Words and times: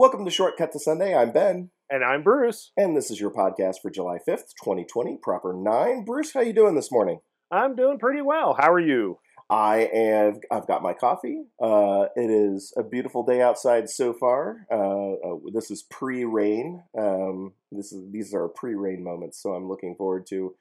Welcome 0.00 0.24
to 0.24 0.30
Shortcut 0.30 0.72
to 0.72 0.78
Sunday. 0.78 1.14
I'm 1.14 1.30
Ben, 1.30 1.68
And 1.90 2.02
I'm 2.02 2.22
Bruce. 2.22 2.72
and 2.74 2.96
this 2.96 3.10
is 3.10 3.20
your 3.20 3.30
podcast 3.30 3.82
for 3.82 3.90
July 3.90 4.16
5th, 4.26 4.54
2020, 4.64 5.18
proper 5.22 5.52
9. 5.52 6.06
Bruce, 6.06 6.32
how 6.32 6.40
you 6.40 6.54
doing 6.54 6.74
this 6.74 6.90
morning? 6.90 7.20
I'm 7.50 7.76
doing 7.76 7.98
pretty 7.98 8.22
well. 8.22 8.56
How 8.58 8.72
are 8.72 8.80
you? 8.80 9.18
I 9.50 9.90
have 9.92 10.38
I've 10.50 10.66
got 10.66 10.82
my 10.82 10.94
coffee. 10.94 11.42
Uh, 11.62 12.06
it 12.16 12.30
is 12.30 12.72
a 12.78 12.82
beautiful 12.82 13.24
day 13.26 13.42
outside 13.42 13.90
so 13.90 14.14
far. 14.14 14.66
Uh, 14.72 15.12
uh, 15.12 15.36
this 15.52 15.70
is 15.70 15.82
pre-rain. 15.82 16.82
Um, 16.98 17.52
this 17.70 17.92
is 17.92 18.10
these 18.10 18.32
are 18.32 18.48
pre-rain 18.48 19.04
moments, 19.04 19.42
so 19.42 19.52
I'm 19.52 19.68
looking 19.68 19.96
forward 19.96 20.26
to 20.30 20.54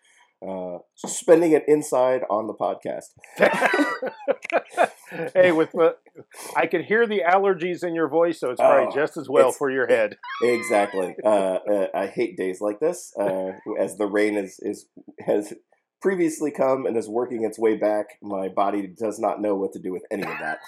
uh, 0.45 0.79
spending 0.97 1.53
it 1.53 1.63
inside 1.65 2.23
on 2.29 2.47
the 2.47 2.55
podcast. 2.55 3.13
hey, 5.33 5.51
with 5.51 5.71
the, 5.71 5.95
I 6.55 6.65
can 6.67 6.83
hear 6.83 7.07
the 7.07 7.21
allergies 7.27 7.83
in 7.83 7.95
your 7.95 8.07
voice, 8.09 8.39
so 8.39 8.51
it's 8.51 8.59
probably 8.59 8.87
Oh, 8.91 8.95
just 8.95 9.17
as 9.17 9.27
well 9.29 9.51
for 9.51 9.69
your 9.71 9.87
head. 9.87 10.17
Exactly. 10.43 11.15
Uh, 11.29 11.59
uh, 11.69 11.87
I 11.93 12.07
hate 12.07 12.37
days 12.37 12.59
like 12.59 12.79
this, 12.79 13.13
uh, 13.19 13.51
as 13.79 13.97
the 13.97 14.07
rain 14.07 14.35
is 14.35 14.59
is 14.59 14.87
has 15.25 15.53
previously 16.01 16.49
come 16.49 16.85
and 16.85 16.97
is 16.97 17.07
working 17.07 17.43
its 17.43 17.59
way 17.59 17.75
back. 17.75 18.05
My 18.21 18.47
body 18.47 18.87
does 18.87 19.19
not 19.19 19.41
know 19.41 19.55
what 19.55 19.73
to 19.73 19.79
do 19.79 19.91
with 19.91 20.03
any 20.09 20.23
of 20.23 20.39
that. 20.39 20.59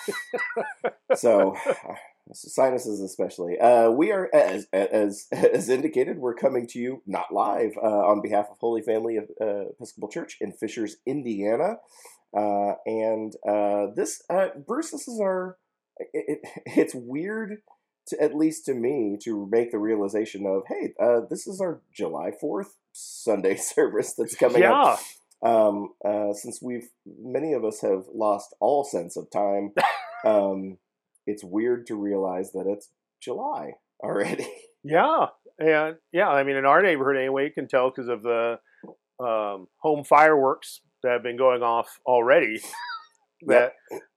so, 1.17 1.55
uh, 1.65 1.93
sinuses 2.33 3.01
especially. 3.01 3.59
Uh, 3.59 3.89
we 3.89 4.11
are 4.11 4.29
as 4.33 4.67
as 4.73 5.27
as 5.31 5.69
indicated. 5.69 6.19
We're 6.19 6.35
coming 6.35 6.67
to 6.67 6.79
you 6.79 7.01
not 7.07 7.33
live 7.33 7.71
uh, 7.81 7.87
on 7.87 8.21
behalf 8.21 8.47
of 8.51 8.57
Holy 8.59 8.81
Family 8.81 9.17
of 9.17 9.25
uh, 9.39 9.69
Episcopal 9.69 10.09
Church 10.09 10.37
in 10.41 10.51
Fishers, 10.51 10.97
Indiana. 11.05 11.77
Uh, 12.35 12.73
and 12.85 13.33
uh, 13.47 13.87
this, 13.95 14.21
uh, 14.29 14.49
Bruce, 14.65 14.91
this 14.91 15.07
is 15.07 15.19
our. 15.21 15.57
It, 15.97 16.41
it, 16.43 16.63
it's 16.65 16.95
weird 16.95 17.61
to 18.07 18.19
at 18.19 18.35
least 18.35 18.65
to 18.65 18.73
me 18.73 19.17
to 19.23 19.47
make 19.51 19.71
the 19.71 19.77
realization 19.77 20.47
of 20.47 20.63
hey 20.67 20.93
uh, 20.99 21.19
this 21.29 21.45
is 21.45 21.61
our 21.61 21.81
july 21.93 22.31
4th 22.41 22.69
sunday 22.91 23.55
service 23.57 24.15
that's 24.17 24.33
coming 24.33 24.63
up 24.63 24.99
yeah, 25.43 25.49
um, 25.67 25.89
uh, 26.03 26.33
since 26.33 26.59
we've 26.59 26.89
many 27.05 27.53
of 27.53 27.63
us 27.63 27.81
have 27.81 28.05
lost 28.15 28.55
all 28.59 28.83
sense 28.83 29.15
of 29.15 29.29
time 29.29 29.73
um, 30.25 30.79
it's 31.27 31.43
weird 31.43 31.85
to 31.85 31.95
realize 31.95 32.51
that 32.53 32.65
it's 32.65 32.89
july 33.21 33.73
already 34.03 34.47
yeah, 34.83 35.27
and 35.59 35.97
yeah. 36.11 36.29
I 36.29 36.43
mean, 36.43 36.55
in 36.55 36.65
our 36.65 36.81
neighborhood 36.81 37.17
anyway, 37.17 37.45
you 37.45 37.51
can 37.51 37.67
tell 37.67 37.89
because 37.89 38.07
of 38.07 38.23
the 38.23 38.59
um, 39.19 39.67
home 39.77 40.03
fireworks 40.03 40.81
that 41.03 41.11
have 41.11 41.23
been 41.23 41.37
going 41.37 41.63
off 41.63 41.99
already. 42.05 42.61
that 43.47 43.73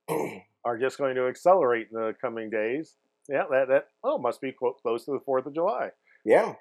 are 0.65 0.79
just 0.79 0.99
going 0.99 1.15
to 1.17 1.27
accelerate 1.29 1.89
in 1.93 1.99
the 1.99 2.15
coming 2.21 2.51
days. 2.51 2.95
Yeah, 3.29 3.45
that 3.51 3.69
that 3.69 3.89
oh 4.03 4.19
must 4.19 4.41
be 4.41 4.53
clo- 4.53 4.75
close 4.75 5.05
to 5.07 5.13
the 5.13 5.21
Fourth 5.21 5.47
of 5.47 5.55
July. 5.55 5.91
yeah 6.25 6.55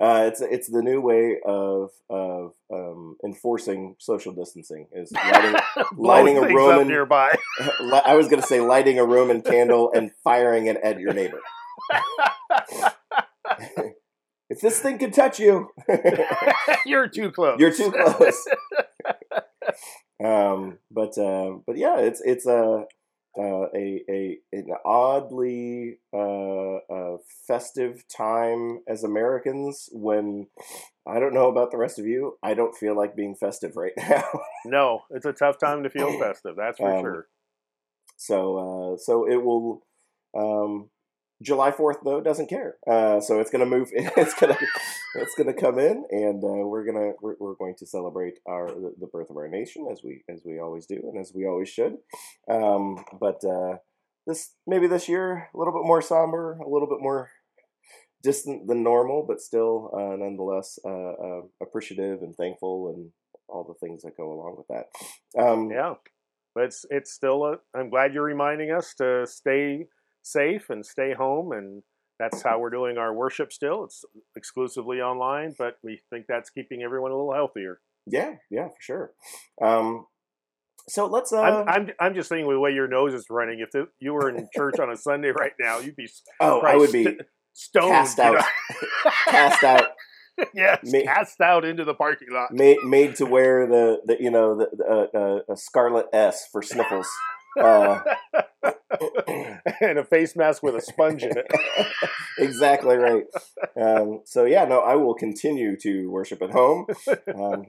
uh, 0.00 0.24
it's 0.26 0.40
it's 0.40 0.68
the 0.70 0.82
new 0.82 1.00
way 1.00 1.36
of 1.46 1.90
of 2.08 2.52
um, 2.72 3.16
enforcing 3.24 3.94
social 3.98 4.32
distancing 4.32 4.86
is 4.92 5.12
lighting, 5.32 5.60
lighting 5.96 6.38
a 6.38 6.54
Roman 6.54 6.88
nearby. 6.88 7.34
I 7.60 8.14
was 8.16 8.28
going 8.28 8.40
to 8.40 8.46
say 8.46 8.60
lighting 8.60 8.98
a 8.98 9.04
Roman 9.04 9.42
candle 9.42 9.92
and 9.94 10.10
firing 10.24 10.66
it 10.66 10.78
at 10.82 10.98
your 10.98 11.12
neighbor. 11.12 11.40
if 14.48 14.60
this 14.62 14.80
thing 14.80 14.98
can 14.98 15.10
touch 15.10 15.38
you, 15.38 15.68
You're 16.86 17.08
too 17.08 17.30
close. 17.30 17.60
you're 17.60 17.74
too 17.74 17.92
close. 17.92 18.48
Um, 20.24 20.78
but 20.90 21.16
uh, 21.18 21.56
but 21.66 21.76
yeah, 21.76 21.98
it's 21.98 22.20
it's 22.20 22.46
a 22.46 22.86
uh, 23.38 23.66
a 23.74 24.04
a 24.08 24.38
an 24.52 24.68
oddly 24.84 25.98
uh, 26.12 26.76
uh, 26.76 27.16
festive 27.46 28.04
time 28.08 28.80
as 28.86 29.04
Americans. 29.04 29.88
When 29.92 30.48
I 31.06 31.18
don't 31.18 31.34
know 31.34 31.48
about 31.48 31.70
the 31.70 31.78
rest 31.78 31.98
of 31.98 32.06
you, 32.06 32.38
I 32.42 32.54
don't 32.54 32.76
feel 32.76 32.96
like 32.96 33.16
being 33.16 33.34
festive 33.34 33.76
right 33.76 33.92
now. 33.96 34.28
No, 34.66 35.02
it's 35.10 35.26
a 35.26 35.32
tough 35.32 35.58
time 35.58 35.82
to 35.82 35.90
feel 35.90 36.10
festive. 36.18 36.56
That's 36.56 36.78
for 36.78 36.92
Um, 36.92 37.00
sure. 37.00 37.28
So 38.16 38.94
uh, 38.94 38.96
so 38.98 39.28
it 39.28 39.36
will. 39.42 39.82
Um, 40.34 40.90
July 41.42 41.70
Fourth 41.72 41.98
though 42.04 42.20
doesn't 42.20 42.48
care, 42.48 42.76
uh, 42.86 43.20
so 43.20 43.40
it's 43.40 43.50
gonna 43.50 43.66
move. 43.66 43.90
It's 44.16 44.34
gonna 44.34 44.56
it's 45.16 45.34
gonna 45.36 45.52
come 45.52 45.78
in, 45.78 46.04
and 46.10 46.42
uh, 46.42 46.66
we're 46.66 46.84
gonna 46.84 47.12
we're, 47.20 47.36
we're 47.38 47.54
going 47.54 47.74
to 47.78 47.86
celebrate 47.86 48.38
our 48.46 48.68
the, 48.68 48.94
the 49.00 49.06
birth 49.06 49.30
of 49.30 49.36
our 49.36 49.48
nation 49.48 49.88
as 49.90 50.02
we 50.02 50.22
as 50.28 50.42
we 50.44 50.58
always 50.58 50.86
do 50.86 50.96
and 50.96 51.18
as 51.18 51.32
we 51.34 51.46
always 51.46 51.68
should. 51.68 51.96
Um, 52.48 53.04
but 53.20 53.44
uh, 53.44 53.78
this 54.26 54.54
maybe 54.66 54.86
this 54.86 55.08
year 55.08 55.48
a 55.54 55.58
little 55.58 55.72
bit 55.72 55.86
more 55.86 56.00
somber, 56.02 56.58
a 56.64 56.68
little 56.68 56.88
bit 56.88 57.00
more 57.00 57.30
distant 58.22 58.68
than 58.68 58.82
normal, 58.82 59.24
but 59.26 59.40
still 59.40 59.90
uh, 59.94 60.16
nonetheless 60.16 60.78
uh, 60.84 61.12
uh, 61.12 61.40
appreciative 61.60 62.22
and 62.22 62.36
thankful 62.36 62.92
and 62.94 63.10
all 63.48 63.64
the 63.64 63.86
things 63.86 64.02
that 64.02 64.16
go 64.16 64.32
along 64.32 64.56
with 64.56 64.68
that. 64.68 65.40
Um, 65.40 65.70
Yeah, 65.70 65.94
but 66.54 66.64
it's 66.64 66.84
it's 66.90 67.12
still. 67.12 67.44
A, 67.44 67.56
I'm 67.76 67.90
glad 67.90 68.14
you're 68.14 68.22
reminding 68.22 68.70
us 68.70 68.94
to 68.94 69.26
stay 69.26 69.86
safe 70.22 70.70
and 70.70 70.84
stay 70.84 71.14
home, 71.14 71.52
and 71.52 71.82
that's 72.18 72.42
how 72.42 72.58
we're 72.58 72.70
doing 72.70 72.98
our 72.98 73.12
worship. 73.12 73.52
Still, 73.52 73.84
it's 73.84 74.04
exclusively 74.36 75.00
online, 75.00 75.54
but 75.58 75.78
we 75.82 76.00
think 76.10 76.26
that's 76.28 76.50
keeping 76.50 76.82
everyone 76.82 77.10
a 77.10 77.16
little 77.16 77.34
healthier. 77.34 77.80
Yeah, 78.06 78.34
yeah, 78.50 78.68
for 78.68 78.80
sure. 78.80 79.12
Um, 79.60 80.06
so 80.88 81.06
let's. 81.06 81.32
Uh, 81.32 81.40
I'm, 81.40 81.68
I'm 81.68 81.90
I'm 82.00 82.14
just 82.14 82.28
thinking 82.28 82.46
with 82.46 82.56
the 82.56 82.60
way 82.60 82.72
your 82.72 82.88
nose 82.88 83.14
is 83.14 83.26
running. 83.30 83.60
If 83.60 83.70
the, 83.70 83.88
you 84.00 84.12
were 84.12 84.28
in 84.28 84.48
church 84.54 84.78
on 84.80 84.90
a 84.90 84.96
Sunday 84.96 85.30
right 85.36 85.52
now, 85.60 85.78
you'd 85.78 85.96
be 85.96 86.08
oh, 86.40 86.60
I 86.60 86.76
would 86.76 86.92
be 86.92 87.04
st- 87.04 87.20
stoned. 87.52 87.92
cast 87.92 88.18
you 88.18 88.24
out, 88.24 88.34
know? 88.34 89.10
cast 89.28 89.64
out, 89.64 89.88
yes, 90.54 90.80
Me- 90.84 91.04
cast 91.04 91.40
out 91.40 91.64
into 91.64 91.84
the 91.84 91.94
parking 91.94 92.28
lot. 92.32 92.52
made 92.52 92.78
made 92.84 93.14
to 93.16 93.26
wear 93.26 93.66
the, 93.66 94.00
the 94.04 94.16
you 94.20 94.30
know 94.30 94.56
the, 94.56 94.68
the 94.76 94.84
uh, 94.84 95.18
uh, 95.18 95.52
a 95.52 95.56
scarlet 95.56 96.06
S 96.12 96.48
for 96.50 96.62
sniffles. 96.62 97.08
Uh, 97.60 98.00
and 99.80 99.98
a 99.98 100.04
face 100.04 100.36
mask 100.36 100.62
with 100.62 100.74
a 100.76 100.80
sponge 100.80 101.22
in 101.22 101.36
it. 101.36 101.50
exactly 102.38 102.96
right. 102.96 103.24
Um, 103.80 104.20
so 104.24 104.44
yeah, 104.44 104.64
no, 104.64 104.80
I 104.80 104.96
will 104.96 105.14
continue 105.14 105.76
to 105.82 106.08
worship 106.10 106.42
at 106.42 106.50
home. 106.50 106.86
Um, 107.34 107.66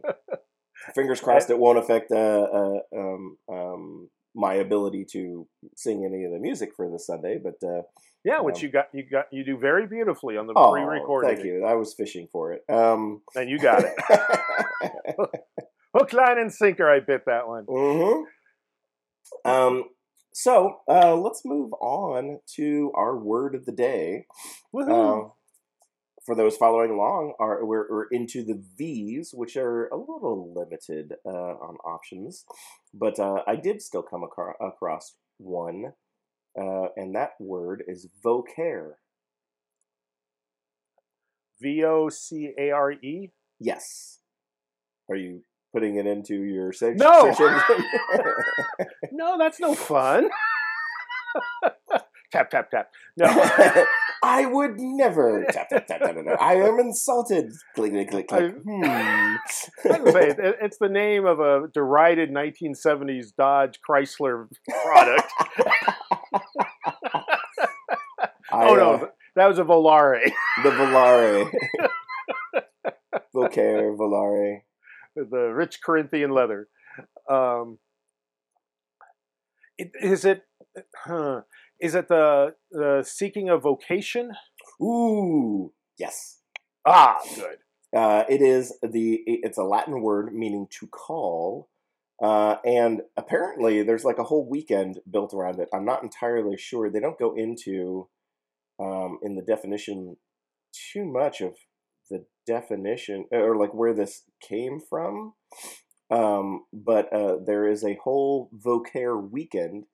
fingers 0.93 1.21
crossed, 1.23 1.49
it 1.49 1.57
won't 1.59 1.77
affect 1.79 2.11
uh, 2.11 2.15
uh, 2.15 2.79
um, 2.95 3.37
um, 3.51 4.09
my 4.35 4.55
ability 4.55 5.05
to 5.11 5.47
sing 5.75 6.05
any 6.05 6.23
of 6.25 6.31
the 6.31 6.39
music 6.39 6.71
for 6.75 6.89
this 6.89 7.07
Sunday. 7.07 7.39
But 7.43 7.65
uh, 7.67 7.83
Yeah, 8.23 8.41
which 8.41 8.57
Um, 8.57 8.61
you 8.63 8.69
got 8.69 8.87
you 8.93 9.03
got 9.09 9.25
you 9.31 9.43
do 9.43 9.57
very 9.57 9.87
beautifully 9.87 10.37
on 10.37 10.47
the 10.47 10.53
oh, 10.55 10.71
pre-recording. 10.71 11.29
thank 11.35 11.45
you. 11.45 11.65
I 11.65 11.73
was 11.75 11.93
fishing 11.93 12.27
for 12.31 12.53
it. 12.53 12.63
Um, 12.69 13.21
And 13.35 13.49
you 13.49 13.59
got 13.59 13.83
it. 13.83 13.93
Hook, 15.95 16.11
line, 16.11 16.39
and 16.39 16.51
sinker. 16.51 16.89
I 16.89 16.99
bit 17.01 17.25
that 17.27 17.47
one. 17.47 17.65
hmm 17.69 18.23
Um, 19.45 19.85
so 20.33 20.77
uh, 20.89 21.15
let's 21.15 21.41
move 21.45 21.73
on 21.73 22.39
to 22.55 22.91
our 22.95 23.17
word 23.17 23.55
of 23.55 23.65
the 23.65 23.71
day. 23.71 24.25
Woohoo! 24.73 25.25
Uh, 25.25 25.29
for 26.25 26.35
those 26.35 26.55
following 26.55 26.91
along, 26.91 27.33
are 27.39 27.65
we're, 27.65 27.85
we're 27.89 28.07
into 28.07 28.43
the 28.43 28.63
V's, 28.77 29.31
which 29.33 29.57
are 29.57 29.87
a 29.87 29.97
little 29.97 30.53
limited 30.55 31.15
uh, 31.25 31.29
on 31.29 31.75
options, 31.85 32.45
but 32.93 33.19
uh, 33.19 33.43
I 33.45 33.57
did 33.57 33.81
still 33.81 34.03
come 34.03 34.23
acro- 34.23 34.55
across 34.61 35.15
one, 35.37 35.93
uh, 36.57 36.87
and 36.95 37.13
that 37.15 37.31
word 37.39 37.83
is 37.87 38.07
vocare. 38.23 38.93
V 41.61 41.83
O 41.83 42.09
C 42.09 42.53
A 42.57 42.71
R 42.71 42.93
E. 42.93 43.31
Yes. 43.59 44.19
Are 45.09 45.15
you 45.15 45.43
putting 45.73 45.95
it 45.97 46.05
into 46.05 46.35
your 46.43 46.71
search? 46.71 46.97
No! 46.97 47.33
No, 49.11 49.37
that's 49.37 49.59
no 49.59 49.75
fun. 49.75 50.29
tap 52.31 52.49
tap 52.49 52.71
tap. 52.71 52.89
No. 53.15 53.27
I 54.23 54.45
would 54.45 54.79
never. 54.79 55.45
Tap, 55.51 55.69
tap, 55.69 55.85
tap, 55.85 55.99
tap, 56.01 56.15
tap, 56.15 56.25
tap. 56.25 56.41
I 56.41 56.55
am 56.55 56.79
insulted. 56.79 57.51
Click, 57.75 57.91
click, 57.91 58.09
click, 58.09 58.27
click. 58.27 58.55
Hmm. 58.67 58.83
Say, 60.09 60.29
it- 60.29 60.55
it's 60.61 60.77
the 60.79 60.89
name 60.89 61.25
of 61.25 61.39
a 61.39 61.67
derided 61.73 62.31
1970s 62.31 63.35
Dodge 63.37 63.79
Chrysler 63.87 64.47
product. 64.83 65.31
I, 68.51 68.65
oh 68.65 68.73
uh, 68.73 68.77
no, 68.77 69.09
that 69.35 69.47
was 69.47 69.59
a 69.59 69.63
Volare. 69.63 70.31
the 70.63 70.69
Volare. 70.71 71.51
Vocare, 73.35 73.95
Volare. 73.97 74.61
The 75.15 75.51
rich 75.53 75.81
Corinthian 75.83 76.31
leather. 76.31 76.67
Um, 77.29 77.79
it, 79.77 79.91
is 80.01 80.25
it? 80.25 80.43
Huh, 80.95 81.41
is 81.79 81.95
it 81.95 82.07
the 82.07 82.55
the 82.71 83.03
seeking 83.05 83.49
a 83.49 83.57
vocation? 83.57 84.31
Ooh, 84.81 85.73
yes. 85.97 86.39
Ah, 86.85 87.17
good. 87.35 87.57
Uh, 87.95 88.23
it 88.29 88.41
is 88.41 88.77
the. 88.81 89.21
It's 89.25 89.57
a 89.57 89.63
Latin 89.63 90.01
word 90.01 90.33
meaning 90.33 90.67
to 90.79 90.87
call, 90.87 91.69
uh, 92.21 92.57
and 92.65 93.01
apparently 93.17 93.83
there's 93.83 94.03
like 94.03 94.17
a 94.17 94.23
whole 94.23 94.47
weekend 94.47 94.99
built 95.09 95.33
around 95.33 95.59
it. 95.59 95.69
I'm 95.73 95.85
not 95.85 96.03
entirely 96.03 96.57
sure. 96.57 96.89
They 96.89 96.99
don't 96.99 97.19
go 97.19 97.35
into 97.35 98.09
um, 98.79 99.19
in 99.21 99.35
the 99.35 99.41
definition 99.41 100.17
too 100.71 101.05
much 101.05 101.41
of 101.41 101.55
the 102.09 102.25
definition 102.45 103.25
or 103.31 103.55
like 103.57 103.73
where 103.73 103.93
this 103.93 104.23
came 104.41 104.79
from. 104.89 105.33
Um, 106.11 106.65
but 106.73 107.11
uh, 107.13 107.37
there 107.45 107.67
is 107.67 107.83
a 107.83 107.97
whole 108.03 108.49
vocare 108.55 109.19
weekend. 109.31 109.85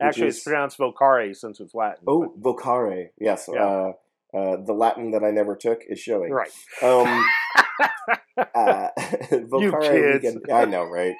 Actually, 0.00 0.28
is- 0.28 0.36
it's 0.36 0.44
pronounced 0.44 0.78
vocare 0.78 1.34
since 1.34 1.60
it's 1.60 1.74
Latin. 1.74 2.04
oh 2.08 2.34
vocare. 2.40 3.08
Yes, 3.18 3.48
Yeah. 3.52 3.64
uh, 3.64 3.92
uh, 4.36 4.56
the 4.64 4.72
Latin 4.72 5.10
that 5.12 5.22
I 5.22 5.30
never 5.30 5.54
took 5.56 5.80
is 5.86 5.98
showing. 6.00 6.32
right. 6.32 6.50
Um, 6.82 7.24
uh, 8.54 8.88
vocare 8.98 10.20
kids. 10.20 10.24
weekend. 10.24 10.40
I 10.52 10.64
know, 10.64 10.84
right? 10.84 11.14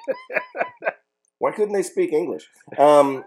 Why 1.39 1.51
couldn't 1.51 1.73
they 1.73 1.83
speak 1.83 2.11
English? 2.13 2.47
Um, 2.77 3.23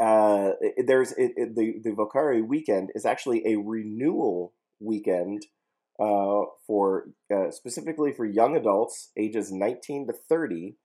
uh, 0.00 0.50
there's 0.84 1.12
it, 1.12 1.32
it, 1.36 1.54
the 1.54 1.74
the 1.82 1.90
Vocare 1.90 2.46
weekend 2.46 2.90
is 2.94 3.04
actually 3.06 3.42
a 3.46 3.56
renewal 3.56 4.52
weekend 4.80 5.46
uh, 6.00 6.42
for 6.66 7.08
uh, 7.34 7.50
specifically 7.50 8.12
for 8.12 8.24
young 8.24 8.56
adults 8.56 9.10
ages 9.18 9.52
19 9.52 10.08
to 10.08 10.14
30, 10.28 10.76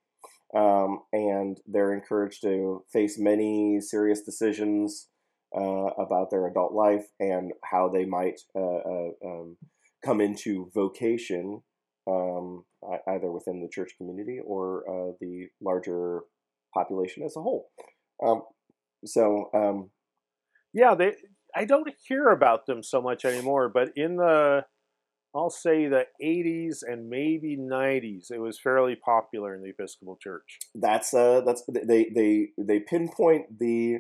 um, 0.56 1.00
and 1.12 1.60
they're 1.66 1.94
encouraged 1.94 2.42
to 2.42 2.84
face 2.92 3.18
many 3.20 3.80
serious 3.82 4.22
decisions 4.22 5.08
uh, 5.56 5.90
about 5.98 6.30
their 6.30 6.48
adult 6.48 6.74
life 6.74 7.06
and 7.20 7.52
how 7.64 7.90
they 7.90 8.06
might 8.06 8.42
uh, 8.56 8.60
uh, 8.60 9.10
um, 9.26 9.58
come 10.04 10.22
into 10.22 10.70
vocation 10.74 11.62
um, 12.08 12.64
either 13.08 13.32
within 13.32 13.62
the 13.62 13.70
church 13.70 13.92
community 13.98 14.40
or 14.46 14.84
uh, 14.90 15.14
the 15.20 15.48
larger 15.62 16.22
population 16.74 17.24
as 17.24 17.36
a 17.36 17.42
whole. 17.42 17.70
Um, 18.24 18.44
so, 19.06 19.50
um, 19.54 19.90
Yeah, 20.74 20.96
they. 20.96 21.14
I 21.56 21.66
don't 21.66 21.90
hear 22.08 22.28
about 22.28 22.66
them 22.66 22.84
so 22.84 23.02
much 23.02 23.26
anymore, 23.26 23.70
but 23.70 23.90
in 23.96 24.18
the, 24.18 24.66
I'll 25.38 25.50
say 25.50 25.88
the 25.88 26.06
80s 26.24 26.78
and 26.82 27.10
maybe 27.10 27.58
90s, 27.58 28.32
it 28.32 28.40
was 28.40 28.60
fairly 28.60 28.96
popular 28.96 29.56
in 29.56 29.62
the 29.62 29.70
Episcopal 29.70 30.18
Church. 30.22 30.58
that's 30.76 31.14
uh, 31.14 31.42
that's 31.46 31.64
they 31.68 32.10
they 32.14 32.50
they 32.58 32.80
pinpoint 32.80 33.60
the 33.60 34.00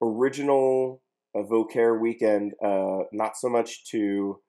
original 0.00 1.02
uh, 1.34 1.40
Vocare 1.40 2.00
weekend, 2.00 2.54
uh, 2.64 3.00
not 3.12 3.36
so 3.36 3.48
much 3.48 3.84
to 3.90 4.40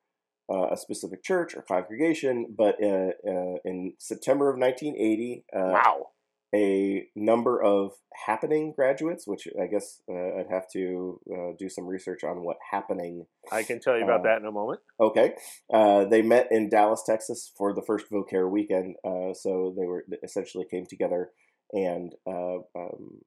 uh, 0.52 0.70
a 0.72 0.78
specific 0.78 1.24
church 1.24 1.56
or 1.56 1.62
congregation, 1.62 2.48
but 2.58 2.76
uh, 2.82 3.12
uh, 3.28 3.56
in 3.66 3.94
September 4.00 4.50
of 4.50 4.58
1980, 4.58 5.46
uh, 5.54 5.60
wow. 5.60 6.08
A 6.54 7.08
number 7.16 7.62
of 7.62 7.92
happening 8.26 8.74
graduates, 8.76 9.28
which 9.28 9.48
I 9.62 9.68
guess 9.68 10.02
uh, 10.10 10.40
I'd 10.40 10.50
have 10.50 10.68
to 10.74 11.20
uh, 11.32 11.52
do 11.58 11.70
some 11.70 11.86
research 11.86 12.24
on 12.24 12.44
what 12.44 12.58
happening 12.72 13.26
I 13.52 13.64
can 13.64 13.80
tell 13.80 13.98
you 13.98 14.04
about 14.04 14.22
uh, 14.22 14.24
that 14.24 14.42
in 14.42 14.46
a 14.48 14.52
moment. 14.52 14.82
Okay. 15.00 15.34
Uh, 15.72 16.06
they 16.06 16.22
met 16.22 16.48
in 16.52 16.70
Dallas, 16.70 17.04
Texas 17.06 17.52
for 17.58 17.74
the 17.74 17.84
first 17.86 18.08
Vocare 18.12 18.50
weekend. 18.50 18.96
Uh, 19.06 19.34
so 19.34 19.76
they 19.78 19.86
were 19.86 20.06
essentially 20.24 20.66
came 20.70 20.86
together 20.88 21.30
and 21.72 22.14
uh, 22.28 22.58
um, 22.76 23.20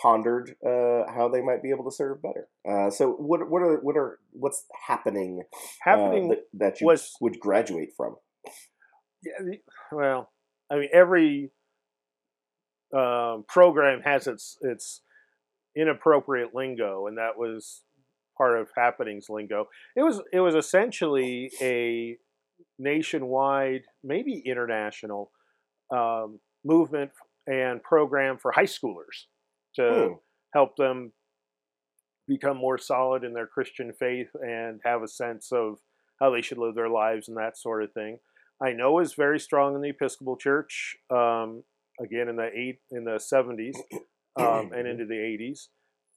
pondered 0.00 0.56
uh, 0.66 1.04
how 1.12 1.30
they 1.32 1.40
might 1.40 1.62
be 1.62 1.70
able 1.70 1.84
to 1.88 1.94
serve 1.94 2.20
better. 2.20 2.48
Uh, 2.68 2.90
so 2.90 3.12
what 3.12 3.48
what 3.48 3.62
are 3.62 3.78
what 3.80 3.96
are 3.96 4.18
what's 4.32 4.64
happening, 4.88 5.42
Happening 5.82 6.28
that, 6.30 6.40
that 6.54 6.80
you 6.80 6.86
was- 6.88 7.12
would 7.20 7.38
graduate 7.38 7.90
from? 7.96 8.16
Yeah, 9.22 9.54
well, 9.92 10.32
I 10.68 10.76
mean, 10.80 10.88
every 10.92 11.52
um, 12.92 13.44
program 13.48 14.02
has 14.02 14.26
its 14.26 14.58
its 14.60 15.02
inappropriate 15.76 16.54
lingo, 16.54 17.06
and 17.06 17.18
that 17.18 17.36
was 17.38 17.82
part 18.36 18.58
of 18.58 18.68
happenings 18.76 19.26
lingo. 19.28 19.68
It 19.96 20.02
was 20.02 20.20
it 20.32 20.40
was 20.40 20.54
essentially 20.54 21.50
a 21.60 22.16
nationwide, 22.78 23.82
maybe 24.02 24.42
international, 24.44 25.30
um, 25.90 26.40
movement 26.64 27.10
and 27.46 27.82
program 27.82 28.38
for 28.38 28.52
high 28.52 28.64
schoolers 28.64 29.26
to 29.74 30.08
Hmm. 30.08 30.14
help 30.52 30.76
them 30.76 31.12
become 32.28 32.56
more 32.56 32.78
solid 32.78 33.24
in 33.24 33.32
their 33.32 33.46
Christian 33.46 33.92
faith 33.92 34.28
and 34.34 34.80
have 34.84 35.02
a 35.02 35.08
sense 35.08 35.50
of 35.52 35.78
how 36.20 36.30
they 36.30 36.40
should 36.40 36.58
live 36.58 36.74
their 36.74 36.88
lives 36.88 37.28
and 37.28 37.36
that 37.36 37.58
sort 37.58 37.82
of 37.82 37.92
thing. 37.92 38.18
I 38.62 38.72
know 38.72 39.00
is 39.00 39.14
very 39.14 39.40
strong 39.40 39.74
in 39.74 39.80
the 39.80 39.88
Episcopal 39.90 40.36
Church. 40.36 40.96
Um, 41.10 41.64
again, 42.00 42.28
in 42.28 42.36
the 42.36 42.48
eight 42.54 42.78
in 42.90 43.04
the 43.04 43.18
seventies 43.18 43.76
um, 44.36 44.72
and 44.72 44.86
into 44.86 45.04
the 45.06 45.18
eighties, 45.20 45.68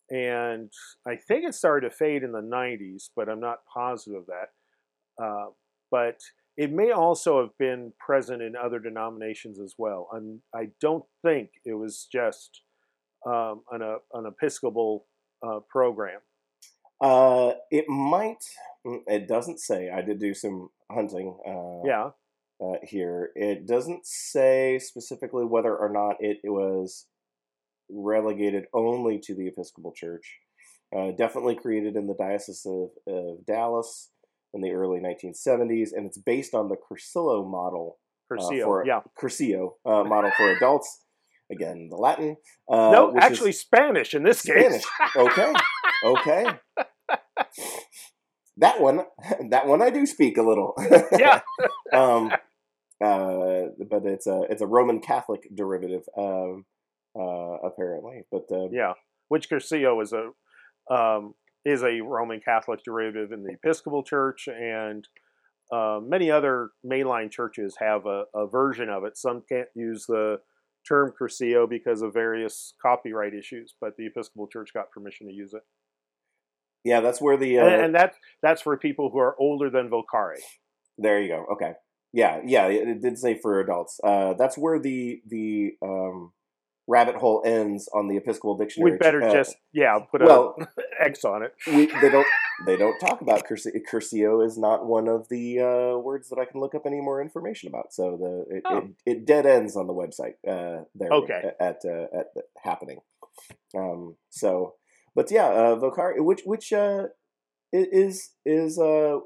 and 0.10 0.72
I 1.08 1.16
think 1.16 1.46
it 1.46 1.56
started 1.56 1.90
to 1.90 1.96
fade 1.96 2.24
in 2.24 2.32
the 2.32 2.42
nineties, 2.42 3.10
but 3.16 3.30
I'm 3.30 3.40
not 3.40 3.60
positive 3.72 4.22
of 4.22 4.26
that. 4.28 5.24
Uh, 5.24 5.48
but 5.92 6.20
it 6.58 6.72
may 6.72 6.92
also 6.92 7.42
have 7.42 7.58
been 7.58 7.94
present 8.00 8.42
in 8.42 8.56
other 8.56 8.80
denominations 8.80 9.60
as 9.60 9.76
well. 9.78 10.10
And 10.14 10.40
I 10.54 10.70
don't 10.82 11.04
think 11.22 11.50
it 11.66 11.74
was 11.74 12.08
just 12.12 12.62
um, 13.26 13.62
an, 13.72 13.82
uh, 13.82 13.96
an 14.14 14.26
Episcopal 14.26 15.06
uh, 15.46 15.60
program. 15.70 16.20
Uh, 17.02 17.54
it 17.72 17.88
might. 17.90 18.44
mm, 18.86 19.00
It 19.08 19.28
doesn't 19.28 19.60
say. 19.60 19.90
I 19.90 20.02
did 20.02 20.20
do 20.20 20.34
some 20.34 20.70
hunting. 20.90 21.38
Uh, 21.46 21.86
Yeah, 21.86 22.10
uh, 22.62 22.78
here. 22.84 23.32
It 23.36 23.68
doesn't 23.68 24.06
say 24.06 24.80
specifically 24.80 25.46
whether 25.46 25.76
or 25.76 25.90
not 25.92 26.16
it, 26.20 26.38
was 26.44 27.06
relegated 27.90 28.66
only 28.74 29.20
to 29.24 29.36
the 29.36 29.48
Episcopal 29.48 29.94
Church. 29.96 30.40
Uh, 30.96 31.12
definitely 31.18 31.56
created 31.56 31.96
in 31.96 32.08
the 32.08 32.16
Diocese 32.18 32.66
of, 32.66 32.90
of 33.08 33.46
Dallas 33.46 34.12
in 34.54 34.62
the 34.62 34.72
early 34.72 35.00
1970s, 35.00 35.90
and 35.94 36.06
it's 36.06 36.18
based 36.18 36.54
on 36.54 36.70
the 36.70 36.76
Cursillo 36.76 37.50
model. 37.50 37.98
Cursillo. 38.32 38.64
for- 38.64 38.86
yeah. 38.86 39.02
Cursillo 39.20 39.74
uh, 39.86 40.04
model 40.04 40.32
for 40.38 40.52
adults. 40.52 41.02
Again, 41.52 41.90
the 41.92 41.98
Latin. 41.98 42.38
Uh, 42.68 42.90
no, 42.92 43.14
actually 43.20 43.52
Spanish 43.52 44.16
in 44.16 44.24
this 44.24 44.42
case. 44.42 44.56
Spanish. 44.64 44.84
case. 44.84 45.16
Okay, 45.16 45.54
okay. 46.04 46.46
That 48.58 48.80
one, 48.80 49.02
that 49.50 49.68
one, 49.68 49.82
I 49.82 49.90
do 49.90 50.06
speak 50.06 50.38
a 50.38 50.42
little. 50.42 50.74
yeah. 51.18 51.42
um, 51.94 52.32
uh, 53.04 53.70
but 53.90 54.06
it's 54.06 54.28
a 54.28 54.44
it's 54.50 54.62
a 54.62 54.68
Roman 54.68 55.00
Catholic 55.00 55.48
derivative, 55.54 56.04
um, 56.18 56.66
uh, 57.18 57.58
apparently. 57.64 58.24
But 58.32 58.46
uh, 58.52 58.70
Yeah, 58.72 58.94
which 59.28 59.50
Cursillo 59.50 60.02
is 60.02 60.14
a 60.14 60.32
um, 60.94 61.34
is 61.66 61.84
a 61.84 62.02
Roman 62.02 62.40
Catholic 62.40 62.82
derivative 62.84 63.32
in 63.32 63.44
the 63.44 63.54
Episcopal 63.54 64.04
Church, 64.04 64.48
and 64.48 65.08
uh, 65.72 66.00
many 66.02 66.30
other 66.30 66.70
mainline 66.86 67.32
churches 67.32 67.76
have 67.80 68.06
a, 68.06 68.26
a 68.36 68.48
version 68.48 68.90
of 68.90 69.04
it. 69.04 69.18
Some 69.18 69.44
can't 69.50 69.70
use 69.76 70.06
the 70.08 70.38
term 70.88 71.12
Cursillo 71.20 71.68
because 71.68 72.02
of 72.02 72.14
various 72.14 72.76
copyright 72.82 73.34
issues, 73.34 73.74
but 73.82 73.98
the 73.98 74.06
Episcopal 74.06 74.48
Church 74.48 74.70
got 74.74 74.92
permission 74.92 75.28
to 75.28 75.34
use 75.34 75.54
it, 75.54 75.64
yeah, 76.86 77.02
that's 77.02 77.20
where 77.20 77.36
the 77.36 77.58
uh, 77.58 77.66
and, 77.66 77.86
and 77.86 77.96
that 77.96 78.14
that's 78.44 78.62
for 78.62 78.78
people 78.78 79.10
who 79.10 79.18
are 79.18 79.36
older 79.40 79.72
than 79.72 79.90
Vocare. 79.90 80.38
there 81.00 81.20
you 81.20 81.28
go. 81.28 81.46
Okay, 81.54 81.74
yeah, 82.22 82.42
yeah, 82.46 82.68
it, 82.68 82.88
it 82.88 83.02
did 83.02 83.18
say 83.20 83.38
for 83.44 83.60
adults. 83.60 84.00
Uh, 84.04 84.34
that's 84.34 84.58
where 84.58 84.80
the 84.80 85.22
the 85.28 85.76
um, 85.82 86.32
rabbit 86.88 87.16
hole 87.16 87.42
ends 87.46 87.90
on 87.94 88.08
the 88.08 88.18
Episcopal 88.18 88.58
dictionary. 88.58 88.92
We 88.94 88.98
better 88.98 89.22
Uh, 89.24 89.34
just 89.34 89.56
yeah 89.74 90.00
put 90.12 90.22
well, 90.22 90.56
a 90.60 90.68
X 91.12 91.26
on 91.26 91.44
it. 91.44 91.54
we, 91.68 91.88
they 92.02 92.10
don't 92.10 92.28
they 92.68 92.78
don't 92.78 92.98
talk 93.00 93.22
about 93.22 93.46
cursi- 93.48 93.76
cursillo 93.92 94.46
is 94.46 94.58
not 94.58 94.86
one 94.86 95.08
of 95.08 95.28
the 95.30 95.60
uh, 95.60 95.98
words 95.98 96.30
that 96.30 96.40
I 96.40 96.46
can 96.46 96.62
look 96.62 96.74
up 96.76 96.86
any 96.86 97.02
more 97.02 97.22
information 97.22 97.68
about. 97.70 97.94
So 97.94 98.04
the 98.24 98.58
it, 98.58 98.64
Oh. 98.66 98.78
it, 98.78 99.12
it 99.12 99.26
dead 99.26 99.46
ends 99.46 99.76
on 99.76 99.88
the 99.88 99.94
website 99.94 100.36
uh, 100.48 100.86
there 100.96 101.12
Okay. 101.12 101.42
at 101.60 101.80
uh, 101.86 102.08
at 102.20 102.28
the 102.36 102.44
happening. 102.64 103.00
Um, 103.76 104.16
so, 104.30 104.76
but 105.16 105.30
yeah, 105.32 105.48
uh, 105.48 105.76
Vocari, 105.76 106.24
which 106.24 106.42
which 106.46 106.72
uh, 106.72 107.08
is 107.74 108.32
is 108.46 108.80
uh, 108.80 109.18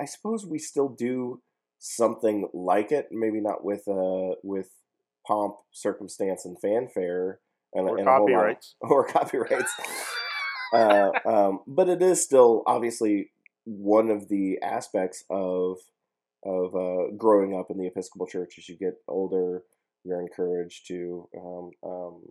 I 0.00 0.06
suppose 0.06 0.44
we 0.44 0.58
still 0.58 0.88
do 0.88 1.40
something 1.84 2.48
like 2.54 2.90
it, 2.90 3.08
maybe 3.12 3.40
not 3.40 3.62
with 3.62 3.86
uh, 3.86 4.36
with 4.42 4.70
pomp, 5.26 5.56
circumstance, 5.72 6.44
and 6.46 6.56
fanfare. 6.60 7.40
And, 7.74 7.88
Or 7.88 7.98
and 7.98 8.08
a 8.08 8.10
whole 8.12 8.20
lot 8.20 8.24
of- 8.24 8.34
copyrights. 8.36 8.74
or 8.80 9.06
copyrights. 9.06 9.72
uh, 10.72 11.10
um, 11.26 11.60
but 11.66 11.88
it 11.88 12.00
is 12.02 12.22
still 12.22 12.62
obviously 12.66 13.30
one 13.64 14.10
of 14.10 14.28
the 14.28 14.58
aspects 14.62 15.24
of 15.28 15.78
of 16.44 16.74
uh, 16.74 17.10
growing 17.16 17.54
up 17.58 17.66
in 17.70 17.78
the 17.78 17.86
Episcopal 17.86 18.26
Church. 18.26 18.54
As 18.58 18.68
you 18.68 18.76
get 18.76 18.94
older, 19.08 19.62
you're 20.04 20.20
encouraged 20.20 20.86
to 20.88 21.28
um, 21.36 21.70
um, 21.82 22.22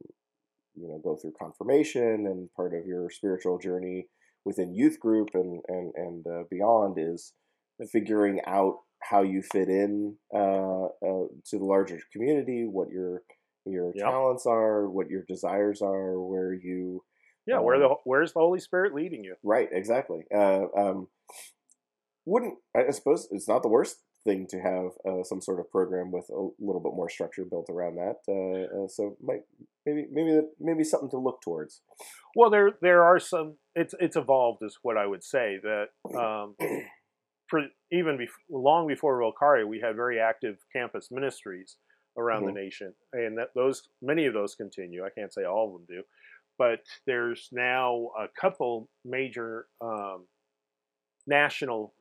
you 0.75 0.87
know 0.87 0.99
go 1.03 1.15
through 1.15 1.33
confirmation, 1.39 2.25
and 2.25 2.49
part 2.55 2.73
of 2.73 2.85
your 2.87 3.09
spiritual 3.11 3.59
journey 3.59 4.07
within 4.45 4.73
youth 4.73 4.99
group 4.99 5.29
and 5.35 5.61
and 5.67 5.93
and 5.95 6.25
uh, 6.27 6.43
beyond 6.49 6.97
is 6.97 7.33
figuring 7.91 8.39
out 8.47 8.75
how 9.09 9.21
you 9.21 9.41
fit 9.41 9.69
in 9.69 10.15
uh, 10.33 10.85
uh, 10.85 11.27
to 11.45 11.57
the 11.57 11.65
larger 11.65 11.99
community, 12.11 12.65
what 12.65 12.89
your 12.89 13.23
your 13.65 13.91
Yep. 13.95 14.05
talents 14.05 14.45
are, 14.45 14.89
what 14.89 15.09
your 15.09 15.23
desires 15.27 15.81
are, 15.81 16.19
where 16.19 16.53
you 16.53 17.03
Yeah, 17.45 17.59
where 17.59 17.75
Um, 17.75 17.81
the 17.81 17.95
where's 18.05 18.33
the 18.33 18.39
Holy 18.39 18.59
Spirit 18.59 18.93
leading 18.93 19.23
you? 19.23 19.35
Right, 19.43 19.69
exactly. 19.71 20.25
Uh, 20.33 20.65
um, 20.75 21.07
wouldn't 22.25 22.55
I 22.75 22.91
suppose 22.91 23.27
it's 23.31 23.47
not 23.47 23.63
the 23.63 23.69
worst 23.69 23.97
thing 24.23 24.47
to 24.47 24.57
have 24.61 24.91
uh, 25.05 25.23
some 25.23 25.41
sort 25.41 25.59
of 25.59 25.69
program 25.69 26.09
with 26.11 26.29
a 26.29 26.49
little 26.59 26.79
bit 26.81 26.93
more 26.93 27.09
structure 27.09 27.43
built 27.43 27.69
around 27.69 27.95
that. 27.95 28.17
Uh, 28.27 28.83
uh, 28.83 28.87
so 28.87 29.17
might 29.21 29.41
maybe 29.85 30.07
maybe 30.11 30.39
maybe 30.59 30.83
something 30.83 31.09
to 31.09 31.17
look 31.17 31.41
towards. 31.41 31.81
Well, 32.35 32.49
there 32.49 32.71
there 32.81 33.03
are 33.03 33.19
some. 33.19 33.57
It's 33.75 33.93
it's 33.99 34.15
evolved, 34.15 34.63
is 34.63 34.79
what 34.81 34.97
I 34.97 35.05
would 35.05 35.23
say. 35.23 35.59
That 35.61 35.87
um, 36.17 36.55
even 37.91 38.17
bef- 38.17 38.27
long 38.49 38.87
before 38.87 39.19
Vocari, 39.19 39.67
we 39.67 39.79
had 39.79 39.95
very 39.95 40.19
active 40.19 40.57
campus 40.71 41.09
ministries 41.11 41.77
around 42.17 42.45
the 42.45 42.51
nation, 42.51 42.93
and 43.13 43.37
that 43.37 43.49
those 43.55 43.89
many 44.01 44.25
of 44.25 44.33
those 44.33 44.55
continue. 44.55 45.03
I 45.03 45.09
can't 45.09 45.33
say 45.33 45.43
all 45.43 45.67
of 45.67 45.73
them 45.73 45.85
do, 45.87 46.03
but 46.57 46.81
there's 47.07 47.49
now 47.51 48.09
a 48.19 48.27
couple 48.39 48.89
major 49.03 49.67
um, 49.81 50.25
national 51.27 51.93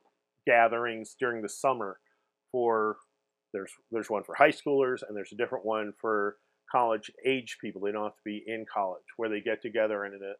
gatherings 0.46 1.16
during 1.18 1.42
the 1.42 1.48
summer 1.48 1.98
for 2.50 2.96
there's 3.52 3.72
there's 3.90 4.10
one 4.10 4.24
for 4.24 4.34
high 4.34 4.50
schoolers 4.50 5.02
and 5.06 5.16
there's 5.16 5.32
a 5.32 5.36
different 5.36 5.64
one 5.64 5.92
for 6.00 6.36
college 6.70 7.10
age 7.26 7.58
people. 7.60 7.82
They 7.82 7.92
don't 7.92 8.04
have 8.04 8.16
to 8.16 8.22
be 8.24 8.42
in 8.46 8.64
college 8.72 9.04
where 9.16 9.28
they 9.28 9.40
get 9.40 9.62
together 9.62 10.04
and 10.04 10.14
in 10.14 10.22
a, 10.22 10.34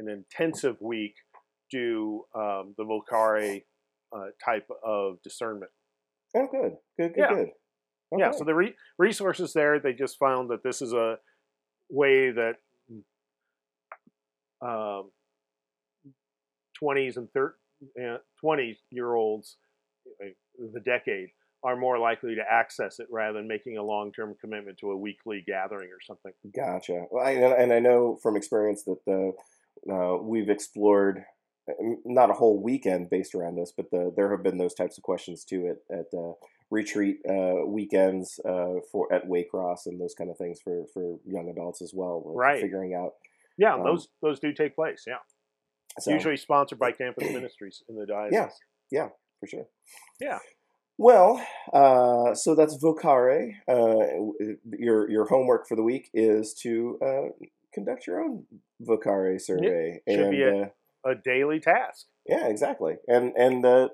an 0.00 0.08
intensive 0.08 0.76
week 0.80 1.14
do 1.70 2.24
um, 2.34 2.74
the 2.76 2.84
Vocare 2.84 3.58
uh, 3.58 3.60
type 4.44 4.68
of 4.84 5.22
discernment. 5.22 5.70
Oh, 6.36 6.46
good, 6.50 6.76
good, 6.98 7.14
good, 7.14 7.18
Yeah. 7.18 7.34
good. 7.34 7.50
Yeah, 8.16 8.28
Okay. 8.28 8.38
so 8.38 8.44
the 8.44 8.54
re- 8.54 8.76
resources 8.98 9.52
there, 9.52 9.78
they 9.78 9.92
just 9.92 10.18
found 10.18 10.50
that 10.50 10.62
this 10.64 10.82
is 10.82 10.92
a 10.92 11.18
way 11.88 12.30
that 12.30 12.56
um, 14.62 15.10
20s 16.82 17.16
and 17.16 17.30
thir- 17.32 17.56
uh, 18.02 18.18
20 18.40 18.78
year 18.90 19.14
olds, 19.14 19.56
uh, 20.22 20.28
the 20.72 20.80
decade, 20.80 21.28
are 21.62 21.76
more 21.76 21.98
likely 21.98 22.34
to 22.34 22.42
access 22.50 22.98
it 23.00 23.06
rather 23.10 23.38
than 23.38 23.46
making 23.46 23.76
a 23.76 23.82
long 23.82 24.12
term 24.12 24.34
commitment 24.40 24.78
to 24.78 24.90
a 24.90 24.96
weekly 24.96 25.42
gathering 25.46 25.88
or 25.90 26.00
something. 26.06 26.32
Gotcha. 26.54 27.06
Well, 27.10 27.24
I, 27.24 27.32
and 27.32 27.72
I 27.72 27.78
know 27.78 28.18
from 28.22 28.36
experience 28.36 28.82
that 28.84 28.98
the 29.06 29.32
uh, 29.92 30.16
we've 30.22 30.48
explored 30.50 31.18
uh, 31.18 31.22
not 32.04 32.30
a 32.30 32.34
whole 32.34 32.60
weekend 32.62 33.10
based 33.10 33.34
around 33.34 33.56
this, 33.56 33.72
but 33.76 33.90
the, 33.90 34.12
there 34.16 34.30
have 34.30 34.42
been 34.42 34.58
those 34.58 34.74
types 34.74 34.96
of 34.98 35.02
questions 35.04 35.44
too 35.44 35.66
at 35.68 35.96
at 35.98 36.06
uh, 36.16 36.32
retreat 36.70 37.18
uh, 37.28 37.66
weekends 37.66 38.38
uh, 38.44 38.80
for 38.90 39.12
at 39.12 39.28
Waycross 39.28 39.86
and 39.86 40.00
those 40.00 40.14
kind 40.14 40.30
of 40.30 40.36
things 40.38 40.60
for 40.62 40.84
for 40.94 41.18
young 41.26 41.48
adults 41.48 41.82
as 41.82 41.92
well. 41.94 42.22
Right. 42.26 42.60
Figuring 42.60 42.94
out. 42.94 43.12
Yeah, 43.58 43.74
Um, 43.74 43.84
those 43.84 44.08
those 44.22 44.40
do 44.40 44.52
take 44.52 44.74
place. 44.74 45.04
Yeah, 45.06 45.16
So, 45.98 46.12
usually 46.12 46.36
sponsored 46.36 46.78
by 46.78 46.92
campus 46.92 47.30
ministries 47.32 47.82
in 47.88 47.96
the 47.96 48.06
diocese. 48.06 48.32
Yeah, 48.32 48.48
yeah, 48.90 49.08
for 49.38 49.46
sure. 49.46 49.66
Yeah. 50.20 50.38
Well, 50.96 51.44
uh, 51.72 52.34
so 52.34 52.54
that's 52.54 52.76
vocare. 52.82 53.52
Uh, 53.66 54.54
your 54.78 55.10
your 55.10 55.26
homework 55.26 55.66
for 55.66 55.74
the 55.74 55.82
week 55.82 56.10
is 56.12 56.52
to 56.62 56.98
uh, 57.04 57.44
conduct 57.72 58.06
your 58.06 58.20
own 58.20 58.44
vocare 58.82 59.40
survey, 59.40 60.00
should 60.08 60.20
and 60.20 60.30
be 60.30 60.42
a- 60.42 60.62
uh, 60.64 60.68
A 61.04 61.14
daily 61.14 61.60
task. 61.60 62.06
yeah, 62.28 62.46
exactly. 62.46 62.96
And 63.08 63.32
and 63.36 63.64
uh, 63.64 63.88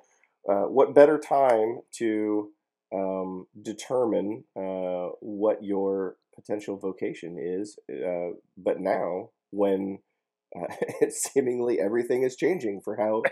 uh, 0.49 0.65
what 0.65 0.95
better 0.95 1.19
time 1.19 1.81
to 1.93 2.51
um, 2.95 3.47
determine 3.61 4.45
uh, 4.57 5.11
what 5.21 5.65
your 5.65 6.17
potential 6.35 6.77
vocation 6.77 7.37
is, 7.39 7.79
uh, 7.91 8.37
but 8.57 8.81
now 8.81 9.31
when 9.51 9.99
uh, 10.55 10.73
seemingly 11.11 11.81
everything 11.81 12.23
is 12.23 12.37
changing 12.37 12.81
for 12.81 12.97
how 12.97 13.23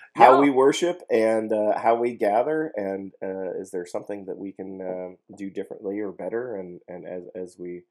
how 0.14 0.40
we 0.40 0.50
worship 0.50 1.02
and 1.10 1.52
uh, 1.52 1.78
how 1.78 1.94
we 1.94 2.14
gather, 2.14 2.72
and 2.76 3.12
uh, 3.22 3.52
is 3.58 3.70
there 3.70 3.86
something 3.86 4.26
that 4.26 4.38
we 4.38 4.52
can 4.52 5.16
do 5.36 5.50
differently 5.50 6.00
or 6.00 6.12
better, 6.12 6.56
and 6.56 6.80
and 6.88 7.06
as 7.06 7.24
as 7.34 7.56
we 7.58 7.82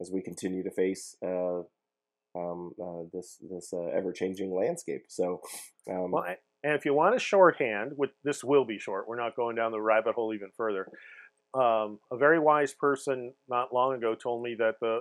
as 0.00 0.10
we 0.10 0.22
continue 0.22 0.62
to 0.62 0.70
face. 0.70 1.16
Um, 2.36 2.72
uh, 2.80 3.02
this 3.12 3.38
this 3.50 3.72
uh, 3.72 3.86
ever 3.86 4.12
changing 4.12 4.54
landscape. 4.54 5.02
So, 5.08 5.40
um, 5.90 6.12
Well, 6.12 6.24
and 6.62 6.74
if 6.74 6.84
you 6.84 6.94
want 6.94 7.16
a 7.16 7.18
shorthand, 7.18 7.92
which 7.96 8.10
this 8.22 8.44
will 8.44 8.64
be 8.64 8.78
short, 8.78 9.08
we're 9.08 9.18
not 9.20 9.34
going 9.34 9.56
down 9.56 9.72
the 9.72 9.80
rabbit 9.80 10.14
hole 10.14 10.32
even 10.34 10.50
further. 10.56 10.86
Um, 11.54 11.98
a 12.12 12.16
very 12.16 12.38
wise 12.38 12.72
person 12.72 13.32
not 13.48 13.72
long 13.74 13.94
ago 13.94 14.14
told 14.14 14.42
me 14.44 14.54
that 14.58 14.74
the 14.80 15.00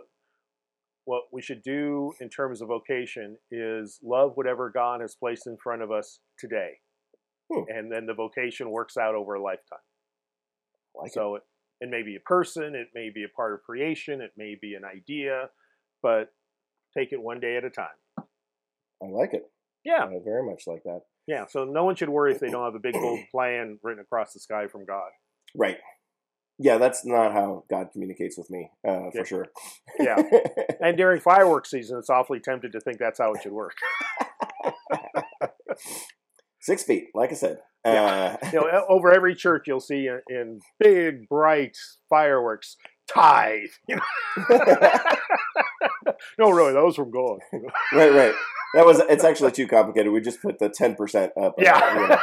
what 1.06 1.24
we 1.32 1.42
should 1.42 1.62
do 1.64 2.14
in 2.20 2.30
terms 2.30 2.62
of 2.62 2.68
vocation 2.68 3.38
is 3.52 4.00
love 4.04 4.32
whatever 4.36 4.70
God 4.70 5.02
has 5.02 5.16
placed 5.16 5.48
in 5.48 5.58
front 5.58 5.82
of 5.82 5.92
us 5.92 6.20
today, 6.40 6.80
Hmm. 7.52 7.64
and 7.68 7.92
then 7.92 8.06
the 8.06 8.14
vocation 8.14 8.70
works 8.72 8.96
out 8.98 9.16
over 9.16 9.36
a 9.36 9.42
lifetime. 9.42 9.80
like 10.96 11.08
it. 11.10 11.14
So 11.14 11.36
it, 11.36 11.44
it 11.82 11.90
may 11.90 12.02
be 12.04 12.16
a 12.16 12.20
person, 12.22 12.74
it 12.76 12.90
may 12.96 13.10
be 13.10 13.24
a 13.24 13.30
part 13.30 13.54
of 13.54 13.62
creation, 13.64 14.22
it 14.22 14.32
may 14.38 14.56
be 14.60 14.74
an 14.76 14.84
idea, 14.86 15.50
but 16.02 16.34
take 16.98 17.12
it 17.12 17.22
one 17.22 17.40
day 17.40 17.56
at 17.58 17.64
a 17.64 17.70
time. 17.70 17.88
I 19.02 19.06
like 19.08 19.34
it. 19.34 19.44
Yeah, 19.86 20.04
I 20.06 20.20
very 20.24 20.44
much 20.46 20.64
like 20.68 20.84
that. 20.84 21.02
yeah. 21.28 21.46
So 21.48 21.64
no 21.64 21.86
one 21.86 21.96
should 21.96 22.10
worry 22.10 22.34
if 22.34 22.40
they 22.40 22.50
don't 22.52 22.66
have 22.66 22.76
a 22.76 22.80
big 22.80 22.94
bold 22.94 23.20
plan 23.32 23.80
written 23.84 24.02
across 24.02 24.34
the 24.34 24.40
sky 24.40 24.68
from 24.68 24.86
God. 24.86 25.10
Right. 25.56 25.78
Yeah, 26.62 26.78
that's 26.78 27.06
not 27.06 27.32
how 27.32 27.64
God 27.70 27.90
communicates 27.94 28.38
with 28.38 28.50
me, 28.50 28.70
uh, 28.86 29.10
for 29.12 29.20
Yeah. 29.20 29.24
sure. 29.24 29.48
Yeah. 30.00 30.18
And 30.82 30.96
during 30.98 31.20
fireworks 31.22 31.72
season, 31.72 31.98
it's 32.00 32.10
awfully 32.10 32.40
tempted 32.40 32.72
to 32.74 32.80
think 32.80 33.00
that's 33.00 33.20
how 33.20 33.34
it 33.34 33.42
should 33.44 33.52
work. 33.52 33.74
Six 36.62 36.84
feet, 36.84 37.08
like 37.16 37.32
I 37.32 37.36
said. 37.36 37.60
Yeah. 37.86 38.38
Uh, 38.42 38.50
You 38.52 38.60
know, 38.62 38.86
over 38.90 39.12
every 39.14 39.36
church, 39.36 39.64
you'll 39.68 39.80
see 39.80 40.08
in, 40.08 40.22
in 40.30 40.60
big, 40.80 41.28
bright 41.30 41.78
fireworks, 42.10 42.76
tithe. 43.12 43.70
You 43.88 43.98
know, 43.98 44.02
no, 46.38 46.50
really, 46.52 46.74
that 46.74 46.84
was 46.84 46.96
from 46.96 47.12
God. 47.12 47.40
right, 47.94 48.14
right. 48.14 48.34
That 48.76 48.86
was. 48.86 49.00
It's 49.10 49.24
actually 49.24 49.52
too 49.52 49.68
complicated. 49.68 50.12
We 50.12 50.22
just 50.22 50.42
put 50.42 50.60
the 50.60 50.70
ten 50.70 50.96
percent 50.96 51.32
up. 51.42 51.56
Yeah. 51.58 51.94
you 52.02 52.08
know, 52.08 52.20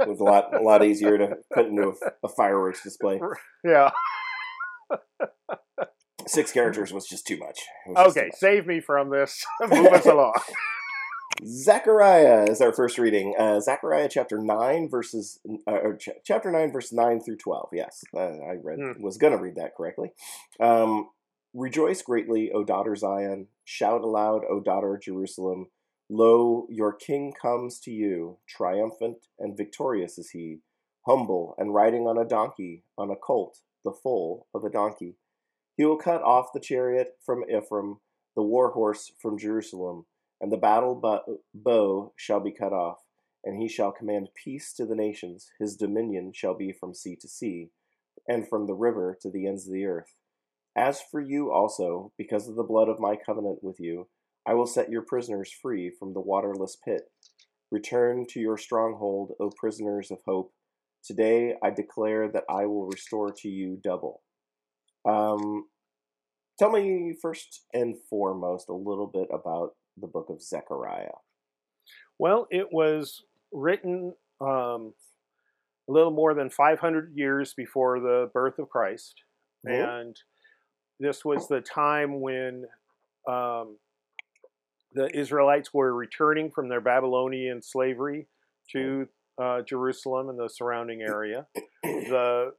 it 0.00 0.08
was 0.08 0.18
a 0.20 0.24
lot, 0.24 0.54
a 0.54 0.60
lot 0.62 0.84
easier 0.84 1.16
to 1.18 1.36
put 1.54 1.66
into 1.66 1.88
a, 1.90 2.26
a 2.26 2.28
fireworks 2.28 2.82
display. 2.82 3.20
yeah. 3.64 3.90
Six 6.26 6.52
characters 6.52 6.92
was 6.92 7.06
just 7.06 7.26
too 7.26 7.38
much. 7.38 7.60
Just 7.86 7.96
too 8.14 8.20
Okay, 8.20 8.26
much. 8.28 8.38
save 8.38 8.66
me 8.66 8.80
from 8.80 9.10
this. 9.10 9.44
Move 9.60 9.86
us 9.86 10.06
along. 10.06 10.34
Zechariah 11.44 12.44
is 12.50 12.60
our 12.60 12.72
first 12.72 12.98
reading. 12.98 13.34
Uh, 13.38 13.60
Zechariah 13.60 14.08
chapter 14.10 14.38
nine 14.38 14.88
verses, 14.90 15.40
uh, 15.66 15.70
or 15.72 15.96
ch- 15.96 16.10
chapter 16.24 16.50
nine 16.52 16.70
verse 16.72 16.92
nine 16.92 17.20
through 17.20 17.38
twelve. 17.38 17.70
Yes, 17.72 18.04
uh, 18.14 18.20
I 18.20 18.56
read 18.62 18.78
Hmm. 18.80 19.02
was 19.02 19.16
going 19.16 19.32
to 19.32 19.38
read 19.42 19.56
that 19.56 19.74
correctly. 19.76 20.12
Um, 20.60 21.08
Rejoice 21.54 22.02
greatly, 22.02 22.50
O 22.52 22.62
daughter 22.64 22.94
Zion! 22.94 23.48
Shout 23.64 24.02
aloud, 24.02 24.42
O 24.48 24.60
daughter 24.60 24.98
Jerusalem! 25.02 25.66
Lo, 26.08 26.66
your 26.68 26.92
king 26.92 27.32
comes 27.32 27.80
to 27.80 27.90
you, 27.90 28.38
triumphant 28.48 29.26
and 29.38 29.56
victorious 29.56 30.18
is 30.18 30.30
he, 30.30 30.60
humble 31.06 31.54
and 31.58 31.74
riding 31.74 32.06
on 32.06 32.18
a 32.18 32.28
donkey, 32.28 32.84
on 32.96 33.10
a 33.10 33.16
colt, 33.16 33.58
the 33.84 33.92
foal 33.92 34.46
of 34.54 34.64
a 34.64 34.70
donkey. 34.70 35.16
He 35.76 35.84
will 35.84 35.96
cut 35.96 36.22
off 36.22 36.52
the 36.52 36.60
chariot 36.60 37.16
from 37.24 37.44
Ephraim, 37.50 37.98
the 38.36 38.42
war 38.42 38.70
horse 38.70 39.12
from 39.20 39.38
Jerusalem 39.38 40.06
and 40.40 40.50
the 40.50 40.56
battle 40.56 40.94
bow 41.52 42.12
shall 42.16 42.40
be 42.40 42.52
cut 42.52 42.72
off, 42.72 42.98
and 43.44 43.60
he 43.60 43.68
shall 43.68 43.92
command 43.92 44.30
peace 44.34 44.72
to 44.74 44.86
the 44.86 44.94
nations. 44.94 45.50
His 45.58 45.76
dominion 45.76 46.32
shall 46.32 46.54
be 46.54 46.72
from 46.72 46.94
sea 46.94 47.16
to 47.16 47.28
sea, 47.28 47.70
and 48.26 48.48
from 48.48 48.66
the 48.66 48.74
river 48.74 49.16
to 49.20 49.30
the 49.30 49.46
ends 49.46 49.66
of 49.66 49.74
the 49.74 49.84
earth. 49.84 50.14
As 50.80 51.02
for 51.10 51.20
you 51.20 51.52
also, 51.52 52.10
because 52.16 52.48
of 52.48 52.56
the 52.56 52.62
blood 52.62 52.88
of 52.88 52.98
my 52.98 53.14
covenant 53.14 53.58
with 53.62 53.78
you, 53.78 54.08
I 54.46 54.54
will 54.54 54.66
set 54.66 54.88
your 54.88 55.02
prisoners 55.02 55.52
free 55.52 55.90
from 55.90 56.14
the 56.14 56.22
waterless 56.22 56.74
pit. 56.82 57.02
Return 57.70 58.24
to 58.30 58.40
your 58.40 58.56
stronghold, 58.56 59.32
O 59.38 59.50
prisoners 59.50 60.10
of 60.10 60.20
hope. 60.24 60.54
Today 61.04 61.54
I 61.62 61.68
declare 61.68 62.30
that 62.32 62.44
I 62.48 62.64
will 62.64 62.86
restore 62.86 63.30
to 63.30 63.48
you 63.48 63.78
double. 63.84 64.22
Um, 65.06 65.66
tell 66.58 66.70
me 66.70 67.14
first 67.20 67.66
and 67.74 67.96
foremost 68.08 68.70
a 68.70 68.74
little 68.74 69.06
bit 69.06 69.28
about 69.30 69.72
the 69.98 70.06
book 70.06 70.30
of 70.30 70.40
Zechariah. 70.40 71.18
Well, 72.18 72.46
it 72.50 72.68
was 72.72 73.22
written 73.52 74.14
um, 74.40 74.94
a 75.86 75.92
little 75.92 76.12
more 76.12 76.32
than 76.32 76.48
500 76.48 77.12
years 77.14 77.52
before 77.54 78.00
the 78.00 78.30
birth 78.32 78.58
of 78.58 78.70
Christ. 78.70 79.22
Mhm. 79.66 80.04
And 80.04 80.16
this 81.00 81.24
was 81.24 81.48
the 81.48 81.60
time 81.62 82.20
when 82.20 82.66
um, 83.26 83.78
the 84.92 85.08
Israelites 85.16 85.72
were 85.74 85.94
returning 85.94 86.50
from 86.50 86.68
their 86.68 86.80
Babylonian 86.80 87.62
slavery 87.62 88.26
to 88.72 89.08
uh, 89.42 89.62
Jerusalem 89.62 90.28
and 90.28 90.38
the 90.38 90.48
surrounding 90.48 91.00
area. 91.02 91.46
The 91.82 92.52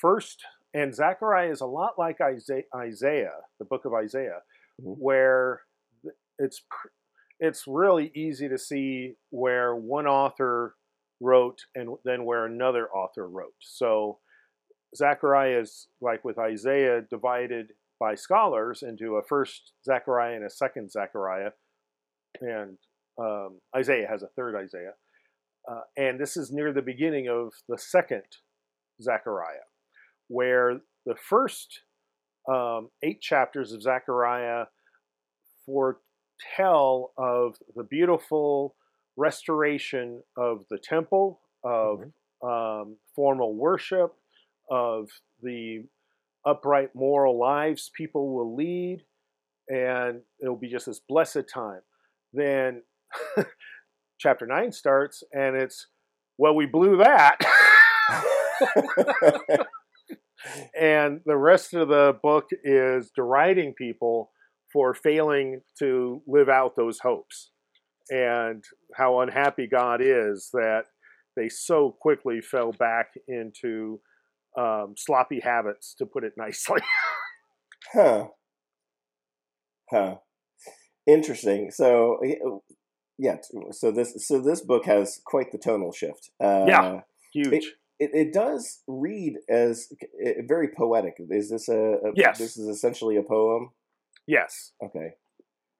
first, 0.00 0.42
and 0.74 0.94
Zechariah 0.94 1.50
is 1.50 1.60
a 1.60 1.66
lot 1.66 1.92
like 1.98 2.20
Isaiah, 2.20 2.64
Isaiah 2.74 3.32
the 3.58 3.64
book 3.64 3.84
of 3.84 3.94
Isaiah, 3.94 4.42
Mhm. 4.82 4.96
where 4.98 5.62
it's 6.38 6.62
it's 7.38 7.66
really 7.68 8.10
easy 8.14 8.48
to 8.48 8.58
see 8.58 9.14
where 9.30 9.76
one 9.76 10.06
author 10.08 10.74
wrote 11.20 11.60
and 11.76 11.96
then 12.04 12.24
where 12.24 12.44
another 12.46 12.88
author 12.90 13.28
wrote. 13.28 13.54
So 13.60 14.18
Zechariah 14.96 15.60
is 15.60 15.88
like 16.00 16.24
with 16.24 16.38
Isaiah 16.38 17.02
divided 17.02 17.72
by 17.98 18.14
scholars 18.14 18.82
into 18.82 19.16
a 19.16 19.22
first 19.22 19.72
Zechariah 19.84 20.36
and 20.36 20.44
a 20.44 20.50
second 20.50 20.90
Zechariah, 20.90 21.50
and 22.40 22.78
um, 23.18 23.60
Isaiah 23.76 24.08
has 24.08 24.22
a 24.22 24.28
third 24.36 24.56
Isaiah. 24.56 24.94
Uh, 25.70 25.80
and 25.96 26.20
this 26.20 26.36
is 26.36 26.52
near 26.52 26.72
the 26.72 26.82
beginning 26.82 27.28
of 27.28 27.52
the 27.68 27.78
second 27.78 28.24
Zechariah, 29.00 29.68
where 30.28 30.80
the 31.06 31.14
first 31.14 31.80
um, 32.48 32.90
eight 33.02 33.20
chapters 33.20 33.72
of 33.72 33.82
Zechariah 33.82 34.66
foretell 35.64 37.12
of 37.16 37.56
the 37.74 37.84
beautiful 37.84 38.74
restoration 39.16 40.22
of 40.36 40.64
the 40.70 40.78
temple, 40.78 41.40
of 41.62 42.00
mm-hmm. 42.00 42.46
um, 42.46 42.96
formal 43.14 43.54
worship, 43.54 44.14
of 44.70 45.08
the 45.42 45.84
upright 46.46 46.90
moral 46.94 47.38
lives 47.38 47.90
people 47.96 48.34
will 48.34 48.54
lead, 48.54 49.02
and 49.68 50.20
it'll 50.42 50.56
be 50.56 50.68
just 50.68 50.86
this 50.86 51.00
blessed 51.08 51.44
time. 51.52 51.80
Then 52.32 52.82
chapter 54.18 54.46
9 54.46 54.72
starts, 54.72 55.22
and 55.32 55.56
it's, 55.56 55.86
well, 56.38 56.54
we 56.54 56.66
blew 56.66 56.98
that. 56.98 57.38
and 60.78 61.20
the 61.24 61.36
rest 61.36 61.74
of 61.74 61.88
the 61.88 62.16
book 62.22 62.50
is 62.64 63.10
deriding 63.14 63.74
people 63.74 64.30
for 64.72 64.94
failing 64.94 65.60
to 65.78 66.22
live 66.26 66.48
out 66.48 66.76
those 66.76 66.98
hopes 66.98 67.50
and 68.10 68.64
how 68.94 69.20
unhappy 69.20 69.66
God 69.66 70.00
is 70.02 70.50
that 70.52 70.84
they 71.36 71.48
so 71.48 71.96
quickly 72.00 72.40
fell 72.40 72.72
back 72.72 73.14
into 73.28 74.00
um, 74.56 74.94
sloppy 74.96 75.40
habits, 75.40 75.94
to 75.98 76.06
put 76.06 76.24
it 76.24 76.32
nicely. 76.36 76.80
huh. 77.92 78.26
Huh. 79.90 80.16
Interesting. 81.06 81.70
So, 81.70 82.18
yeah. 83.18 83.36
So 83.72 83.90
this 83.90 84.26
so 84.26 84.40
this 84.40 84.62
book 84.62 84.86
has 84.86 85.20
quite 85.24 85.52
the 85.52 85.58
tonal 85.58 85.92
shift. 85.92 86.30
Uh, 86.42 86.64
yeah. 86.66 87.00
Huge. 87.32 87.52
It, 87.52 87.64
it, 88.00 88.10
it, 88.12 88.32
does 88.32 88.80
read 88.88 89.34
as 89.48 89.88
very 90.46 90.68
poetic. 90.68 91.14
Is 91.30 91.50
this 91.50 91.68
a, 91.68 91.74
a 91.74 92.12
yes? 92.16 92.38
This 92.38 92.56
is 92.56 92.68
essentially 92.68 93.16
a 93.16 93.22
poem. 93.22 93.70
Yes. 94.26 94.72
Okay. 94.82 95.14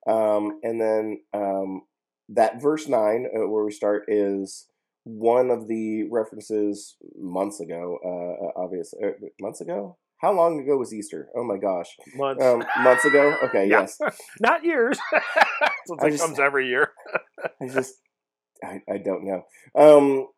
Um, 0.07 0.61
and 0.63 0.81
then 0.81 1.21
um, 1.33 1.83
that 2.29 2.61
verse 2.61 2.89
nine, 2.89 3.27
uh, 3.35 3.49
where 3.49 3.65
we 3.65 3.73
start, 3.73 4.05
is 4.09 4.67
one 5.05 5.51
of 5.51 5.69
the 5.69 6.05
references 6.11 6.97
months 7.17 7.61
ago. 7.61 7.99
Uh, 8.05 8.47
uh 8.47 8.65
obviously, 8.65 9.01
uh, 9.05 9.11
months 9.41 9.61
ago. 9.61 9.97
How 10.21 10.33
long 10.33 10.59
ago 10.59 10.79
was 10.79 10.95
Easter? 10.95 11.29
Oh 11.37 11.45
my 11.45 11.59
gosh, 11.59 11.89
months. 12.17 12.43
Um, 12.43 12.65
months 12.83 13.05
ago. 13.05 13.37
Okay, 13.45 13.69
yes, 13.69 13.99
not 14.41 14.65
years. 14.65 14.99
so 15.87 15.97
it 16.01 16.19
comes 16.19 16.39
every 16.39 16.69
year. 16.69 16.93
I 17.61 17.69
just, 17.69 17.97
I, 18.65 18.81
I 18.91 18.99
don't 18.99 19.25
know. 19.25 19.43
Um, 19.75 20.29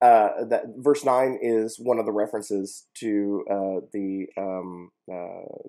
uh, 0.00 0.44
that 0.48 0.64
verse 0.76 1.04
nine 1.04 1.38
is 1.42 1.78
one 1.78 1.98
of 1.98 2.06
the 2.06 2.12
references 2.12 2.86
to 2.94 3.44
uh, 3.50 3.80
the 3.92 4.26
um, 4.38 4.90
uh, 5.12 5.68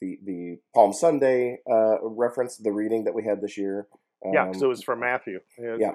the 0.00 0.18
the 0.24 0.58
Palm 0.74 0.92
Sunday 0.92 1.58
uh, 1.70 1.96
reference, 2.02 2.56
the 2.56 2.72
reading 2.72 3.04
that 3.04 3.14
we 3.14 3.24
had 3.24 3.40
this 3.40 3.58
year. 3.58 3.86
Um, 4.24 4.32
yeah, 4.34 4.46
because 4.46 4.62
it 4.62 4.66
was 4.66 4.82
from 4.82 5.00
Matthew. 5.00 5.40
yeah, 5.58 5.76
yeah, 5.78 5.92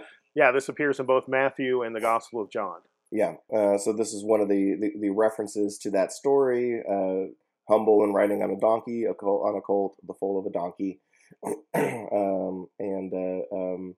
this 0.51 0.69
appears 0.69 0.99
in 0.99 1.05
both 1.05 1.27
Matthew 1.27 1.81
and 1.81 1.95
the 1.95 2.01
Gospel 2.01 2.41
of 2.41 2.51
John. 2.51 2.79
Yeah, 3.11 3.35
uh, 3.55 3.77
so 3.77 3.93
this 3.93 4.13
is 4.13 4.23
one 4.23 4.41
of 4.41 4.49
the, 4.49 4.75
the, 4.79 4.91
the 5.00 5.09
references 5.09 5.77
to 5.79 5.91
that 5.91 6.11
story. 6.11 6.81
Uh, 6.89 7.31
humble 7.69 8.03
and 8.03 8.13
riding 8.13 8.43
on 8.43 8.51
a 8.51 8.59
donkey, 8.59 9.05
a 9.05 9.11
on 9.11 9.57
a 9.57 9.61
colt, 9.61 9.95
the 10.05 10.13
foal 10.13 10.39
of 10.39 10.45
a 10.45 10.51
donkey. 10.51 11.00
um, 11.75 12.67
and 12.79 13.13
uh, 13.13 13.55
um, 13.55 13.95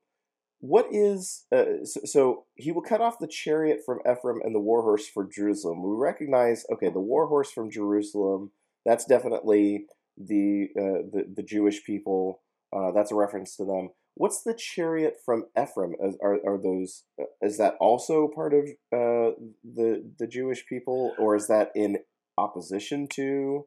what 0.60 0.88
is 0.91 1.45
uh, 1.54 1.84
so, 1.84 2.02
so, 2.06 2.45
he 2.56 2.71
will 2.71 2.82
cut 2.82 3.02
off 3.02 3.19
the 3.19 3.28
chariot 3.28 3.82
from 3.86 4.00
Ephraim 4.10 4.41
and 4.43 4.56
the 4.56 4.60
war 4.60 4.82
horse 4.82 5.08
for 5.08 5.28
Jerusalem. 5.28 5.84
We 5.84 5.95
recognize 5.95 6.65
okay, 6.73 6.89
the 6.89 7.00
war 7.00 7.28
horse 7.28 7.52
from 7.52 7.69
Jerusalem. 7.69 8.52
That's 8.86 9.06
definitely 9.06 9.86
the 10.17 10.69
uh, 10.78 11.06
the 11.12 11.26
the 11.36 11.43
Jewish 11.43 11.84
people. 11.84 12.41
Uh, 12.76 12.91
that's 12.91 13.12
a 13.12 13.15
reference 13.15 13.56
to 13.58 13.65
them. 13.65 13.89
What's 14.17 14.41
the 14.43 14.56
chariot 14.58 15.17
from 15.23 15.45
Ephraim? 15.60 15.93
Are, 16.21 16.39
are 16.45 16.58
those 16.58 17.03
uh, 17.21 17.25
is 17.41 17.58
that 17.58 17.75
also 17.80 18.27
part 18.34 18.53
of 18.53 18.63
uh, 18.91 19.38
the 19.63 20.12
the 20.17 20.27
Jewish 20.27 20.65
people, 20.67 21.13
or 21.19 21.36
is 21.36 21.47
that 21.47 21.71
in 21.75 21.99
opposition 22.38 23.08
to 23.13 23.65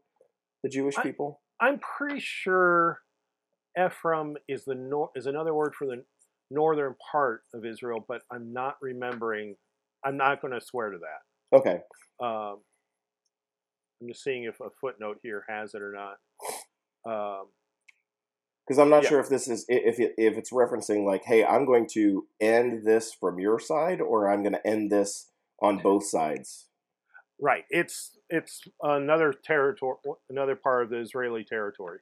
the 0.63 0.69
Jewish 0.69 0.99
I, 0.99 1.03
people? 1.03 1.41
I'm 1.61 1.79
pretty 1.79 2.21
sure 2.21 3.01
Ephraim 3.79 4.37
is 4.49 4.65
the 4.65 4.75
nor- 4.75 5.11
is 5.15 5.27
another 5.27 5.55
word 5.55 5.75
for 5.75 5.87
the 5.87 6.05
northern 6.51 6.97
part 7.13 7.43
of 7.55 7.65
Israel, 7.65 8.05
but 8.07 8.23
I'm 8.33 8.53
not 8.53 8.77
remembering. 8.83 9.55
I'm 10.05 10.17
not 10.17 10.41
going 10.41 10.55
to 10.55 10.61
swear 10.61 10.91
to 10.91 10.99
that. 10.99 11.57
Okay. 11.57 11.81
Um, 12.21 12.59
I'm 14.01 14.09
just 14.09 14.25
seeing 14.25 14.45
if 14.45 14.61
a 14.61 14.71
footnote 14.81 15.19
here 15.23 15.45
has 15.49 15.75
it 15.75 15.83
or 15.83 15.93
not. 15.93 16.17
Um, 17.07 17.47
because 18.67 18.79
I'm 18.79 18.91
not 18.91 19.03
yeah. 19.03 19.09
sure 19.09 19.21
if 19.21 19.29
this 19.29 19.49
is 19.49 19.65
if 19.69 19.99
it, 19.99 20.15
if 20.17 20.37
it's 20.37 20.53
referencing 20.53 21.05
like, 21.05 21.25
hey, 21.25 21.45
I'm 21.45 21.67
going 21.67 21.89
to 21.93 22.27
end 22.41 22.87
this 22.87 23.13
from 23.13 23.39
your 23.39 23.59
side, 23.59 24.01
or 24.01 24.31
I'm 24.31 24.43
going 24.43 24.53
to 24.55 24.67
end 24.67 24.91
this 24.91 25.31
on 25.61 25.79
both 25.79 26.07
sides. 26.07 26.67
Right. 27.41 27.65
It's 27.71 28.19
it's 28.29 28.63
another 28.83 29.33
territory, 29.33 29.97
another 30.29 30.57
part 30.57 30.85
of 30.85 30.91
the 30.91 30.99
Israeli 31.01 31.45
territory. 31.45 32.01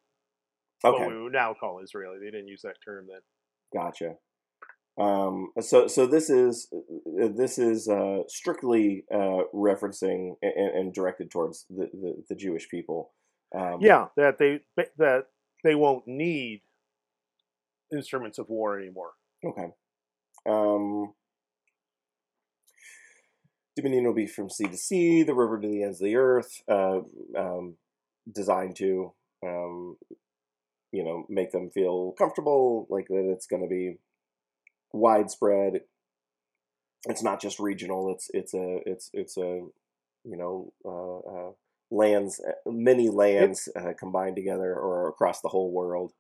Okay. 0.84 0.98
What 0.98 1.08
we 1.10 1.22
would 1.22 1.32
now 1.32 1.54
call 1.58 1.80
Israeli. 1.80 2.18
They 2.18 2.30
didn't 2.30 2.48
use 2.48 2.62
that 2.62 2.76
term 2.84 3.06
then. 3.10 3.20
Gotcha. 3.72 4.14
Um, 4.98 5.52
so 5.60 5.86
so 5.86 6.06
this 6.06 6.28
is 6.28 6.68
this 7.06 7.58
is 7.58 7.88
uh, 7.88 8.22
strictly 8.26 9.04
uh, 9.14 9.42
referencing 9.54 10.34
and, 10.42 10.70
and, 10.74 10.92
directed 10.92 11.30
towards 11.30 11.66
the, 11.70 11.88
the, 11.92 12.24
the 12.28 12.34
Jewish 12.34 12.68
people. 12.68 13.12
Um, 13.56 13.78
yeah, 13.80 14.06
that 14.16 14.38
they 14.38 14.60
that 14.96 15.26
they 15.64 15.74
won't 15.74 16.06
need 16.06 16.62
instruments 17.92 18.38
of 18.38 18.48
war 18.48 18.78
anymore. 18.78 19.12
Okay. 19.44 19.68
Um, 20.48 21.14
dominion 23.76 24.04
will 24.04 24.14
be 24.14 24.26
from 24.26 24.50
sea 24.50 24.68
to 24.68 24.76
sea, 24.76 25.22
the 25.22 25.34
river 25.34 25.60
to 25.60 25.68
the 25.68 25.82
ends 25.82 26.00
of 26.00 26.04
the 26.04 26.16
earth, 26.16 26.62
uh, 26.68 27.00
um, 27.36 27.76
designed 28.32 28.76
to, 28.76 29.12
um, 29.44 29.96
you 30.92 31.04
know, 31.04 31.26
make 31.28 31.52
them 31.52 31.70
feel 31.70 32.12
comfortable, 32.12 32.86
like 32.90 33.06
that 33.08 33.30
it's 33.32 33.46
going 33.46 33.62
to 33.62 33.68
be 33.68 33.98
widespread. 34.92 35.80
It's 37.04 37.22
not 37.22 37.40
just 37.40 37.60
regional. 37.60 38.12
It's 38.12 38.28
it's 38.34 38.54
a 38.54 38.80
it's 38.84 39.10
it's 39.12 39.36
a 39.36 39.60
you 40.24 40.36
know 40.36 40.72
uh, 40.84 41.18
uh, 41.18 41.52
lands, 41.90 42.40
uh, 42.46 42.52
many 42.66 43.08
lands 43.08 43.68
uh, 43.76 43.92
combined 43.98 44.36
together 44.36 44.74
or 44.74 45.08
across 45.08 45.40
the 45.40 45.48
whole 45.48 45.72
world. 45.72 46.12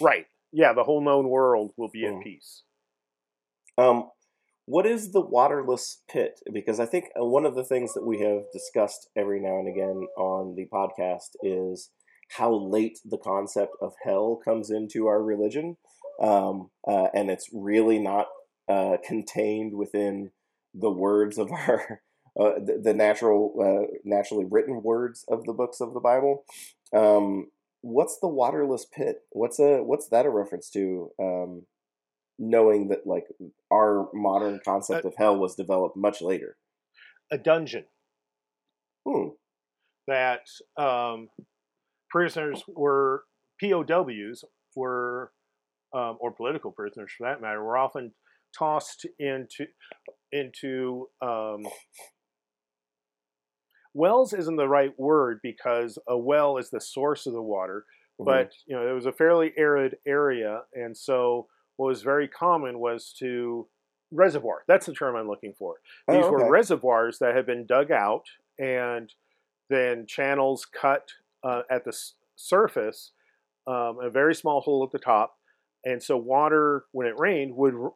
Right. 0.00 0.26
Yeah, 0.52 0.72
the 0.72 0.84
whole 0.84 1.02
known 1.02 1.28
world 1.28 1.72
will 1.76 1.90
be 1.90 2.02
mm. 2.02 2.16
at 2.16 2.22
peace. 2.22 2.62
Um, 3.76 4.10
what 4.66 4.86
is 4.86 5.12
the 5.12 5.20
waterless 5.20 6.02
pit? 6.10 6.40
Because 6.52 6.80
I 6.80 6.86
think 6.86 7.06
uh, 7.20 7.24
one 7.24 7.44
of 7.44 7.54
the 7.54 7.64
things 7.64 7.92
that 7.94 8.06
we 8.06 8.20
have 8.20 8.44
discussed 8.52 9.08
every 9.16 9.40
now 9.40 9.58
and 9.58 9.68
again 9.68 10.06
on 10.16 10.54
the 10.56 10.66
podcast 10.72 11.36
is 11.42 11.90
how 12.30 12.52
late 12.54 12.98
the 13.04 13.18
concept 13.18 13.72
of 13.82 13.92
hell 14.02 14.40
comes 14.42 14.70
into 14.70 15.06
our 15.06 15.22
religion, 15.22 15.76
um, 16.20 16.70
uh, 16.88 17.08
and 17.14 17.30
it's 17.30 17.50
really 17.52 17.98
not 17.98 18.28
uh, 18.68 18.96
contained 19.06 19.74
within 19.74 20.30
the 20.72 20.90
words 20.90 21.36
of 21.36 21.52
our 21.52 22.00
uh, 22.38 22.54
the, 22.58 22.80
the, 22.82 22.94
natural, 22.94 23.54
uh, 23.60 23.96
naturally 24.04 24.44
written 24.44 24.82
words 24.82 25.24
of 25.28 25.44
the 25.44 25.52
books 25.52 25.80
of 25.80 25.94
the 25.94 26.00
Bible. 26.00 26.44
Um, 26.94 27.50
what's 27.80 28.18
the 28.20 28.28
waterless 28.28 28.86
pit? 28.86 29.22
What's 29.30 29.58
a 29.58 29.82
what's 29.82 30.08
that 30.08 30.26
a 30.26 30.30
reference 30.30 30.70
to? 30.70 31.10
Um, 31.20 31.62
knowing 32.38 32.88
that 32.88 33.06
like 33.06 33.26
our 33.72 34.08
modern 34.12 34.60
concept 34.64 35.04
uh, 35.04 35.08
of 35.08 35.14
hell 35.16 35.36
was 35.36 35.54
developed 35.54 35.96
much 35.96 36.20
later. 36.20 36.56
A 37.30 37.38
dungeon. 37.38 37.84
Hmm. 39.06 39.28
That 40.06 40.48
um, 40.76 41.28
prisoners 42.10 42.62
were 42.66 43.24
POWs 43.62 44.44
were, 44.76 45.32
um, 45.94 46.18
or 46.20 46.32
political 46.32 46.72
prisoners 46.72 47.12
for 47.16 47.26
that 47.26 47.40
matter, 47.40 47.62
were 47.62 47.78
often 47.78 48.12
tossed 48.56 49.06
into 49.18 49.66
into 50.32 51.08
um, 51.22 51.66
wells 53.94 54.32
isn't 54.34 54.56
the 54.56 54.68
right 54.68 54.96
word 54.98 55.40
because 55.42 55.98
a 56.08 56.16
well 56.18 56.58
is 56.58 56.70
the 56.70 56.80
source 56.80 57.26
of 57.26 57.32
the 57.32 57.42
water, 57.42 57.86
Mhm. 58.20 58.24
but 58.26 58.52
you 58.66 58.74
know 58.76 58.86
it 58.86 58.92
was 58.92 59.06
a 59.06 59.12
fairly 59.12 59.52
arid 59.56 59.98
area, 60.06 60.64
and 60.74 60.96
so 60.96 61.48
what 61.76 61.86
was 61.86 62.02
very 62.02 62.28
common 62.28 62.78
was 62.78 63.12
to 63.14 63.68
reservoir. 64.12 64.62
That's 64.68 64.86
the 64.86 64.94
term 64.94 65.16
I'm 65.16 65.26
looking 65.26 65.54
for. 65.54 65.80
Oh, 66.06 66.12
These 66.14 66.24
okay. 66.24 66.30
were 66.30 66.48
reservoirs 66.50 67.18
that 67.18 67.34
had 67.34 67.46
been 67.46 67.66
dug 67.66 67.90
out 67.90 68.26
and 68.58 69.12
then 69.70 70.06
channels 70.06 70.66
cut 70.66 71.12
uh, 71.42 71.62
at 71.68 71.84
the 71.84 71.88
s- 71.90 72.14
surface, 72.36 73.10
um, 73.66 73.98
a 74.00 74.10
very 74.10 74.34
small 74.34 74.60
hole 74.60 74.84
at 74.84 74.92
the 74.92 74.98
top, 75.00 75.38
and 75.84 76.00
so 76.02 76.16
water, 76.16 76.84
when 76.92 77.06
it 77.08 77.18
rained, 77.18 77.56
would 77.56 77.74
r- 77.74 77.94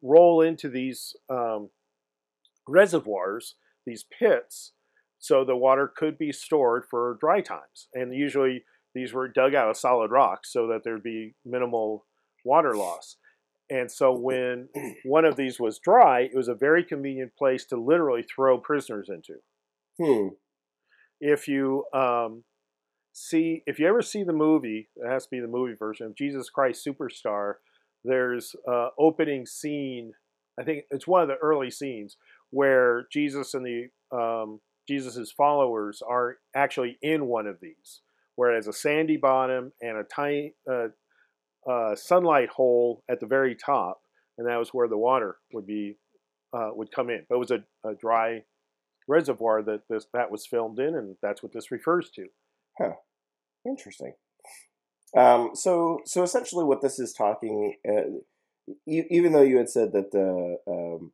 roll 0.00 0.40
into 0.40 0.68
these 0.70 1.14
um, 1.28 1.68
reservoirs, 2.66 3.56
these 3.86 4.04
pits, 4.04 4.72
so 5.18 5.44
the 5.44 5.56
water 5.56 5.92
could 5.94 6.16
be 6.16 6.32
stored 6.32 6.84
for 6.88 7.16
dry 7.20 7.40
times. 7.40 7.88
And 7.94 8.14
usually 8.14 8.64
these 8.94 9.12
were 9.12 9.28
dug 9.28 9.54
out 9.54 9.70
of 9.70 9.76
solid 9.76 10.10
rock 10.10 10.40
so 10.44 10.66
that 10.68 10.82
there'd 10.84 11.02
be 11.02 11.34
minimal 11.44 12.06
water 12.44 12.74
loss. 12.74 13.16
And 13.70 13.90
so 13.90 14.12
when 14.12 14.68
one 15.04 15.24
of 15.24 15.36
these 15.36 15.60
was 15.60 15.78
dry, 15.78 16.22
it 16.22 16.34
was 16.34 16.48
a 16.48 16.54
very 16.54 16.84
convenient 16.84 17.32
place 17.36 17.64
to 17.66 17.76
literally 17.76 18.22
throw 18.22 18.58
prisoners 18.58 19.08
into. 19.08 19.40
Hmm. 20.00 20.34
If 21.20 21.48
you 21.48 21.84
um, 21.92 22.44
see, 23.12 23.62
if 23.66 23.78
you 23.78 23.86
ever 23.86 24.02
see 24.02 24.22
the 24.22 24.32
movie, 24.32 24.88
it 24.96 25.08
has 25.08 25.24
to 25.24 25.30
be 25.30 25.40
the 25.40 25.48
movie 25.48 25.74
version 25.74 26.06
of 26.06 26.16
Jesus 26.16 26.48
Christ 26.48 26.86
Superstar. 26.86 27.54
There's 28.04 28.54
uh, 28.66 28.88
opening 28.98 29.44
scene. 29.44 30.12
I 30.58 30.62
think 30.62 30.84
it's 30.90 31.06
one 31.06 31.22
of 31.22 31.28
the 31.28 31.36
early 31.36 31.70
scenes 31.70 32.16
where 32.50 33.06
Jesus 33.12 33.54
and 33.54 33.66
the 33.66 33.88
um, 34.16 34.60
Jesus's 34.88 35.30
followers 35.30 36.02
are 36.06 36.38
actually 36.56 36.98
in 37.02 37.26
one 37.26 37.46
of 37.46 37.60
these, 37.60 38.00
whereas 38.36 38.66
a 38.66 38.72
sandy 38.72 39.18
bottom 39.18 39.72
and 39.82 39.98
a 39.98 40.04
tiny 40.04 40.54
uh, 40.70 40.88
uh, 41.70 41.94
sunlight 41.94 42.48
hole 42.48 43.04
at 43.08 43.20
the 43.20 43.26
very 43.26 43.54
top, 43.54 44.00
and 44.38 44.48
that 44.48 44.56
was 44.56 44.70
where 44.70 44.88
the 44.88 44.96
water 44.96 45.36
would 45.52 45.66
be 45.66 45.98
uh, 46.52 46.70
would 46.72 46.90
come 46.90 47.10
in. 47.10 47.26
But 47.28 47.36
it 47.36 47.38
was 47.38 47.50
a, 47.50 47.64
a 47.86 47.94
dry 47.94 48.42
reservoir 49.06 49.62
that 49.62 49.82
this 49.90 50.06
that 50.14 50.30
was 50.30 50.46
filmed 50.46 50.78
in, 50.78 50.94
and 50.94 51.16
that's 51.20 51.42
what 51.42 51.52
this 51.52 51.70
refers 51.70 52.10
to. 52.16 52.26
Huh. 52.78 52.92
Interesting. 53.66 54.14
Um, 55.16 55.50
so, 55.54 56.00
so 56.04 56.22
essentially, 56.22 56.64
what 56.64 56.82
this 56.82 56.98
is 56.98 57.12
talking, 57.12 57.74
uh, 57.88 58.72
e- 58.86 59.06
even 59.10 59.32
though 59.32 59.42
you 59.42 59.56
had 59.58 59.68
said 59.68 59.92
that 59.92 60.12
the 60.12 60.58
um, 60.66 61.12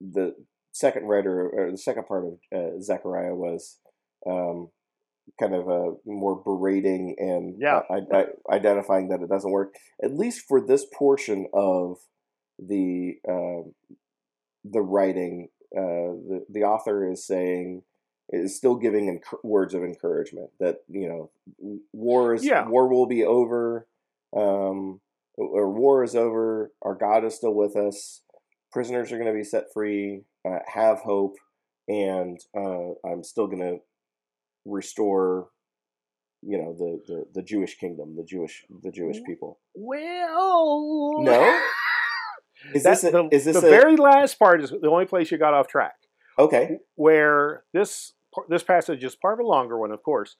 the 0.00 0.34
second 0.72 1.06
writer 1.06 1.48
or 1.50 1.70
the 1.70 1.78
second 1.78 2.06
part 2.06 2.24
of 2.24 2.32
uh, 2.56 2.80
Zechariah 2.80 3.34
was 3.34 3.78
um, 4.26 4.68
kind 5.38 5.54
of 5.54 5.68
a 5.68 5.92
more 6.04 6.36
berating 6.42 7.14
and 7.18 7.56
Yeah. 7.60 7.80
uh, 7.90 8.00
I, 8.12 8.16
I, 8.50 8.56
identifying 8.56 9.08
that 9.08 9.20
it 9.22 9.28
doesn't 9.28 9.50
work. 9.50 9.74
At 10.02 10.16
least 10.16 10.46
for 10.48 10.60
this 10.60 10.84
portion 10.92 11.46
of 11.54 11.98
the 12.58 13.14
um 13.28 13.74
the 14.64 14.80
writing, 14.80 15.48
uh, 15.76 16.14
the 16.28 16.46
the 16.48 16.62
author 16.62 17.10
is 17.10 17.26
saying 17.26 17.82
is 18.30 18.56
still 18.56 18.76
giving 18.76 19.18
enc- 19.20 19.38
words 19.42 19.74
of 19.74 19.82
encouragement 19.82 20.50
that 20.60 20.78
you 20.88 21.08
know 21.08 21.30
war 21.92 22.34
is 22.34 22.44
Yeah. 22.44 22.66
war 22.68 22.88
will 22.88 23.06
be 23.06 23.24
over 23.24 23.86
um 24.34 25.00
or 25.36 25.70
war 25.72 26.04
is 26.04 26.14
over 26.14 26.72
our 26.82 26.94
god 26.94 27.24
is 27.24 27.34
still 27.34 27.54
with 27.54 27.74
us 27.76 28.22
prisoners 28.72 29.12
are 29.12 29.18
going 29.18 29.30
to 29.32 29.36
be 29.36 29.44
set 29.44 29.64
free 29.72 30.22
uh, 30.48 30.58
have 30.72 30.98
hope 30.98 31.36
and 31.88 32.38
uh, 32.56 32.90
i'm 33.08 33.22
still 33.22 33.46
going 33.46 33.60
to 33.60 33.78
restore 34.64 35.48
you 36.42 36.58
know 36.58 36.74
the, 36.78 37.00
the 37.06 37.24
the 37.34 37.42
jewish 37.42 37.76
kingdom 37.78 38.16
the 38.16 38.24
jewish 38.24 38.64
the 38.82 38.90
jewish 38.90 39.18
people 39.26 39.58
Well, 39.74 41.14
no 41.18 41.60
is 42.74 42.82
this 42.84 43.04
a, 43.04 43.10
the, 43.10 43.28
is 43.32 43.44
this 43.44 43.60
the 43.60 43.66
a, 43.66 43.70
very 43.70 43.96
last 43.96 44.38
part 44.38 44.62
is 44.62 44.70
the 44.70 44.88
only 44.90 45.04
place 45.06 45.30
you 45.30 45.38
got 45.38 45.54
off 45.54 45.66
track. 45.68 45.94
okay 46.38 46.78
where 46.96 47.64
this 47.72 48.12
this 48.48 48.62
passage 48.62 49.04
is 49.04 49.14
part 49.14 49.38
of 49.38 49.44
a 49.44 49.48
longer 49.48 49.78
one, 49.78 49.90
of 49.92 50.02
course, 50.02 50.36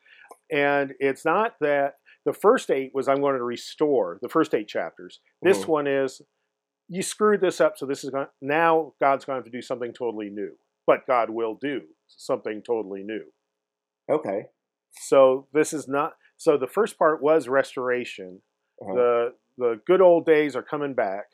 and 0.51 0.95
it's 0.99 1.27
not 1.27 1.57
that 1.61 1.97
the 2.25 2.33
first 2.33 2.71
eight 2.71 2.91
was 2.95 3.07
I'm 3.07 3.21
going 3.21 3.37
to 3.37 3.45
restore 3.45 4.19
the 4.23 4.31
first 4.31 4.55
eight 4.55 4.67
chapters. 4.67 5.21
This 5.43 5.65
Mhm. 5.65 5.69
one 5.69 5.87
is 5.87 6.23
you 6.89 7.03
screwed 7.03 7.41
this 7.41 7.61
up, 7.61 7.79
so 7.79 7.87
this 7.87 8.05
is 8.05 8.11
going 8.11 8.27
now 8.41 8.93
God's 9.01 9.25
going 9.25 9.37
to 9.37 9.39
have 9.39 9.53
to 9.53 9.57
do 9.57 9.63
something 9.63 9.93
totally 9.93 10.31
new, 10.31 10.53
but 10.87 11.07
God 11.07 11.31
will 11.31 11.55
do 11.61 11.83
something 12.07 12.63
totally 12.67 13.03
new. 13.03 13.25
okay 14.11 14.47
So 15.09 15.47
this 15.53 15.73
is 15.73 15.89
not. 15.89 16.13
So 16.37 16.57
the 16.57 16.67
first 16.67 16.99
part 16.99 17.23
was 17.23 17.49
restoration. 17.49 18.43
Uh-huh. 18.81 18.95
The 18.95 19.35
the 19.59 19.81
good 19.87 20.01
old 20.01 20.27
days 20.27 20.57
are 20.57 20.63
coming 20.63 20.95
back, 20.95 21.27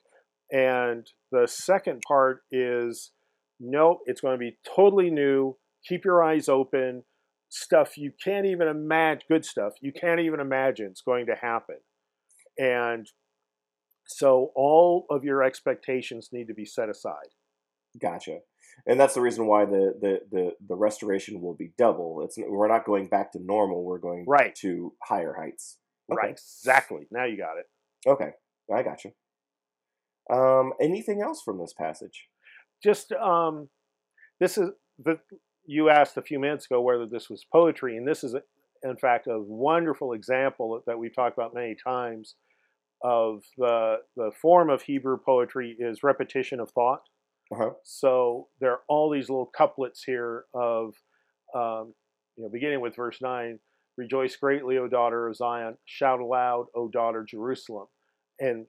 and 0.51 1.07
the 1.33 1.47
second 1.47 2.03
part 2.07 2.43
is 2.51 3.13
no, 3.61 4.01
it's 4.07 4.21
going 4.21 4.35
to 4.35 4.39
be 4.39 4.59
totally 4.77 5.11
new. 5.11 5.57
Keep 5.89 6.05
your 6.05 6.23
eyes 6.23 6.49
open. 6.49 7.05
Stuff 7.51 7.97
you 7.97 8.13
can't 8.23 8.45
even 8.45 8.69
imagine, 8.69 9.23
good 9.29 9.45
stuff 9.45 9.73
you 9.81 9.93
can't 9.93 10.21
even 10.21 10.39
imagine 10.39 10.87
it's 10.87 11.01
going 11.01 11.27
to 11.27 11.35
happen, 11.35 11.79
and 12.59 13.09
so 14.09 14.51
all 14.57 15.07
of 15.11 15.23
your 15.25 15.43
expectations 15.43 16.31
need 16.33 16.49
to 16.49 16.55
be 16.55 16.65
set 16.65 16.89
aside. 16.89 17.29
Gotcha. 18.01 18.39
And 18.87 18.99
that's 18.99 19.15
the 19.15 19.21
reason 19.21 19.47
why 19.47 19.65
the, 19.65 19.95
the, 20.01 20.21
the, 20.31 20.51
the 20.69 20.75
restoration 20.77 21.41
will 21.41 21.55
be 21.55 21.73
double. 21.77 22.23
It's 22.25 22.37
we're 22.39 22.69
not 22.69 22.85
going 22.85 23.09
back 23.09 23.33
to 23.33 23.39
normal. 23.43 23.85
We're 23.85 23.99
going 23.99 24.25
Right. 24.27 24.55
to 24.57 24.93
higher 25.03 25.35
heights. 25.39 25.79
Okay. 26.11 26.17
Right, 26.17 26.31
exactly. 26.31 27.07
Now 27.11 27.25
you 27.27 27.37
got 27.37 27.59
it. 27.59 27.67
Okay, 28.09 28.31
I 28.75 28.83
got 28.83 29.05
you. 29.05 29.13
Um, 30.35 30.73
anything 30.81 31.21
else 31.23 31.43
from 31.43 31.59
this 31.59 31.73
passage? 31.73 32.29
just 32.83 33.11
um, 33.13 33.69
this 34.39 34.57
is 34.57 34.69
the 35.05 35.19
you 35.67 35.91
asked 35.91 36.17
a 36.17 36.23
few 36.23 36.39
minutes 36.39 36.67
ago 36.67 36.81
whether 36.81 37.07
this 37.07 37.29
was 37.29 37.45
poetry, 37.53 37.97
and 37.97 38.07
this 38.07 38.23
is 38.23 38.35
in 38.85 38.97
fact 38.97 39.27
a 39.27 39.39
wonderful 39.41 40.13
example 40.13 40.81
that 40.87 40.99
we've 40.99 41.15
talked 41.15 41.37
about 41.37 41.55
many 41.55 41.75
times 41.75 42.37
of 43.03 43.43
the 43.57 43.97
the 44.17 44.31
form 44.41 44.71
of 44.71 44.83
Hebrew 44.83 45.19
poetry 45.25 45.77
is 45.79 46.03
repetition 46.03 46.61
of 46.61 46.71
thought. 46.71 47.03
Uh-huh. 47.53 47.71
So 47.85 48.49
there 48.61 48.73
are 48.73 48.81
all 48.89 49.11
these 49.11 49.29
little 49.31 49.51
couplets 49.57 50.03
here 50.05 50.45
of 50.55 50.95
um, 51.55 51.95
you 52.37 52.45
know 52.45 52.51
beginning 52.53 52.81
with 52.81 52.97
verse 52.97 53.19
nine. 53.23 53.59
Rejoice 53.97 54.37
greatly, 54.37 54.79
O 54.79 54.87
daughter 54.87 55.27
of 55.27 55.35
Zion. 55.37 55.77
Shout 55.85 56.21
aloud, 56.21 56.67
O 56.77 56.89
daughter 56.89 57.27
Jerusalem. 57.29 57.87
And 58.39 58.67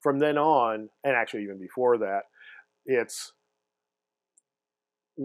from 0.00 0.20
then 0.20 0.38
on, 0.38 0.90
and 1.02 1.16
actually 1.16 1.42
even 1.42 1.58
before 1.58 1.98
that, 1.98 2.22
it's 2.86 3.32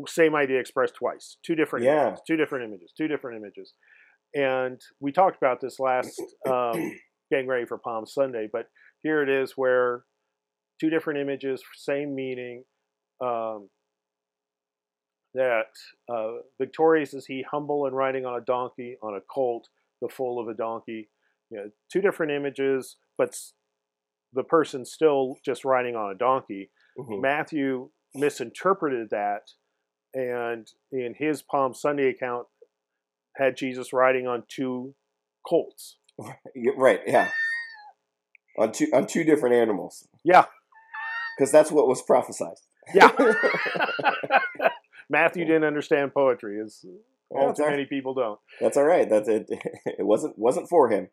same 0.07 0.35
idea 0.35 0.59
expressed 0.59 0.95
twice 0.95 1.37
two 1.43 1.55
different 1.55 1.85
Yeah. 1.85 2.07
images 2.07 2.21
two 2.27 2.37
different 2.37 2.65
images 2.65 2.93
two 2.95 3.07
different 3.07 3.37
images 3.37 3.73
and 4.35 4.79
we 4.99 5.11
talked 5.11 5.35
about 5.37 5.61
this 5.61 5.79
last 5.79 6.21
um, 6.47 6.93
getting 7.31 7.47
ready 7.47 7.65
for 7.65 7.77
palm 7.77 8.05
sunday 8.05 8.47
but 8.51 8.67
here 9.01 9.21
it 9.21 9.29
is 9.29 9.53
where 9.55 10.03
two 10.79 10.89
different 10.89 11.19
images 11.19 11.61
same 11.75 12.15
meaning 12.15 12.63
um, 13.21 13.69
that 15.33 15.67
uh, 16.11 16.37
victorious 16.59 17.13
is 17.13 17.25
he 17.25 17.43
humble 17.49 17.85
and 17.85 17.95
riding 17.95 18.25
on 18.25 18.39
a 18.39 18.45
donkey 18.45 18.97
on 19.03 19.15
a 19.15 19.21
colt 19.33 19.67
the 20.01 20.09
foal 20.09 20.39
of 20.41 20.47
a 20.47 20.53
donkey 20.53 21.09
you 21.51 21.57
know, 21.57 21.69
two 21.91 22.01
different 22.01 22.31
images 22.31 22.97
but 23.17 23.35
the 24.33 24.43
person 24.43 24.85
still 24.85 25.35
just 25.45 25.65
riding 25.65 25.95
on 25.95 26.11
a 26.11 26.15
donkey 26.15 26.71
Mhm. 26.99 27.21
Matthew 27.21 27.91
misinterpreted 28.13 29.09
that, 29.11 29.51
and 30.13 30.67
in 30.91 31.13
his 31.13 31.41
Palm 31.41 31.73
Sunday 31.73 32.09
account, 32.09 32.47
had 33.37 33.55
Jesus 33.55 33.93
riding 33.93 34.27
on 34.27 34.43
two 34.47 34.95
colts. 35.47 35.98
Right. 36.77 37.01
Yeah. 37.07 37.29
On 38.57 38.71
two 38.71 38.87
on 38.93 39.07
two 39.07 39.23
different 39.23 39.55
animals, 39.55 40.07
Yeah, 40.23 40.45
because 41.37 41.51
that's 41.51 41.71
what 41.71 41.87
was 41.87 42.01
prophesied. 42.01 42.57
yeah. 42.93 43.09
Matthew 45.09 45.45
didn't 45.45 45.63
understand 45.63 46.13
poetry, 46.13 46.59
as 46.59 46.85
all 47.29 47.53
too 47.53 47.65
many 47.69 47.85
people 47.85 48.13
don't. 48.13 48.39
That's 48.59 48.75
all 48.77 48.83
right. 48.83 49.09
That's 49.09 49.29
it. 49.29 49.49
It 49.85 50.05
wasn't 50.05 50.37
wasn't 50.37 50.67
for 50.69 50.89
him. 50.89 51.07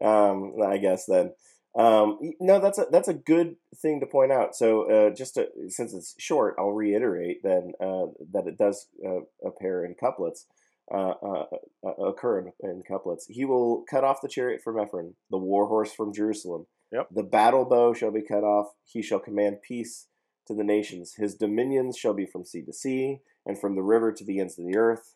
Um, 0.00 0.54
I 0.64 0.78
guess 0.78 1.06
then. 1.06 1.32
Um, 1.76 2.18
no, 2.38 2.60
that's 2.60 2.78
a 2.78 2.86
that's 2.90 3.08
a 3.08 3.14
good 3.14 3.56
thing 3.80 4.00
to 4.00 4.06
point 4.06 4.30
out. 4.30 4.54
So 4.54 4.90
uh, 4.90 5.10
just 5.14 5.34
to, 5.34 5.48
since 5.68 5.94
it's 5.94 6.14
short, 6.18 6.54
I'll 6.58 6.72
reiterate 6.72 7.42
then 7.42 7.72
uh, 7.80 8.06
that 8.32 8.46
it 8.46 8.58
does 8.58 8.86
uh, 9.04 9.20
appear 9.44 9.84
in 9.84 9.94
couplets. 9.94 10.46
Uh, 10.92 11.14
uh, 11.22 11.44
uh, 11.86 12.04
occur 12.04 12.38
in, 12.40 12.52
in 12.68 12.82
couplets. 12.86 13.26
He 13.28 13.44
will 13.44 13.84
cut 13.88 14.04
off 14.04 14.20
the 14.20 14.28
chariot 14.28 14.60
from 14.62 14.78
Ephraim, 14.80 15.14
the 15.30 15.38
war 15.38 15.66
horse 15.66 15.92
from 15.92 16.12
Jerusalem. 16.12 16.66
Yep. 16.90 17.08
The 17.14 17.22
battle 17.22 17.64
bow 17.64 17.94
shall 17.94 18.10
be 18.10 18.20
cut 18.20 18.42
off. 18.44 18.66
He 18.84 19.00
shall 19.00 19.20
command 19.20 19.62
peace 19.66 20.08
to 20.48 20.54
the 20.54 20.64
nations. 20.64 21.14
His 21.16 21.34
dominions 21.36 21.96
shall 21.96 22.12
be 22.14 22.26
from 22.26 22.44
sea 22.44 22.62
to 22.62 22.72
sea, 22.72 23.20
and 23.46 23.58
from 23.58 23.74
the 23.76 23.82
river 23.82 24.12
to 24.12 24.24
the 24.24 24.40
ends 24.40 24.58
of 24.58 24.66
the 24.66 24.76
earth. 24.76 25.14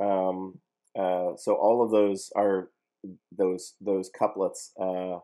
Um, 0.00 0.58
uh, 0.98 1.36
so 1.36 1.54
all 1.54 1.84
of 1.84 1.90
those 1.90 2.30
are 2.34 2.70
those 3.36 3.74
those 3.80 4.10
couplets 4.18 4.72
uh, 4.80 5.18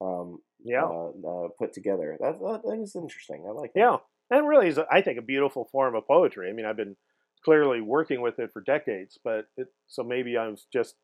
um, 0.00 0.38
Yeah. 0.64 0.84
uh, 0.84 1.10
uh, 1.26 1.48
put 1.58 1.72
together. 1.72 2.16
That, 2.18 2.40
that 2.40 2.62
that 2.64 2.80
is 2.82 2.96
interesting. 2.96 3.44
I 3.46 3.52
like 3.52 3.72
that. 3.74 3.80
Yeah, 3.80 3.96
and 4.30 4.48
really 4.48 4.68
is, 4.68 4.78
I 4.90 5.02
think, 5.02 5.18
a 5.18 5.22
beautiful 5.22 5.68
form 5.70 5.94
of 5.94 6.06
poetry. 6.08 6.48
I 6.48 6.52
mean, 6.52 6.66
I've 6.66 6.76
been 6.76 6.96
clearly 7.44 7.80
working 7.80 8.20
with 8.20 8.38
it 8.38 8.50
for 8.52 8.62
decades, 8.62 9.18
but 9.22 9.46
it, 9.56 9.68
so 9.86 10.02
maybe 10.02 10.36
I've 10.36 10.58
just 10.72 10.94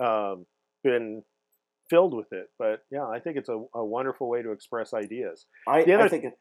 um, 0.00 0.46
been 0.84 1.22
filled 1.88 2.14
with 2.14 2.32
it. 2.32 2.48
But 2.58 2.80
yeah, 2.90 3.06
I 3.06 3.20
think 3.20 3.36
it's 3.36 3.48
a, 3.48 3.62
a 3.74 3.84
wonderful 3.84 4.28
way 4.28 4.42
to 4.42 4.52
express 4.52 4.92
ideas. 4.92 5.46
I, 5.66 5.80
I 5.80 6.08
think 6.08 6.24
it, 6.24 6.38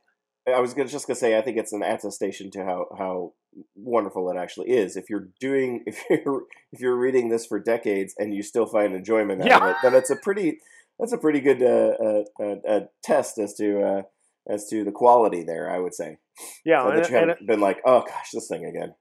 I 0.47 0.59
was 0.59 0.73
gonna, 0.73 0.89
just 0.89 1.07
gonna 1.07 1.15
say 1.15 1.37
I 1.37 1.41
think 1.41 1.57
it's 1.57 1.73
an 1.73 1.81
attestation 1.81 2.51
to 2.51 2.63
how 2.63 2.87
how 2.97 3.33
wonderful 3.75 4.29
it 4.29 4.37
actually 4.37 4.69
is. 4.69 4.95
If 4.95 5.09
you're 5.09 5.29
doing 5.39 5.83
if 5.87 6.03
you're 6.09 6.43
if 6.71 6.79
you're 6.79 6.97
reading 6.97 7.29
this 7.29 7.45
for 7.45 7.59
decades 7.59 8.13
and 8.17 8.33
you 8.33 8.43
still 8.43 8.65
find 8.65 8.93
enjoyment 8.93 9.41
out 9.41 9.61
of 9.61 9.69
it, 9.69 9.75
then 9.81 9.95
it's 9.95 10.09
a 10.09 10.15
pretty 10.15 10.59
that's 10.99 11.13
a 11.13 11.17
pretty 11.17 11.41
good 11.41 11.61
uh, 11.61 11.93
uh, 12.03 12.23
uh, 12.39 12.55
uh, 12.67 12.79
test 13.03 13.37
as 13.37 13.53
to 13.55 13.81
uh, 13.81 14.01
as 14.47 14.67
to 14.69 14.83
the 14.83 14.91
quality 14.91 15.43
there. 15.43 15.69
I 15.69 15.79
would 15.79 15.93
say 15.93 16.17
Yeah, 16.63 16.83
So 16.83 16.95
that 16.95 17.09
you 17.09 17.15
haven't 17.15 17.47
been 17.47 17.59
like, 17.59 17.79
oh 17.85 18.01
gosh, 18.01 18.29
this 18.31 18.47
thing 18.47 18.65
again. 18.65 18.93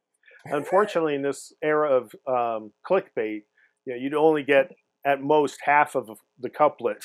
Unfortunately, 0.47 1.15
in 1.15 1.23
this 1.23 1.53
era 1.63 1.91
of 1.91 2.15
um, 2.27 2.73
clickbait, 2.89 3.43
you 3.87 3.93
know, 3.93 3.97
you'd 3.97 4.15
only 4.15 4.43
get 4.43 4.71
at 5.05 5.23
most 5.23 5.59
half 5.65 5.95
of 5.95 6.09
the 6.41 6.49
couplet 6.49 7.03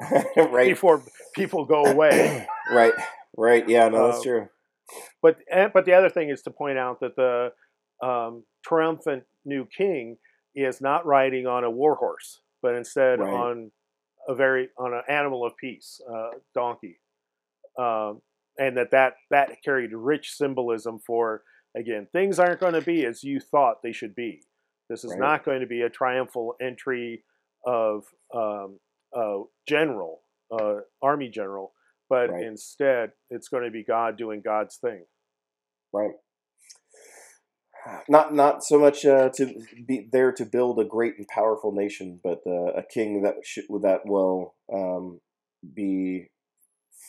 right, 0.36 0.68
before 0.68 1.02
people 1.34 1.64
go 1.64 1.86
away. 1.90 2.46
right, 2.72 2.94
right. 3.36 3.68
Yeah, 3.68 3.88
no, 3.88 4.06
that's 4.06 4.20
Uh, 4.20 4.24
true. 4.24 4.48
But 5.22 5.38
but 5.74 5.84
the 5.84 5.92
other 5.92 6.08
thing 6.08 6.30
is 6.30 6.42
to 6.42 6.50
point 6.50 6.78
out 6.78 7.00
that 7.00 7.16
the 7.16 7.52
um, 8.06 8.44
triumphant 8.66 9.24
new 9.44 9.66
king 9.66 10.16
is 10.54 10.80
not 10.80 11.06
riding 11.06 11.46
on 11.46 11.64
a 11.64 11.70
war 11.70 11.94
horse, 11.96 12.40
but 12.62 12.74
instead 12.74 13.20
Right. 13.20 13.32
on 13.32 13.70
a 14.28 14.34
very 14.34 14.68
on 14.78 14.92
an 14.94 15.02
animal 15.08 15.44
of 15.44 15.52
peace, 15.56 16.00
uh, 16.10 16.30
donkey, 16.54 16.98
um, 17.78 18.20
and 18.58 18.76
that 18.76 18.90
that 18.90 19.14
that 19.30 19.62
carried 19.64 19.92
rich 19.92 20.32
symbolism 20.32 20.98
for 21.06 21.42
again 21.76 22.06
things 22.12 22.38
aren't 22.38 22.60
going 22.60 22.74
to 22.74 22.80
be 22.82 23.04
as 23.06 23.22
you 23.24 23.40
thought 23.40 23.82
they 23.82 23.92
should 23.92 24.14
be. 24.14 24.42
This 24.88 25.04
is 25.04 25.12
Right. 25.12 25.20
not 25.20 25.44
going 25.44 25.60
to 25.60 25.66
be 25.66 25.82
a 25.82 25.90
triumphal 25.90 26.56
entry 26.60 27.24
of 27.64 28.04
um, 28.34 28.80
a 29.14 29.42
general, 29.68 30.22
uh, 30.50 30.80
army 31.02 31.28
general, 31.28 31.72
but 32.08 32.30
Right. 32.30 32.44
instead 32.44 33.12
it's 33.30 33.48
going 33.48 33.64
to 33.64 33.70
be 33.70 33.84
God 33.84 34.16
doing 34.16 34.40
God's 34.40 34.76
thing. 34.76 35.04
right 35.92 36.12
not 38.08 38.34
not 38.34 38.62
so 38.62 38.78
much 38.78 39.04
uh, 39.06 39.30
to 39.30 39.54
be 39.86 40.08
there 40.12 40.32
to 40.32 40.44
build 40.44 40.78
a 40.78 40.84
great 40.84 41.14
and 41.18 41.26
powerful 41.28 41.72
nation 41.72 42.20
but 42.22 42.40
uh, 42.46 42.72
a 42.74 42.82
king 42.82 43.22
that 43.22 43.36
should, 43.44 43.64
that 43.82 44.00
will 44.04 44.54
um, 44.72 45.20
be 45.74 46.26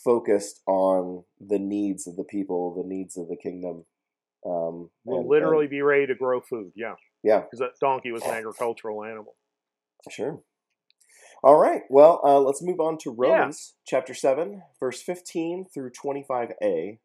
focused 0.03 0.61
on 0.67 1.23
the 1.39 1.59
needs 1.59 2.07
of 2.07 2.15
the 2.15 2.23
people 2.23 2.73
the 2.75 2.87
needs 2.87 3.17
of 3.17 3.27
the 3.27 3.35
kingdom 3.35 3.85
um, 4.45 4.89
Will 5.05 5.19
and- 5.19 5.29
literally 5.29 5.67
be 5.67 5.81
ready 5.81 6.07
to 6.07 6.15
grow 6.15 6.41
food. 6.41 6.71
Yeah, 6.75 6.95
yeah 7.23 7.41
because 7.41 7.59
that 7.59 7.79
donkey 7.79 8.11
was 8.11 8.23
an 8.23 8.31
agricultural 8.31 9.03
animal. 9.03 9.35
Sure. 10.09 10.41
All 11.43 11.57
right. 11.57 11.81
Well, 11.89 12.21
uh, 12.23 12.39
let's 12.39 12.61
move 12.61 12.79
on 12.79 12.97
to 12.99 13.09
Yeah. 13.19 13.29
Romans 13.29 13.75
chapter 13.85 14.13
7, 14.13 14.61
verse 14.79 15.01
15 15.01 15.65
through 15.65 15.91
25a. 15.91 16.99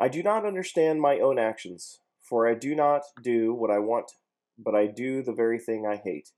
I 0.00 0.08
do 0.08 0.22
not 0.22 0.44
understand 0.46 1.00
my 1.00 1.18
own 1.20 1.38
actions, 1.38 2.00
for 2.22 2.48
I 2.48 2.54
do 2.54 2.74
not 2.74 3.02
do 3.22 3.54
what 3.54 3.70
I 3.70 3.78
want, 3.78 4.12
but 4.58 4.74
I 4.74 4.86
do 4.86 5.22
the 5.22 5.32
very 5.32 5.58
thing 5.58 5.86
I 5.86 5.96
hate. 5.96 6.30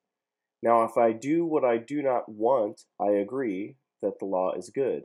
Now, 0.63 0.85
if 0.85 0.97
I 0.97 1.13
do 1.13 1.47
what 1.47 1.65
I 1.65 1.79
do 1.79 2.03
not 2.03 2.29
want, 2.29 2.83
I 3.01 3.11
agree 3.13 3.77
that 4.01 4.19
the 4.19 4.27
law 4.27 4.53
is 4.53 4.71
good. 4.71 5.05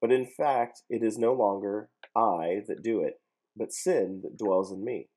But 0.00 0.12
in 0.12 0.26
fact, 0.26 0.82
it 0.88 1.02
is 1.02 1.18
no 1.18 1.32
longer 1.32 1.90
I 2.16 2.62
that 2.68 2.82
do 2.82 3.02
it, 3.02 3.20
but 3.56 3.72
sin 3.72 4.20
that 4.22 4.38
dwells 4.38 4.72
in 4.72 4.84
me. 4.84 5.08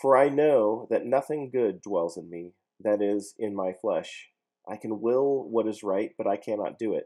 For 0.00 0.16
I 0.16 0.28
know 0.28 0.86
that 0.90 1.04
nothing 1.04 1.50
good 1.50 1.82
dwells 1.82 2.16
in 2.16 2.30
me, 2.30 2.52
that 2.82 3.02
is, 3.02 3.34
in 3.38 3.54
my 3.54 3.72
flesh. 3.72 4.28
I 4.68 4.76
can 4.76 5.00
will 5.00 5.48
what 5.48 5.66
is 5.66 5.82
right, 5.82 6.10
but 6.16 6.26
I 6.26 6.36
cannot 6.36 6.78
do 6.78 6.94
it. 6.94 7.04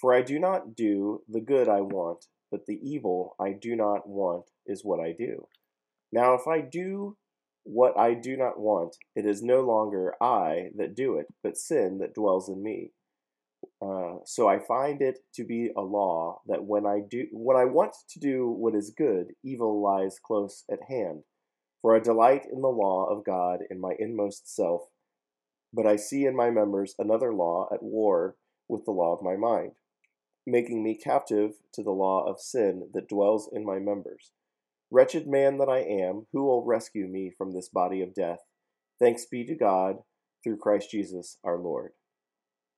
For 0.00 0.14
I 0.14 0.22
do 0.22 0.38
not 0.38 0.74
do 0.74 1.22
the 1.28 1.40
good 1.40 1.68
I 1.68 1.80
want, 1.80 2.26
but 2.50 2.66
the 2.66 2.78
evil 2.82 3.34
I 3.40 3.52
do 3.52 3.76
not 3.76 4.08
want 4.08 4.50
is 4.66 4.84
what 4.84 5.00
I 5.00 5.12
do. 5.12 5.46
Now, 6.12 6.34
if 6.34 6.46
I 6.46 6.60
do 6.60 7.16
what 7.64 7.98
I 7.98 8.14
do 8.14 8.36
not 8.36 8.60
want, 8.60 8.96
it 9.14 9.26
is 9.26 9.42
no 9.42 9.60
longer 9.60 10.14
I 10.22 10.70
that 10.76 10.94
do 10.94 11.16
it, 11.16 11.26
but 11.42 11.56
sin 11.56 11.98
that 11.98 12.14
dwells 12.14 12.48
in 12.48 12.62
me. 12.62 12.92
Uh, 13.82 14.16
so 14.24 14.48
I 14.48 14.58
find 14.58 15.02
it 15.02 15.18
to 15.34 15.44
be 15.44 15.70
a 15.76 15.82
law 15.82 16.40
that 16.46 16.64
when 16.64 16.86
I 16.86 17.00
do 17.08 17.26
when 17.30 17.56
I 17.56 17.66
want 17.66 17.94
to 18.10 18.18
do 18.18 18.48
what 18.48 18.74
is 18.74 18.94
good, 18.96 19.34
evil 19.44 19.82
lies 19.82 20.18
close 20.18 20.64
at 20.70 20.88
hand. 20.88 21.24
For 21.82 21.94
I 21.94 22.00
delight 22.00 22.46
in 22.50 22.62
the 22.62 22.68
law 22.68 23.04
of 23.04 23.24
God 23.24 23.60
in 23.70 23.78
my 23.78 23.94
inmost 23.98 24.52
self, 24.54 24.82
but 25.72 25.86
I 25.86 25.96
see 25.96 26.24
in 26.24 26.34
my 26.34 26.50
members 26.50 26.94
another 26.98 27.34
law 27.34 27.68
at 27.72 27.82
war 27.82 28.36
with 28.66 28.84
the 28.86 28.92
law 28.92 29.14
of 29.14 29.22
my 29.22 29.36
mind, 29.36 29.72
making 30.46 30.82
me 30.82 30.96
captive 30.96 31.52
to 31.74 31.82
the 31.82 31.90
law 31.90 32.24
of 32.24 32.40
sin 32.40 32.88
that 32.94 33.08
dwells 33.08 33.48
in 33.52 33.64
my 33.64 33.78
members. 33.78 34.32
Wretched 34.90 35.26
man 35.26 35.58
that 35.58 35.68
I 35.68 35.80
am, 35.80 36.26
who 36.32 36.44
will 36.44 36.64
rescue 36.64 37.06
me 37.06 37.30
from 37.36 37.52
this 37.52 37.68
body 37.68 38.00
of 38.00 38.14
death? 38.14 38.40
Thanks 38.98 39.26
be 39.26 39.44
to 39.44 39.54
God 39.54 39.98
through 40.42 40.56
Christ 40.58 40.90
Jesus 40.90 41.38
our 41.44 41.58
Lord. 41.58 41.92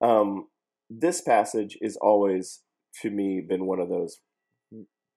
Um, 0.01 0.49
this 0.91 1.21
passage 1.21 1.77
is 1.81 1.97
always, 1.97 2.61
to 3.03 3.11
me, 3.11 3.41
been 3.41 3.67
one 3.67 3.81
of 3.81 3.89
those 3.89 4.19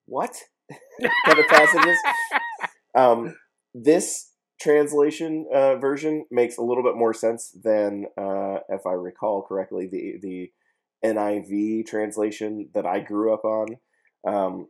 what 0.06 0.36
kind 1.26 1.38
of 1.38 1.46
passages. 1.48 1.98
Um, 2.94 3.34
this 3.74 4.30
translation 4.60 5.46
uh, 5.52 5.76
version 5.76 6.26
makes 6.30 6.58
a 6.58 6.62
little 6.62 6.82
bit 6.82 6.96
more 6.96 7.14
sense 7.14 7.56
than, 7.62 8.06
uh, 8.18 8.58
if 8.68 8.86
I 8.86 8.92
recall 8.92 9.42
correctly, 9.42 9.88
the 9.90 10.18
the 10.20 10.52
NIV 11.04 11.86
translation 11.86 12.68
that 12.74 12.86
I 12.86 13.00
grew 13.00 13.32
up 13.32 13.44
on, 13.44 13.76
um, 14.26 14.68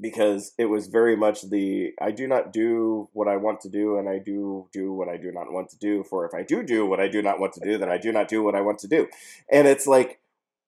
because 0.00 0.52
it 0.58 0.66
was 0.66 0.88
very 0.88 1.16
much 1.16 1.48
the 1.48 1.92
I 2.00 2.10
do 2.10 2.26
not 2.26 2.52
do 2.52 3.08
what 3.12 3.28
I 3.28 3.36
want 3.36 3.60
to 3.60 3.68
do, 3.68 3.98
and 3.98 4.08
I 4.08 4.18
do 4.18 4.68
do 4.72 4.92
what 4.92 5.08
I 5.08 5.16
do 5.16 5.30
not 5.32 5.52
want 5.52 5.70
to 5.70 5.78
do. 5.78 6.04
For 6.04 6.26
if 6.26 6.34
I 6.34 6.42
do 6.42 6.62
do 6.62 6.86
what 6.86 7.00
I 7.00 7.08
do 7.08 7.22
not 7.22 7.38
want 7.38 7.52
to 7.54 7.60
do, 7.60 7.78
then 7.78 7.88
I 7.88 7.98
do 7.98 8.12
not 8.12 8.28
do 8.28 8.42
what 8.42 8.54
I 8.54 8.60
want 8.60 8.78
to 8.80 8.88
do. 8.88 9.08
And 9.50 9.68
it's 9.68 9.86
like, 9.86 10.20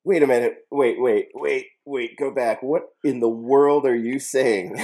wait 0.05 0.23
a 0.23 0.27
minute, 0.27 0.67
wait, 0.71 1.01
wait, 1.01 1.29
wait, 1.35 1.67
wait, 1.85 2.17
go 2.17 2.31
back. 2.31 2.63
What 2.63 2.85
in 3.03 3.21
the 3.21 3.29
world 3.29 3.87
are 3.87 3.97
you 3.97 4.19
saying? 4.19 4.77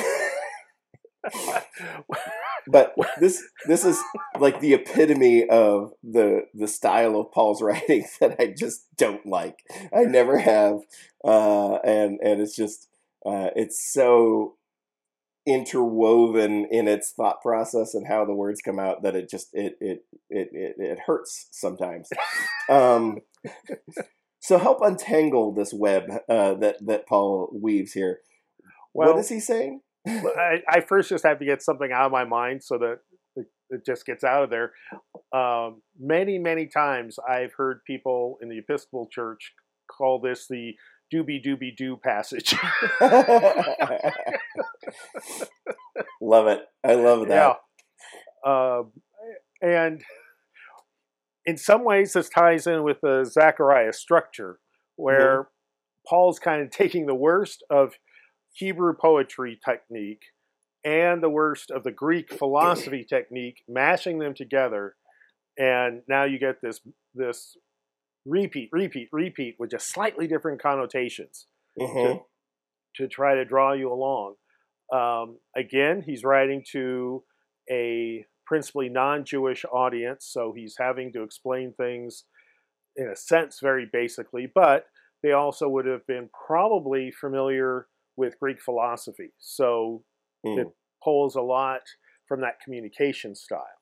but 2.67 2.95
this 3.21 3.43
this 3.67 3.85
is 3.85 4.01
like 4.39 4.61
the 4.61 4.75
epitome 4.75 5.49
of 5.49 5.93
the 6.03 6.47
the 6.55 6.69
style 6.69 7.17
of 7.17 7.33
Paul's 7.33 7.63
writing 7.63 8.07
that 8.21 8.37
I 8.39 8.55
just 8.57 8.87
don't 8.97 9.25
like. 9.27 9.59
I 9.95 10.05
never 10.05 10.39
have, 10.39 10.81
uh, 11.25 11.77
and 11.85 12.19
and 12.23 12.41
it's 12.41 12.57
just 12.57 12.89
uh, 13.27 13.51
it's 13.55 13.93
so 13.93 14.57
interwoven 15.47 16.67
in 16.71 16.87
its 16.87 17.13
thought 17.17 17.43
process 17.43 17.95
and 17.95 18.07
how 18.07 18.25
the 18.25 18.35
words 18.35 18.61
come 18.61 18.79
out 18.79 19.03
that 19.03 19.17
it 19.17 19.29
just 19.29 19.49
it 19.53 19.75
it 19.81 20.05
it 20.31 20.49
it, 20.53 20.77
it 20.79 20.99
hurts 21.07 21.49
sometimes. 21.51 22.09
Um, 22.71 23.19
so 24.41 24.57
help 24.57 24.79
untangle 24.83 25.53
this 25.53 25.75
web 25.75 26.05
uh, 26.29 26.55
that 26.55 26.77
that 26.87 27.09
Paul 27.09 27.51
weaves 27.53 27.93
here. 27.93 28.21
Well- 28.95 29.15
what 29.15 29.19
is 29.19 29.29
he 29.29 29.41
saying? 29.41 29.81
I, 30.07 30.63
I 30.69 30.81
first 30.81 31.09
just 31.09 31.25
have 31.25 31.39
to 31.39 31.45
get 31.45 31.63
something 31.63 31.91
out 31.93 32.07
of 32.07 32.13
my 32.13 32.25
mind 32.25 32.63
so 32.63 32.79
that 32.79 32.99
it, 33.37 33.47
it 33.71 33.87
just 33.87 34.05
gets 34.07 34.25
out 34.25 34.45
of 34.45 34.51
there. 34.51 34.73
Um, 35.33 35.83
many, 35.99 36.39
many 36.39 36.67
times 36.67 37.19
I've 37.29 37.53
heard 37.57 37.85
people 37.87 38.39
in 38.43 38.49
the 38.49 38.59
Episcopal 38.59 39.09
Church 39.11 39.53
call 39.91 40.21
this 40.21 40.47
the 40.49 40.75
doobie 41.13 41.45
doobie 41.45 41.77
doo 41.77 41.97
passage. 41.97 42.55
love 46.21 46.47
it. 46.47 46.61
I 46.85 46.95
love 46.95 47.29
yeah. 47.29 47.55
that. 48.45 48.51
Um, 48.51 48.93
and 49.61 50.03
in 51.45 51.57
some 51.57 51.85
ways, 51.85 52.13
this 52.13 52.29
ties 52.29 52.67
in 52.67 52.83
with 52.83 53.01
the 53.03 53.25
Zechariah 53.25 53.93
structure, 53.93 54.59
where 54.97 55.49
Paul's 56.09 56.39
kind 56.39 56.63
of 56.63 56.71
taking 56.71 57.07
the 57.07 57.15
worst 57.15 57.65
of 57.71 57.95
Hebrew 58.53 58.95
poetry 58.95 59.59
technique 59.65 60.23
and 60.85 61.23
the 61.23 61.31
worst 61.31 61.71
of 61.71 61.85
the 61.85 61.93
Greek 61.93 62.33
philosophy 62.33 63.05
technique, 63.09 63.63
mashing 63.69 64.19
them 64.19 64.35
together, 64.35 64.97
and 65.59 66.03
now 66.09 66.25
you 66.25 66.39
get 66.39 66.61
this 66.63 66.81
this 67.15 67.57
repeat, 68.25 68.69
repeat, 68.73 69.09
repeat 69.13 69.57
with 69.59 69.71
just 69.71 69.89
slightly 69.91 70.27
different 70.27 70.63
connotations 70.63 71.49
Mhm. 71.79 72.25
to 72.97 73.09
try 73.09 73.35
to 73.35 73.45
draw 73.45 73.73
you 73.73 73.93
along. 73.93 74.37
Um, 74.93 75.41
again, 75.57 76.03
he's 76.03 76.25
writing 76.25 76.65
to 76.73 77.25
a 77.71 78.27
principally 78.47 78.89
non-Jewish 78.89 79.65
audience, 79.67 80.27
so 80.27 80.53
he's 80.53 80.77
having 80.79 81.13
to 81.13 81.23
explain 81.23 81.73
things 81.75 82.25
in 82.97 83.09
a 83.09 83.17
sense 83.17 83.61
very 83.61 83.87
basically, 83.91 84.47
but 84.47 84.87
they 85.23 85.33
also 85.33 85.69
would 85.69 85.87
have 85.87 86.07
been 86.07 86.29
probably 86.47 87.11
familiar 87.11 87.89
with 88.17 88.39
Greek 88.39 88.61
philosophy. 88.61 89.33
So 89.39 90.05
Mm. 90.45 90.59
it 90.61 90.69
pulls 91.03 91.37
a 91.37 91.43
lot 91.43 91.83
from 92.27 92.41
that 92.43 92.61
communication 92.61 93.35
style. 93.35 93.81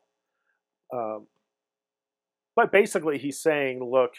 Um, 0.92 1.28
but 2.56 2.70
basically, 2.72 3.18
he's 3.18 3.40
saying, 3.40 3.82
look, 3.82 4.12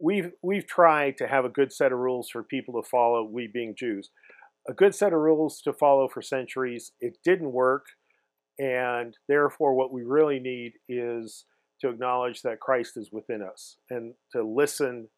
we've 0.00 0.32
we've 0.42 0.66
tried 0.66 1.16
to 1.18 1.28
have 1.28 1.44
a 1.44 1.50
good 1.50 1.72
set 1.72 1.92
of 1.92 1.98
rules 1.98 2.28
for 2.30 2.42
people 2.42 2.80
to 2.80 2.88
follow. 2.88 3.24
We 3.24 3.46
being 3.46 3.74
Jews, 3.76 4.10
a 4.68 4.72
good 4.72 4.94
set 4.94 5.12
of 5.12 5.20
rules 5.20 5.60
to 5.62 5.72
follow 5.72 6.08
for 6.08 6.22
centuries. 6.22 6.92
It 7.00 7.18
didn't 7.24 7.52
work, 7.52 7.86
and 8.58 9.16
therefore, 9.28 9.74
what 9.74 9.92
we 9.92 10.02
really 10.02 10.40
need 10.40 10.72
is 10.88 11.44
to 11.80 11.88
acknowledge 11.88 12.42
that 12.42 12.60
Christ 12.60 12.96
is 12.96 13.10
within 13.12 13.42
us 13.42 13.76
and 13.88 14.14
to 14.32 14.42
listen 14.42 15.08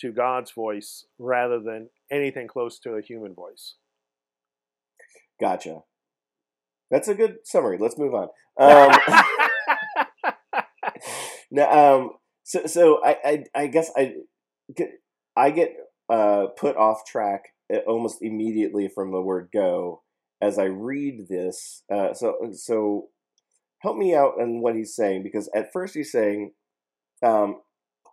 to 0.00 0.12
God's 0.12 0.50
voice 0.50 1.04
rather 1.18 1.60
than 1.60 1.88
anything 2.10 2.48
close 2.48 2.78
to 2.80 2.92
a 2.92 3.02
human 3.02 3.34
voice. 3.34 3.74
Gotcha. 5.40 5.80
That's 6.90 7.08
a 7.08 7.14
good 7.14 7.38
summary. 7.44 7.78
Let's 7.78 7.98
move 7.98 8.14
on. 8.14 8.28
Um, 8.58 8.90
now, 11.50 11.96
um, 11.96 12.10
so 12.46 12.64
so 12.66 13.04
I, 13.04 13.16
I 13.24 13.44
I 13.62 13.66
guess 13.66 13.90
I 13.96 14.14
get 14.74 14.90
I 15.36 15.50
get 15.50 15.76
uh, 16.08 16.46
put 16.56 16.76
off 16.76 17.04
track 17.04 17.42
uh, 17.74 17.78
almost 17.78 18.22
immediately 18.22 18.88
from 18.88 19.10
the 19.10 19.20
word 19.20 19.48
go 19.52 20.02
as 20.40 20.56
I 20.58 20.64
read 20.66 21.26
this. 21.28 21.82
Uh, 21.92 22.14
so 22.14 22.36
so 22.52 23.08
help 23.80 23.96
me 23.96 24.14
out 24.14 24.40
on 24.40 24.60
what 24.60 24.76
he's 24.76 24.94
saying 24.94 25.24
because 25.24 25.50
at 25.54 25.72
first 25.72 25.94
he's 25.94 26.12
saying, 26.12 26.52
um, 27.22 27.60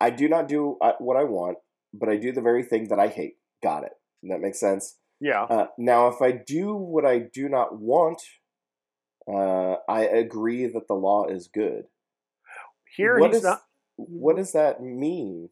I 0.01 0.09
do 0.09 0.27
not 0.27 0.47
do 0.47 0.77
uh, 0.81 0.93
what 0.97 1.15
I 1.17 1.23
want, 1.25 1.57
but 1.93 2.09
I 2.09 2.17
do 2.17 2.31
the 2.31 2.41
very 2.41 2.63
thing 2.63 2.87
that 2.89 2.99
I 2.99 3.07
hate. 3.09 3.35
Got 3.61 3.83
it. 3.83 3.93
That 4.23 4.41
makes 4.41 4.59
sense. 4.59 4.97
yeah, 5.19 5.43
Uh, 5.43 5.67
now, 5.77 6.07
if 6.07 6.21
I 6.21 6.31
do 6.31 6.73
what 6.75 7.05
I 7.05 7.19
do 7.19 7.47
not 7.49 7.77
want, 7.79 8.21
uh, 9.27 9.75
I 9.87 10.01
agree 10.05 10.65
that 10.67 10.87
the 10.87 10.95
law 10.95 11.27
is 11.27 11.47
good. 11.47 11.85
here 12.97 13.19
What 13.19 13.29
he's 13.29 13.37
is- 13.37 13.43
not. 13.43 13.61
What 13.97 14.35
does 14.37 14.51
that 14.53 14.81
mean? 14.81 15.49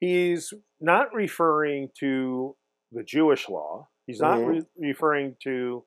he's 0.00 0.52
not 0.80 1.14
referring 1.14 1.88
to 2.00 2.56
the 2.90 3.02
Jewish 3.02 3.48
law. 3.48 3.88
He's 4.06 4.20
not 4.20 4.38
Mhm. 4.38 4.46
re- 4.48 4.88
referring 4.88 5.36
to 5.44 5.84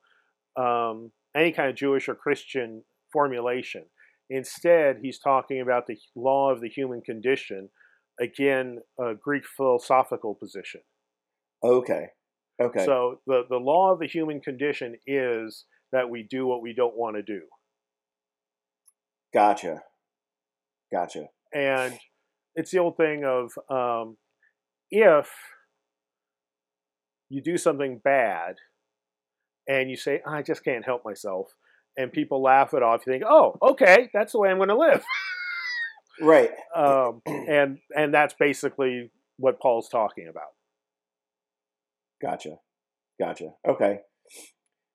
um, 0.58 1.12
any 1.34 1.52
kind 1.52 1.68
of 1.68 1.76
Jewish 1.76 2.08
or 2.08 2.14
Christian 2.14 2.82
formulation. 3.12 3.84
Instead, 4.30 5.00
he's 5.02 5.18
talking 5.18 5.60
about 5.60 5.86
the 5.86 5.98
law 6.16 6.50
of 6.50 6.62
the 6.62 6.68
human 6.70 7.02
condition, 7.02 7.68
again, 8.18 8.80
a 8.98 9.14
Greek 9.14 9.44
philosophical 9.46 10.34
position. 10.34 10.80
okay. 11.62 12.08
Okay. 12.58 12.86
So 12.86 13.20
the, 13.26 13.42
the 13.50 13.58
law 13.58 13.92
of 13.92 13.98
the 13.98 14.06
human 14.06 14.40
condition 14.40 14.96
is 15.06 15.66
that 15.92 16.08
we 16.08 16.22
do 16.22 16.46
what 16.46 16.62
we 16.62 16.72
don't 16.72 16.96
want 16.96 17.16
to 17.16 17.22
do. 17.22 17.42
gotcha. 19.34 19.82
Gotcha. 20.90 21.26
And 21.54 21.94
it's 22.54 22.70
the 22.70 22.78
old 22.78 22.96
thing 22.96 23.24
of 23.24 23.52
um, 23.70 24.16
if 24.90 25.28
you 27.28 27.42
do 27.42 27.58
something 27.58 28.00
bad 28.02 28.56
and 29.68 29.90
you 29.90 29.96
say, 29.96 30.20
I 30.26 30.42
just 30.42 30.64
can't 30.64 30.84
help 30.84 31.04
myself, 31.04 31.52
and 31.96 32.12
people 32.12 32.42
laugh 32.42 32.74
it 32.74 32.82
off, 32.82 33.02
you 33.06 33.12
think, 33.12 33.24
oh, 33.28 33.56
okay, 33.62 34.10
that's 34.12 34.32
the 34.32 34.38
way 34.38 34.50
I'm 34.50 34.58
going 34.58 34.68
to 34.68 34.76
live. 34.78 35.04
Right. 36.20 36.50
Um, 36.76 37.22
and 37.26 37.78
and 37.96 38.12
that's 38.12 38.34
basically 38.38 39.10
what 39.38 39.60
Paul's 39.60 39.88
talking 39.88 40.28
about. 40.28 40.50
Gotcha. 42.20 42.58
Gotcha. 43.18 43.52
Okay. 43.66 44.00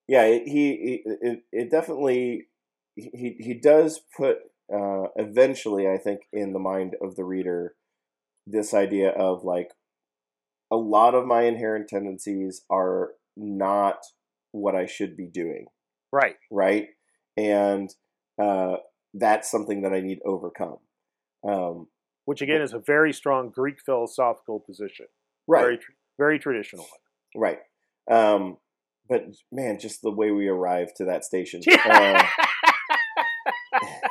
Yeah, 0.07 0.23
it, 0.25 0.43
he, 0.47 0.51
he 0.51 1.01
it, 1.05 1.39
it 1.51 1.71
definitely 1.71 2.47
he 2.95 3.35
he 3.39 3.53
does 3.55 3.99
put 4.15 4.37
uh, 4.73 5.07
eventually, 5.15 5.87
I 5.87 5.97
think, 5.97 6.21
in 6.31 6.53
the 6.53 6.59
mind 6.59 6.95
of 7.01 7.15
the 7.15 7.23
reader, 7.23 7.75
this 8.47 8.73
idea 8.73 9.09
of 9.09 9.43
like 9.43 9.71
a 10.71 10.75
lot 10.77 11.13
of 11.15 11.25
my 11.25 11.43
inherent 11.43 11.87
tendencies 11.89 12.61
are 12.69 13.11
not 13.35 13.97
what 14.51 14.75
I 14.75 14.85
should 14.85 15.15
be 15.17 15.27
doing, 15.27 15.65
Right. 16.11 16.35
right? 16.49 16.87
And 17.37 17.89
uh, 18.41 18.77
that's 19.13 19.49
something 19.49 19.81
that 19.81 19.93
I 19.93 19.99
need 20.01 20.15
to 20.15 20.23
overcome. 20.25 20.77
Um, 21.47 21.87
Which 22.25 22.41
again 22.41 22.61
is 22.61 22.73
a 22.73 22.79
very 22.79 23.13
strong 23.13 23.49
Greek 23.49 23.77
philosophical 23.85 24.59
position. 24.59 25.07
right. 25.47 25.61
Very 25.63 25.79
very 26.17 26.39
traditional 26.39 26.83
one. 26.83 27.41
Right. 27.43 27.59
Um, 28.09 28.57
but 29.09 29.25
man, 29.51 29.79
just 29.79 30.01
the 30.01 30.11
way 30.11 30.31
we 30.31 30.47
arrived 30.47 30.91
to 30.97 31.05
that 31.05 31.23
station. 31.25 31.61
Uh, 31.67 32.23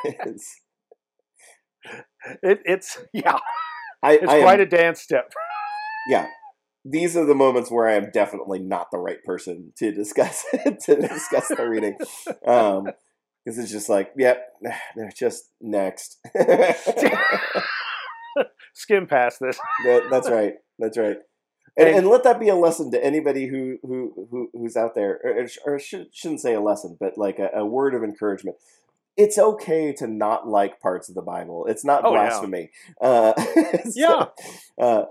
it's, 0.03 0.59
it, 2.43 2.59
it's 2.65 2.97
yeah, 3.13 3.37
I, 4.03 4.13
it's 4.13 4.27
I 4.31 4.37
am- 4.37 4.43
quite 4.43 4.59
a 4.59 4.65
dance 4.65 5.01
step. 5.01 5.31
yeah. 6.09 6.27
These 6.83 7.15
are 7.15 7.25
the 7.25 7.35
moments 7.35 7.69
where 7.69 7.87
I 7.87 7.93
am 7.93 8.09
definitely 8.11 8.57
not 8.57 8.87
the 8.91 8.97
right 8.97 9.23
person 9.23 9.71
to 9.77 9.91
discuss 9.91 10.43
to 10.85 10.95
discuss 10.95 11.47
the 11.49 11.67
reading, 11.69 11.95
um, 12.47 12.85
because 13.45 13.59
it's 13.59 13.71
just 13.71 13.87
like, 13.87 14.11
yep, 14.17 14.47
just 15.15 15.51
next. 15.61 16.17
Skim 18.73 19.05
past 19.05 19.39
this. 19.41 19.59
That, 19.85 20.03
that's 20.09 20.29
right. 20.29 20.53
That's 20.79 20.97
right. 20.97 21.17
And, 21.77 21.87
And- 21.87 21.97
and 21.99 22.07
let 22.07 22.23
that 22.23 22.39
be 22.39 22.49
a 22.49 22.55
lesson 22.55 22.89
to 22.91 23.03
anybody 23.03 23.47
who 23.47 23.77
who, 23.83 24.27
who 24.31 24.49
who's 24.53 24.75
out 24.75 24.95
there, 24.95 25.19
or, 25.23 25.47
or 25.73 25.79
should, 25.79 26.07
shouldn't 26.13 26.41
say 26.41 26.53
a 26.53 26.61
lesson, 26.61 26.97
but 26.99 27.17
like 27.17 27.37
a, 27.39 27.49
a 27.59 27.65
word 27.65 27.93
of 27.93 28.03
encouragement. 28.03 28.57
It's 29.17 29.37
okay 29.37 29.93
to 29.93 30.07
not 30.07 30.47
like 30.47 30.79
parts 30.81 31.09
of 31.09 31.15
the 31.15 31.21
Bible. 31.21 31.65
It's 31.67 31.83
not 31.85 32.03
Oh, 32.05 32.13
yeah. 32.13 32.29
blasphemy. 32.29 32.71
Uh, 32.99 33.33
so, 33.83 33.91
Yeah. 33.95 34.25
uh, 34.79 35.05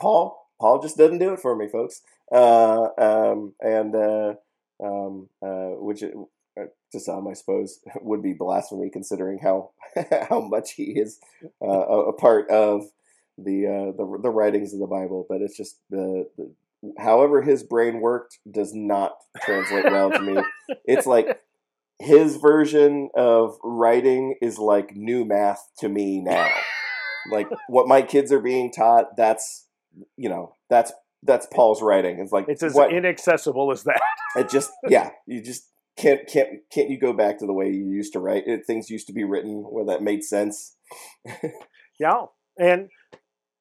Paul 0.00 0.36
Paul 0.60 0.82
just 0.82 0.96
doesn't 0.98 1.18
do 1.18 1.32
it 1.32 1.40
for 1.40 1.56
me, 1.56 1.68
folks. 1.68 2.02
Uh, 2.30 2.88
um, 2.98 3.54
and 3.60 3.94
uh, 3.96 4.34
um, 4.82 5.28
uh, 5.42 5.70
which 5.80 6.02
it, 6.02 6.14
uh, 6.60 6.64
to 6.92 7.00
some, 7.00 7.26
I 7.28 7.32
suppose, 7.32 7.80
would 8.02 8.22
be 8.22 8.34
blasphemy 8.34 8.90
considering 8.90 9.38
how 9.38 9.70
how 10.28 10.40
much 10.40 10.72
he 10.72 10.84
is 10.98 11.18
uh, 11.62 11.66
a, 11.66 12.08
a 12.08 12.12
part 12.12 12.50
of 12.50 12.84
the, 13.38 13.66
uh, 13.66 13.96
the 13.96 14.18
the 14.22 14.28
writings 14.30 14.74
of 14.74 14.80
the 14.80 14.86
Bible. 14.86 15.24
But 15.28 15.40
it's 15.40 15.56
just 15.56 15.78
the, 15.88 16.28
the 16.36 16.52
however 16.98 17.40
his 17.42 17.62
brain 17.62 18.00
worked 18.00 18.38
does 18.50 18.74
not 18.74 19.12
translate 19.42 19.84
well 19.86 20.10
to 20.10 20.20
me. 20.20 20.42
It's 20.84 21.06
like 21.06 21.40
his 22.00 22.36
version 22.36 23.10
of 23.16 23.56
writing 23.62 24.36
is 24.42 24.58
like 24.58 24.94
new 24.96 25.24
math 25.24 25.68
to 25.78 25.88
me 25.88 26.20
now. 26.20 26.48
Like 27.30 27.48
what 27.68 27.86
my 27.86 28.00
kids 28.00 28.32
are 28.32 28.40
being 28.40 28.72
taught, 28.72 29.14
that's 29.14 29.66
you 30.16 30.30
know 30.30 30.54
that's 30.70 30.90
that's 31.22 31.46
Paul's 31.52 31.82
writing. 31.82 32.18
It's 32.18 32.32
like 32.32 32.46
It's 32.48 32.62
as 32.62 32.72
what 32.72 32.94
inaccessible 32.94 33.70
as 33.70 33.82
that. 33.84 34.00
it 34.36 34.48
just 34.48 34.70
yeah 34.88 35.10
you 35.26 35.42
just 35.42 35.68
can't 35.98 36.26
can't 36.26 36.48
can't 36.72 36.88
you 36.88 36.98
go 36.98 37.12
back 37.12 37.38
to 37.40 37.46
the 37.46 37.52
way 37.52 37.66
you 37.66 37.90
used 37.90 38.14
to 38.14 38.20
write 38.20 38.44
it 38.46 38.64
things 38.66 38.88
used 38.88 39.06
to 39.08 39.12
be 39.12 39.22
written 39.22 39.64
where 39.68 39.84
that 39.84 40.02
made 40.02 40.24
sense 40.24 40.76
Yeah. 42.00 42.24
And 42.58 42.88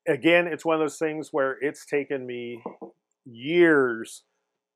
again, 0.07 0.47
it's 0.47 0.65
one 0.65 0.75
of 0.75 0.79
those 0.79 0.97
things 0.97 1.29
where 1.31 1.57
it's 1.61 1.85
taken 1.85 2.25
me 2.25 2.63
years, 3.25 4.23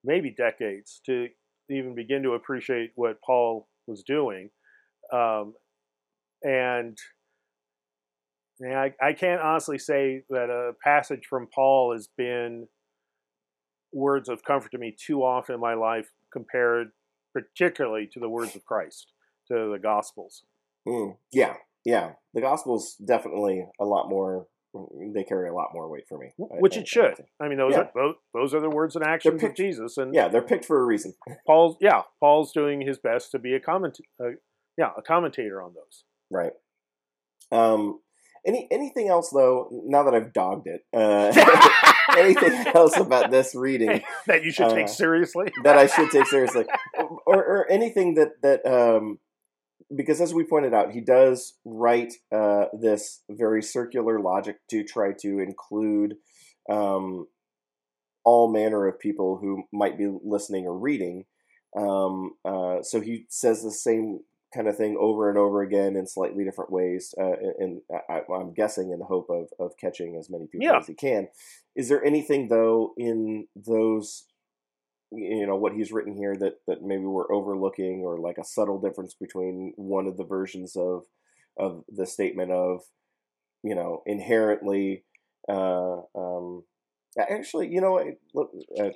maybe 0.04 0.30
decades, 0.30 1.02
to 1.06 1.30
even 1.69 1.95
begin 1.95 2.23
to 2.23 2.32
appreciate 2.32 2.91
what 2.95 3.21
Paul 3.21 3.67
was 3.88 4.04
doing. 4.04 4.49
Um, 5.12 5.54
and 6.43 6.97
yeah, 8.60 8.82
I, 8.82 8.93
I 9.02 9.13
can't 9.13 9.41
honestly 9.41 9.78
say 9.78 10.24
that 10.30 10.49
a 10.49 10.74
passage 10.84 11.26
from 11.30 11.47
Paul 11.53 11.93
has 11.93 12.07
been 12.18 12.68
words 13.91 14.30
of 14.30 14.43
comfort 14.43 14.72
to 14.72 14.78
me 14.78 14.95
too 14.97 15.24
often 15.24 15.55
in 15.55 15.61
my 15.61 15.74
life 15.74 16.11
compared 16.32 16.89
particularly 17.32 18.09
to 18.14 18.20
the 18.20 18.30
words 18.30 18.55
of 18.55 18.66
Christ, 18.66 19.11
to 19.47 19.72
the 19.72 19.80
Gospels. 19.82 20.43
Mm, 20.88 21.18
yeah 21.32 21.55
yeah 21.86 22.11
the 22.34 22.41
gospel's 22.41 22.95
definitely 22.95 23.66
a 23.80 23.86
lot 23.86 24.09
more 24.09 24.47
they 25.13 25.24
carry 25.24 25.49
a 25.49 25.53
lot 25.53 25.69
more 25.74 25.88
weight 25.89 26.05
for 26.09 26.17
me 26.17 26.34
Which 26.38 26.78
it 26.78 26.88
should. 26.88 27.13
I. 27.39 27.45
I 27.45 27.47
mean, 27.49 27.57
those 27.57 27.74
Yeah. 27.74 27.82
are 27.82 27.91
those, 27.95 28.15
those 28.34 28.53
are 28.55 28.59
the 28.59 28.69
words 28.69 28.95
and 28.95 29.05
actions 29.05 29.43
of 29.43 29.55
Jesus, 29.55 29.97
and 29.97 30.13
yeah 30.13 30.28
they're 30.28 30.41
picked 30.41 30.65
for 30.65 30.80
a 30.82 30.86
reason 30.86 31.13
Paul's 31.47 31.78
yeah, 31.80 32.01
Paul's 32.19 32.51
doing 32.51 32.82
his 32.82 32.97
best 32.97 33.32
to 33.32 33.39
be 33.39 33.53
a 33.53 33.59
comment, 33.59 33.99
uh, 34.24 34.30
yeah, 34.78 34.89
a 34.97 35.01
commentator 35.01 35.61
on 35.61 35.74
those. 35.76 36.03
right 36.32 36.53
um 37.51 37.99
any 38.45 38.67
anything 38.71 39.07
else 39.09 39.30
though 39.30 39.69
now 39.86 40.03
that 40.03 40.13
i've 40.15 40.34
dogged 40.34 40.67
it 40.67 40.82
uh 40.93 41.32
anything 42.17 42.51
else 42.74 42.97
about 42.97 43.30
this 43.32 43.53
reading 43.55 44.01
that 44.28 44.43
you 44.43 44.51
should 44.51 44.65
Uh, 44.67 44.76
take 44.76 44.89
seriously. 44.89 45.51
that 45.63 45.78
I 45.78 45.88
should 45.88 46.11
take 46.11 46.26
seriously, 46.28 46.65
or, 47.26 47.43
or 47.43 47.71
anything 47.71 48.15
that 48.15 48.41
that 48.41 48.65
um, 48.65 49.19
because 49.96 50.22
as 50.22 50.34
we 50.34 50.44
pointed 50.44 50.74
out, 50.74 50.91
he 50.91 51.02
does 51.02 51.54
write 51.66 52.14
uh, 52.32 52.66
this 52.80 53.22
very 53.30 53.62
circular 53.62 54.20
logic 54.20 54.58
to 54.70 54.84
try 54.84 55.12
to 55.20 55.39
include 55.39 56.16
um, 56.70 57.28
all 58.24 58.52
manner 58.52 58.88
of 58.88 59.00
people 59.00 59.38
who 59.38 59.64
might 59.72 59.98
be 59.98 60.08
listening 60.24 60.66
or 60.66 60.78
reading. 60.78 61.26
Um, 61.76 62.36
uh, 62.46 62.82
so 62.82 63.02
he 63.02 63.26
says 63.30 63.64
the 63.64 63.72
same 63.72 64.20
kind 64.54 64.68
of 64.68 64.78
thing 64.78 64.96
over 65.00 65.30
and 65.30 65.38
over 65.38 65.62
again 65.64 65.96
in 65.96 66.06
slightly 66.06 66.44
different 66.44 66.72
ways. 66.72 67.14
Uh, 67.20 67.34
and 67.60 67.82
I, 68.10 68.22
am 68.30 68.54
guessing 68.54 68.91
in 68.91 69.00
the 69.00 69.06
hope 69.06 69.28
of, 69.30 69.50
of 69.60 69.76
catching 69.78 70.16
as 70.16 70.30
many 70.30 70.46
people 70.46 70.68
Yeah. 70.68 70.78
as 70.78 70.88
he 70.88 70.94
can. 70.94 71.28
Is 71.76 71.89
there 71.89 72.04
anything 72.04 72.50
though 72.50 72.94
in 72.96 73.48
those, 73.56 74.26
you 75.16 75.47
know, 75.47 75.55
what 75.55 75.74
he's 75.74 75.91
written 75.91 76.16
here 76.16 76.36
that 76.36 76.59
that 76.68 76.82
maybe 76.82 77.05
we're 77.05 77.32
overlooking, 77.32 78.01
or 78.05 78.18
like 78.20 78.38
a 78.38 78.43
subtle 78.43 78.80
difference 78.80 79.14
between 79.14 79.74
one 79.76 80.07
of 80.07 80.18
the 80.18 80.26
versions 80.26 80.76
of 80.76 81.03
of 81.57 81.84
the 81.88 82.05
statement 82.05 82.51
of, 82.51 82.82
you 83.64 83.76
know, 83.76 84.01
inherently. 84.05 85.03
Uh, 85.47 86.01
um, 86.16 86.64
actually, 87.18 87.68
you 87.68 87.82
know, 87.82 88.03
look, 88.34 88.51
uh, 88.80 88.89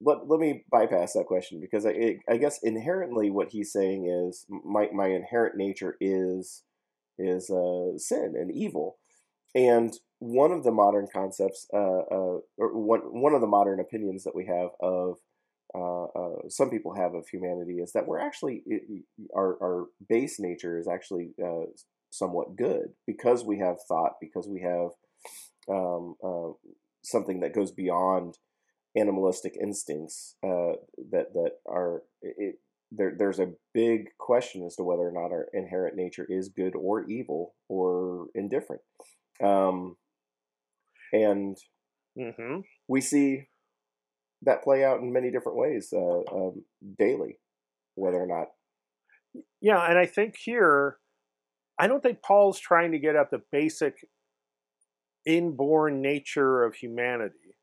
let, 0.00 0.28
let 0.28 0.40
me 0.40 0.64
bypass 0.70 1.12
that 1.14 1.26
question 1.26 1.60
because 1.60 1.86
I, 1.86 2.18
I 2.28 2.36
guess 2.36 2.58
inherently 2.62 3.30
what 3.30 3.50
he's 3.50 3.72
saying 3.72 4.06
is 4.06 4.46
my, 4.48 4.88
my 4.92 5.08
inherent 5.08 5.56
nature 5.56 5.96
is 6.00 6.62
is 7.18 7.48
uh, 7.50 7.96
sin 7.96 8.34
and 8.38 8.50
evil, 8.50 8.98
and 9.56 9.98
one 10.18 10.52
of 10.52 10.64
the 10.64 10.70
modern 10.70 11.08
concepts, 11.12 11.66
uh, 11.72 11.76
uh, 11.76 12.38
or 12.58 12.78
one 12.78 13.00
one 13.00 13.34
of 13.34 13.40
the 13.40 13.46
modern 13.46 13.80
opinions 13.80 14.22
that 14.24 14.36
we 14.36 14.46
have 14.46 14.68
of 14.80 15.16
uh, 15.74 16.04
uh, 16.04 16.48
some 16.48 16.70
people 16.70 16.94
have 16.94 17.14
of 17.14 17.26
humanity 17.26 17.78
is 17.78 17.92
that 17.92 18.06
we're 18.06 18.20
actually 18.20 18.62
our 19.34 19.56
our 19.62 19.86
base 20.08 20.38
nature 20.38 20.78
is 20.78 20.86
actually 20.86 21.30
uh, 21.42 21.64
somewhat 22.10 22.54
good 22.54 22.88
because 23.06 23.44
we 23.44 23.58
have 23.58 23.76
thought 23.88 24.12
because 24.20 24.46
we 24.46 24.60
have 24.60 24.90
um, 25.68 26.14
uh, 26.22 26.52
something 27.02 27.40
that 27.40 27.54
goes 27.54 27.70
beyond 27.70 28.36
animalistic 28.96 29.56
instincts 29.60 30.36
that 30.42 31.32
that 31.34 31.52
are 31.66 32.02
it, 32.20 32.56
there. 32.92 33.14
There's 33.18 33.40
a 33.40 33.52
big 33.72 34.08
question 34.18 34.64
as 34.66 34.76
to 34.76 34.84
whether 34.84 35.02
or 35.02 35.12
not 35.12 35.32
our 35.32 35.48
inherent 35.54 35.96
nature 35.96 36.26
is 36.28 36.50
good 36.50 36.74
or 36.76 37.04
evil 37.08 37.54
or 37.68 38.28
indifferent, 38.34 38.82
um, 39.42 39.96
and 41.12 41.56
hmm 42.18 42.60
we 42.88 43.00
see 43.00 43.48
that 44.42 44.62
play 44.62 44.84
out 44.84 45.00
in 45.00 45.12
many 45.12 45.30
different 45.30 45.58
ways 45.58 45.92
uh, 45.92 46.20
um, 46.32 46.64
daily. 46.98 47.38
Whether 47.94 48.18
or 48.18 48.26
not, 48.26 48.48
Yeah, 49.60 49.84
and 49.88 49.98
I 49.98 50.06
think 50.06 50.36
here, 50.36 50.98
I 51.78 51.86
don't 51.88 52.02
think 52.02 52.22
Paul's 52.22 52.58
trying 52.58 52.92
to 52.92 52.98
get 52.98 53.16
at 53.16 53.30
the 53.30 53.42
basic 53.50 54.06
inborn 55.24 56.00
nature 56.00 56.64
of 56.64 56.76
humanity. 56.76 57.56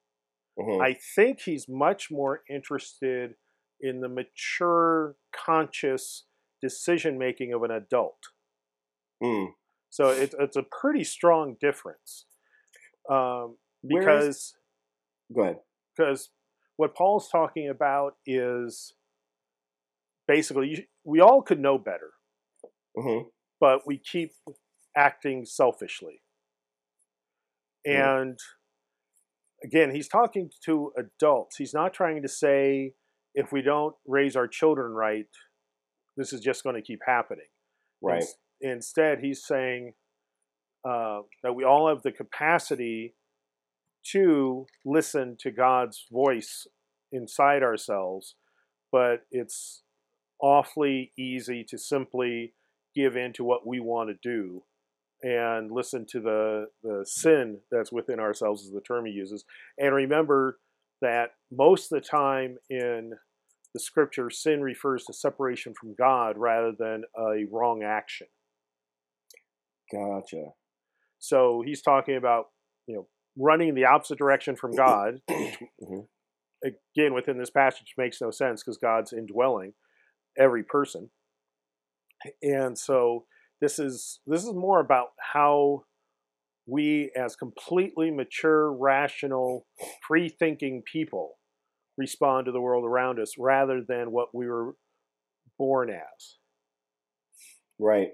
Mhm. 0.57 0.81
I 0.81 0.93
think 0.93 1.41
he's 1.41 1.67
much 1.69 2.11
more 2.11 2.43
interested 2.49 3.35
in 3.79 4.01
the 4.01 4.09
mature, 4.09 5.17
conscious 5.31 6.25
decision 6.61 7.17
making 7.17 7.53
of 7.53 7.63
an 7.63 7.71
adult. 7.71 8.29
Mm. 9.21 9.53
So 9.93 10.07
it's 10.09 10.33
it's 10.39 10.57
a 10.57 10.63
pretty 10.81 11.03
strong 11.03 11.55
difference, 11.61 12.25
um, 13.11 13.57
Where 13.83 14.01
is- 14.01 14.05
because 14.07 14.55
go 15.35 15.41
ahead. 15.43 15.59
because 15.95 16.31
what 16.77 16.95
Paul's 16.95 17.29
talking 17.29 17.69
about 17.69 18.15
is 18.25 18.95
basically 20.27 20.69
you, 20.69 20.83
we 21.03 21.19
all 21.19 21.43
could 21.43 21.59
know 21.59 21.77
better, 21.77 22.09
hmm 22.97 23.27
but 23.59 23.85
we 23.85 23.99
keep 23.99 24.31
acting 24.97 25.45
selfishly. 25.45 26.23
Yeah. 27.85 28.17
And 28.21 28.39
again, 29.63 29.93
he's 29.93 30.07
talking 30.07 30.49
to 30.65 30.91
adults. 30.97 31.57
He's 31.57 31.73
not 31.73 31.93
trying 31.93 32.23
to 32.23 32.27
say 32.27 32.93
if 33.35 33.51
we 33.51 33.61
don't 33.61 33.93
raise 34.07 34.35
our 34.35 34.47
children 34.47 34.91
right, 34.91 35.27
this 36.17 36.33
is 36.33 36.41
just 36.41 36.63
going 36.63 36.75
to 36.75 36.81
keep 36.81 37.01
happening. 37.05 37.45
Right. 38.01 38.21
Ins- 38.21 38.35
Instead, 38.63 39.19
he's 39.19 39.45
saying 39.45 39.93
uh, 40.87 41.19
that 41.43 41.53
we 41.53 41.63
all 41.63 41.89
have 41.89 42.01
the 42.01 42.11
capacity 42.11 43.13
to 44.11 44.65
listen 44.85 45.35
to 45.39 45.51
God's 45.51 46.05
voice 46.11 46.65
inside 47.11 47.61
ourselves, 47.61 48.35
but 48.91 49.25
it's 49.31 49.83
awfully 50.41 51.11
easy 51.17 51.63
to 51.69 51.77
simply 51.77 52.53
give 52.95 53.15
in 53.17 53.33
to 53.33 53.43
what 53.43 53.67
we 53.67 53.79
want 53.79 54.09
to 54.09 54.15
do 54.23 54.63
and 55.21 55.71
listen 55.71 56.05
to 56.05 56.19
the, 56.19 56.65
the 56.83 57.05
sin 57.05 57.59
that's 57.71 57.91
within 57.91 58.19
ourselves, 58.19 58.63
is 58.63 58.71
the 58.71 58.81
term 58.81 59.05
he 59.05 59.11
uses. 59.11 59.45
And 59.77 59.93
remember 59.93 60.59
that 61.01 61.31
most 61.51 61.91
of 61.91 62.01
the 62.01 62.07
time 62.07 62.57
in 62.69 63.13
the 63.73 63.79
scripture, 63.79 64.29
sin 64.29 64.61
refers 64.61 65.03
to 65.05 65.13
separation 65.13 65.73
from 65.79 65.95
God 65.95 66.37
rather 66.37 66.73
than 66.77 67.03
a 67.17 67.45
wrong 67.51 67.83
action. 67.83 68.27
Gotcha. 69.93 70.45
So 71.19 71.63
he's 71.65 71.81
talking 71.81 72.15
about, 72.15 72.47
you 72.87 72.95
know, 72.95 73.07
running 73.37 73.69
in 73.69 73.75
the 73.75 73.85
opposite 73.85 74.17
direction 74.17 74.55
from 74.55 74.75
God. 74.75 75.21
Mhm. 75.81 76.07
Again, 76.63 77.13
within 77.13 77.37
this 77.37 77.49
passage 77.49 77.93
makes 77.97 78.21
no 78.21 78.31
sense 78.31 78.63
because 78.63 78.77
God's 78.77 79.11
indwelling 79.11 79.73
every 80.37 80.63
person. 80.63 81.09
And 82.41 82.77
so 82.77 83.25
this 83.59 83.79
is 83.79 84.21
this 84.25 84.43
is 84.45 84.53
more 84.53 84.79
about 84.79 85.09
how 85.19 85.83
we 86.65 87.11
as 87.17 87.35
completely 87.35 88.11
mature, 88.11 88.71
rational, 88.71 89.67
free-thinking 90.07 90.83
people 90.89 91.37
respond 91.97 92.45
to 92.45 92.53
the 92.53 92.61
world 92.61 92.85
around 92.85 93.19
us 93.19 93.33
rather 93.37 93.81
than 93.85 94.11
what 94.11 94.33
we 94.33 94.47
were 94.47 94.75
born 95.57 95.89
as. 95.89 96.37
Right. 97.77 98.11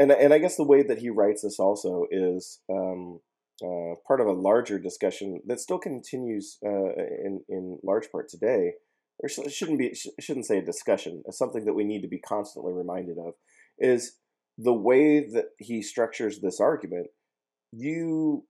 And 0.00 0.10
and 0.10 0.32
I 0.32 0.38
guess 0.38 0.56
the 0.56 0.64
way 0.64 0.82
that 0.82 0.98
he 0.98 1.10
writes 1.10 1.42
this 1.42 1.60
also 1.60 2.06
is 2.10 2.60
um, 2.72 3.20
uh, 3.62 3.94
part 4.08 4.22
of 4.22 4.26
a 4.26 4.32
larger 4.32 4.78
discussion 4.78 5.42
that 5.46 5.60
still 5.60 5.78
continues 5.78 6.56
uh, 6.64 6.94
in 6.96 7.42
in 7.50 7.78
large 7.84 8.10
part 8.10 8.30
today. 8.30 8.72
Or 9.22 9.28
shouldn't 9.28 9.78
be 9.78 9.94
shouldn't 10.18 10.46
say 10.46 10.56
a 10.56 10.64
discussion. 10.64 11.22
It's 11.26 11.36
something 11.36 11.66
that 11.66 11.74
we 11.74 11.84
need 11.84 12.00
to 12.00 12.08
be 12.08 12.18
constantly 12.18 12.72
reminded 12.72 13.18
of 13.18 13.34
is 13.78 14.16
the 14.56 14.72
way 14.72 15.20
that 15.20 15.50
he 15.58 15.82
structures 15.82 16.40
this 16.40 16.60
argument. 16.60 17.08
You, 17.70 18.46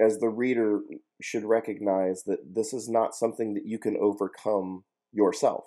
as 0.00 0.20
the 0.20 0.28
reader, 0.28 0.82
should 1.20 1.44
recognize 1.44 2.22
that 2.24 2.54
this 2.54 2.72
is 2.72 2.88
not 2.88 3.16
something 3.16 3.54
that 3.54 3.66
you 3.66 3.80
can 3.80 3.96
overcome 4.00 4.84
yourself. 5.12 5.64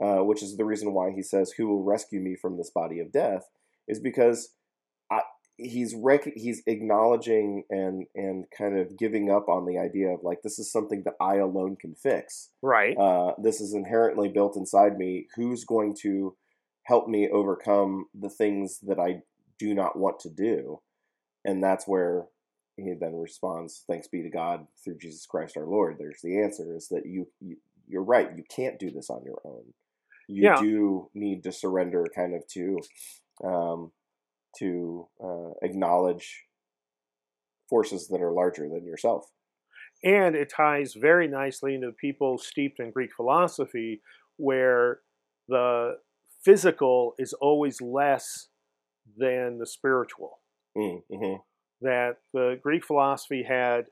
Uh, 0.00 0.18
which 0.18 0.42
is 0.42 0.56
the 0.56 0.64
reason 0.64 0.92
why 0.92 1.10
he 1.10 1.22
says, 1.22 1.52
"Who 1.52 1.66
will 1.66 1.82
rescue 1.82 2.20
me 2.20 2.36
from 2.36 2.56
this 2.56 2.70
body 2.70 3.00
of 3.00 3.10
death?" 3.10 3.50
Is 3.88 4.00
because 4.00 4.54
I, 5.10 5.20
he's 5.56 5.94
rec- 5.94 6.32
he's 6.34 6.62
acknowledging 6.66 7.64
and 7.70 8.06
and 8.14 8.44
kind 8.56 8.78
of 8.78 8.96
giving 8.98 9.30
up 9.30 9.48
on 9.48 9.66
the 9.66 9.78
idea 9.78 10.08
of 10.08 10.20
like 10.22 10.42
this 10.42 10.58
is 10.58 10.70
something 10.72 11.02
that 11.04 11.14
I 11.20 11.36
alone 11.36 11.76
can 11.76 11.94
fix. 11.94 12.50
Right. 12.62 12.96
Uh, 12.96 13.32
this 13.42 13.60
is 13.60 13.74
inherently 13.74 14.28
built 14.28 14.56
inside 14.56 14.96
me. 14.96 15.26
Who's 15.36 15.64
going 15.64 15.94
to 16.02 16.36
help 16.84 17.08
me 17.08 17.28
overcome 17.30 18.06
the 18.18 18.28
things 18.30 18.78
that 18.80 18.98
I 18.98 19.22
do 19.58 19.74
not 19.74 19.98
want 19.98 20.18
to 20.20 20.30
do? 20.30 20.80
And 21.44 21.62
that's 21.62 21.86
where 21.86 22.26
he 22.76 22.94
then 22.98 23.14
responds, 23.14 23.84
"Thanks 23.86 24.08
be 24.08 24.22
to 24.22 24.30
God 24.30 24.66
through 24.82 24.98
Jesus 24.98 25.26
Christ 25.26 25.56
our 25.56 25.66
Lord." 25.66 25.96
There's 25.98 26.20
the 26.22 26.40
answer: 26.42 26.74
is 26.74 26.88
that 26.88 27.06
you, 27.06 27.28
you 27.40 27.56
you're 27.86 28.02
right. 28.02 28.30
You 28.36 28.42
can't 28.48 28.78
do 28.78 28.90
this 28.90 29.10
on 29.10 29.22
your 29.24 29.40
own. 29.44 29.74
You 30.26 30.44
Yeah. 30.44 30.56
do 30.58 31.10
need 31.14 31.42
to 31.44 31.52
surrender, 31.52 32.06
kind 32.14 32.34
of 32.34 32.46
to 32.48 32.78
um, 33.42 33.92
to 34.58 35.08
uh, 35.22 35.50
acknowledge 35.62 36.44
forces 37.68 38.08
that 38.08 38.22
are 38.22 38.32
larger 38.32 38.68
than 38.68 38.84
yourself. 38.84 39.24
And 40.02 40.36
it 40.36 40.52
ties 40.54 40.94
very 40.94 41.26
nicely 41.26 41.74
into 41.74 41.88
the 41.88 41.92
people 41.94 42.36
steeped 42.38 42.78
in 42.78 42.90
Greek 42.90 43.10
philosophy, 43.16 44.02
where 44.36 45.00
the 45.48 45.98
physical 46.44 47.14
is 47.18 47.32
always 47.32 47.80
less 47.80 48.48
than 49.16 49.58
the 49.58 49.66
spiritual. 49.66 50.40
Mm-hmm. 50.76 51.36
That 51.80 52.18
the 52.32 52.58
Greek 52.62 52.84
philosophy 52.84 53.44
had 53.48 53.86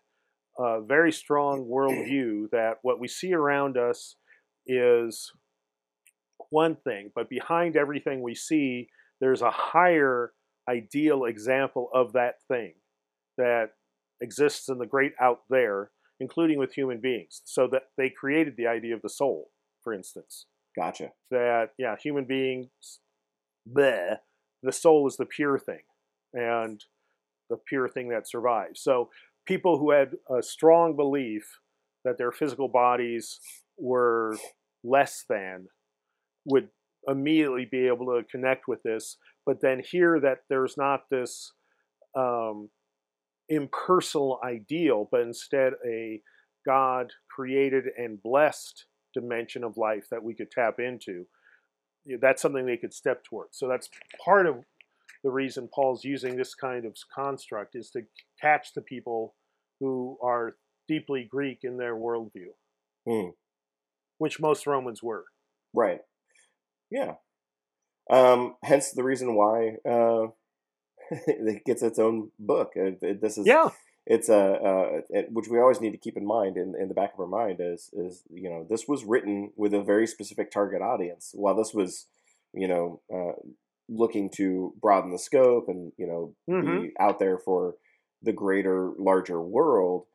a 0.59 0.83
very 0.83 1.13
strong 1.13 1.65
worldview 1.65 2.51
that 2.51 2.79
what 2.83 3.01
we 3.01 3.09
see 3.09 3.33
around 3.33 3.79
us 3.79 4.17
is 4.67 5.33
one 6.51 6.77
thing, 6.77 7.11
but 7.15 7.31
behind 7.31 7.77
everything 7.77 8.21
we 8.21 8.35
see, 8.35 8.89
there's 9.23 9.41
a 9.41 9.51
higher 9.51 10.33
ideal 10.69 11.25
example 11.25 11.89
of 11.95 12.13
that 12.13 12.43
thing 12.49 12.75
that 13.39 13.71
exists 14.21 14.69
in 14.69 14.79
the 14.79 14.87
great 14.87 15.13
out 15.21 15.43
there, 15.49 15.93
including 16.21 16.59
with 16.59 16.75
human 16.75 17.01
beings. 17.01 17.41
So 17.45 17.69
that 17.69 17.85
they 17.97 18.11
created 18.11 18.55
the 18.57 18.67
idea 18.67 18.95
of 18.95 19.01
the 19.01 19.09
soul, 19.09 19.51
for 19.83 19.95
instance. 19.95 20.47
Gotcha. 20.77 21.11
That, 21.31 21.71
yeah, 21.79 21.95
human 21.97 22.25
beings 22.25 22.69
bleh, 23.71 24.17
the 24.63 24.73
soul 24.73 25.07
is 25.07 25.17
the 25.17 25.25
pure 25.25 25.59
thing 25.59 25.83
and 26.35 26.83
the 27.49 27.57
pure 27.57 27.89
thing 27.89 28.09
that 28.09 28.29
survives. 28.29 28.81
So 28.81 29.09
people 29.47 29.79
who 29.79 29.93
had 29.93 30.13
a 30.37 30.43
strong 30.43 30.97
belief 30.97 31.61
that 32.05 32.19
their 32.19 32.33
physical 32.33 32.69
bodies 32.69 33.39
were 33.79 34.37
less 34.83 35.25
than 35.29 35.69
would 36.45 36.69
immediately 37.09 37.65
be 37.71 37.87
able 37.87 38.07
to 38.07 38.23
connect 38.31 38.69
with 38.69 38.83
this, 38.83 39.17
but 39.45 39.61
then 39.61 39.81
hear 39.85 40.21
that 40.21 40.39
there's 40.49 40.77
not 40.77 41.09
this 41.11 41.53
um, 42.17 42.69
impersonal 43.49 44.41
ideal, 44.45 45.09
but 45.11 45.21
instead 45.23 45.73
a 45.87 46.21
God 46.65 47.13
created 47.31 47.85
and 47.97 48.23
blessed 48.23 48.87
dimension 49.15 49.65
of 49.65 49.77
life 49.77 50.07
that 50.11 50.23
we 50.23 50.35
could 50.35 50.51
tap 50.51 50.79
into. 50.79 51.27
That's 52.21 52.41
something 52.43 52.67
they 52.67 52.77
could 52.77 52.95
step 52.95 53.25
towards. 53.25 53.59
So 53.59 53.69
that's 53.69 53.89
part 54.25 54.47
of 54.47 54.57
the 55.25 55.31
reason 55.31 55.69
Paul's 55.73 56.05
using 56.05 56.37
this 56.37 56.55
kind 56.55 56.85
of 56.85 56.97
construct 57.15 57.77
is 57.77 57.91
to 57.91 58.03
catch 58.41 58.75
the 58.75 58.81
people 58.83 59.35
who 59.81 60.19
are 60.23 60.57
deeply 60.89 61.27
Greek 61.31 61.61
in 61.63 61.77
their 61.77 61.95
worldview, 61.95 62.53
Hmm. 63.07 63.31
which 64.19 64.41
most 64.41 64.67
Romans 64.67 65.03
were. 65.03 65.25
Right. 65.75 66.01
Yeah. 66.93 67.15
Um, 68.11 68.57
hence 68.63 68.93
the 68.93 69.03
reason 69.05 69.35
why 69.35 69.77
uh, 69.89 70.27
it 71.27 71.65
gets 71.65 71.83
its 71.83 71.99
own 71.99 72.31
book. 72.39 72.73
It, 72.75 72.99
it- 73.03 73.21
this 73.21 73.39
is 73.39 73.47
Yeah, 73.47 73.71
it's 74.07 74.29
a 74.29 74.41
uh, 74.71 75.01
it, 75.11 75.29
which 75.33 75.49
we 75.49 75.59
always 75.61 75.81
need 75.81 75.93
to 75.93 75.97
keep 75.99 76.17
in 76.17 76.27
mind 76.27 76.57
in, 76.57 76.75
in 76.81 76.89
the 76.89 76.95
back 76.95 77.15
of 77.15 77.21
our 77.21 77.27
mind 77.27 77.59
is 77.61 77.91
is 77.93 78.23
you 78.33 78.49
know 78.51 78.67
this 78.69 78.87
was 78.89 79.05
written 79.05 79.53
with 79.57 79.73
a 79.75 79.83
very 79.83 80.07
specific 80.07 80.51
target 80.51 80.83
audience. 80.83 81.31
While 81.35 81.55
this 81.55 81.73
was 81.73 82.07
you 82.53 82.69
know 82.69 83.01
uh, 83.15 83.41
looking 83.89 84.29
to 84.31 84.75
broaden 84.81 85.13
the 85.13 85.19
scope 85.19 85.69
and 85.69 85.93
you 85.97 86.07
know 86.07 86.35
Mhm. 86.49 86.81
be 86.83 86.93
out 86.99 87.19
there 87.19 87.39
for 87.39 87.77
the 88.23 88.33
greater 88.33 88.91
larger 88.99 89.41
world 89.41 90.07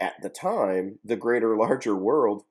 at 0.00 0.14
the 0.22 0.28
time, 0.28 0.98
the 1.04 1.16
greater 1.16 1.56
larger 1.64 1.94
world 1.96 2.42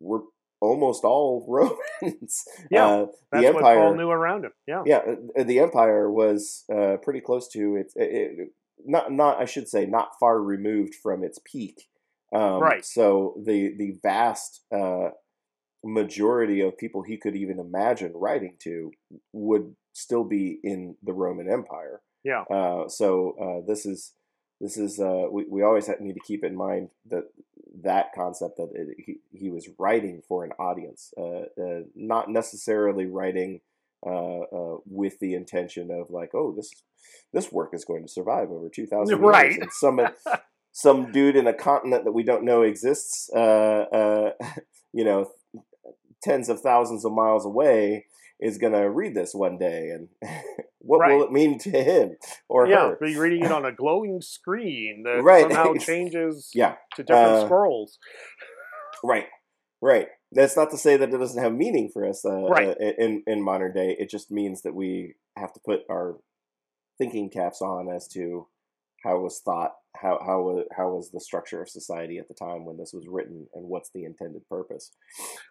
were 0.00 0.22
almost 0.60 1.04
all 1.04 1.44
Romans. 1.48 2.44
Yeah, 2.70 2.86
uh, 2.86 3.06
that's 3.32 3.46
the 3.46 3.52
what 3.52 3.62
Paul 3.62 3.70
empire 3.72 3.96
knew 3.96 4.10
around 4.10 4.44
him. 4.44 4.52
Yeah, 4.66 4.82
yeah, 4.86 5.00
uh, 5.38 5.42
the 5.42 5.58
empire 5.58 6.10
was 6.10 6.64
uh, 6.72 6.96
pretty 7.02 7.20
close 7.20 7.48
to 7.48 7.76
its 7.76 7.94
it, 7.96 8.50
not 8.84 9.12
not 9.12 9.40
I 9.40 9.44
should 9.44 9.68
say 9.68 9.86
not 9.86 10.10
far 10.18 10.40
removed 10.40 10.94
from 11.02 11.24
its 11.24 11.38
peak. 11.44 11.88
Um, 12.34 12.60
Right. 12.60 12.84
So 12.84 13.34
the 13.44 13.74
the 13.76 13.98
vast 14.02 14.64
uh, 14.72 15.10
majority 15.84 16.60
of 16.60 16.78
people 16.78 17.02
he 17.02 17.16
could 17.16 17.36
even 17.36 17.58
imagine 17.58 18.12
writing 18.14 18.56
to 18.62 18.92
would 19.32 19.74
still 19.92 20.24
be 20.24 20.58
in 20.62 20.96
the 21.02 21.12
Roman 21.12 21.50
Empire. 21.50 22.00
Yeah. 22.22 22.42
Uh, 22.42 22.88
so 22.88 23.34
uh, 23.40 23.66
this 23.66 23.86
is 23.86 24.12
this 24.60 24.76
is 24.76 25.00
uh, 25.00 25.24
we 25.30 25.44
we 25.48 25.62
always 25.62 25.88
need 26.00 26.14
to 26.14 26.20
keep 26.20 26.44
in 26.44 26.54
mind 26.54 26.90
that 27.08 27.24
that 27.82 28.12
concept 28.14 28.56
that 28.58 28.70
it, 28.74 28.96
he 28.98 29.18
he 29.32 29.50
was 29.50 29.68
writing 29.78 30.22
for 30.26 30.44
an 30.44 30.52
audience, 30.58 31.12
uh, 31.16 31.44
uh, 31.60 31.80
not 31.94 32.28
necessarily 32.30 33.06
writing 33.06 33.60
uh, 34.06 34.40
uh, 34.40 34.76
with 34.86 35.18
the 35.20 35.34
intention 35.34 35.90
of 35.90 36.10
like, 36.10 36.30
oh, 36.34 36.52
this 36.54 36.70
this 37.32 37.50
work 37.50 37.70
is 37.72 37.84
going 37.84 38.02
to 38.02 38.08
survive 38.08 38.50
over 38.50 38.68
two 38.68 38.86
thousand 38.86 39.20
Right. 39.20 39.52
years, 39.52 39.58
and 39.62 39.72
some 39.72 40.00
some 40.72 41.10
dude 41.12 41.36
in 41.36 41.46
a 41.46 41.54
continent 41.54 42.04
that 42.04 42.12
we 42.12 42.22
don't 42.22 42.44
know 42.44 42.62
exists, 42.62 43.30
uh, 43.34 43.38
uh, 43.92 44.32
you 44.92 45.04
know, 45.04 45.30
tens 46.22 46.48
of 46.48 46.60
thousands 46.60 47.04
of 47.04 47.12
miles 47.12 47.44
away, 47.44 48.06
is 48.40 48.58
going 48.58 48.72
to 48.72 48.88
read 48.90 49.14
this 49.14 49.34
one 49.34 49.58
day, 49.58 49.90
and 49.90 50.08
what 50.78 51.00
Right. 51.00 51.12
will 51.16 51.24
it 51.24 51.32
mean 51.32 51.58
to 51.60 51.70
him 51.70 52.16
or 52.48 52.66
yeah. 52.66 52.88
her? 52.90 52.98
Be 53.00 53.16
reading 53.16 53.44
it 53.44 53.52
on 53.52 53.64
a 53.64 53.72
glowing 53.72 54.20
screen 54.20 55.02
that 55.04 55.22
Right. 55.22 55.42
somehow 55.42 55.74
changes 55.80 56.50
Yeah, 56.54 56.76
to 56.96 57.02
different 57.02 57.36
Uh, 57.36 57.46
scrolls. 57.46 57.98
right, 59.04 59.26
right. 59.80 60.08
That's 60.32 60.56
not 60.56 60.70
to 60.70 60.78
say 60.78 60.96
that 60.96 61.12
it 61.12 61.18
doesn't 61.18 61.42
have 61.42 61.52
meaning 61.52 61.88
for 61.92 62.06
us 62.06 62.24
uh, 62.24 62.42
Right. 62.48 62.68
uh, 62.68 62.74
in 62.98 63.22
in 63.26 63.42
modern 63.42 63.72
day. 63.72 63.96
It 63.98 64.08
just 64.10 64.30
means 64.30 64.62
that 64.62 64.74
we 64.74 65.14
have 65.36 65.52
to 65.54 65.60
put 65.60 65.80
our 65.90 66.18
thinking 66.98 67.30
caps 67.30 67.60
on 67.62 67.88
as 67.88 68.06
to 68.08 68.46
how 69.02 69.16
it 69.16 69.22
was 69.22 69.40
thought, 69.40 69.72
how 69.96 70.18
how 70.24 70.64
how 70.76 70.90
was 70.90 71.10
the 71.10 71.20
structure 71.20 71.62
of 71.62 71.68
society 71.68 72.18
at 72.18 72.28
the 72.28 72.34
time 72.34 72.64
when 72.64 72.76
this 72.76 72.92
was 72.92 73.06
written, 73.08 73.46
and 73.54 73.66
what's 73.66 73.90
the 73.94 74.04
intended 74.04 74.46
purpose. 74.48 74.92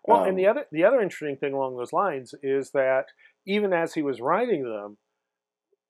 Well, 0.05 0.21
Um, 0.21 0.29
and 0.29 0.39
the 0.39 0.47
other 0.47 0.65
the 0.71 0.83
other 0.83 1.01
interesting 1.01 1.37
thing 1.37 1.53
along 1.53 1.77
those 1.77 1.93
lines 1.93 2.33
is 2.43 2.71
that 2.71 3.05
even 3.45 3.73
as 3.73 3.93
he 3.93 4.01
was 4.01 4.21
writing 4.21 4.63
them, 4.63 4.97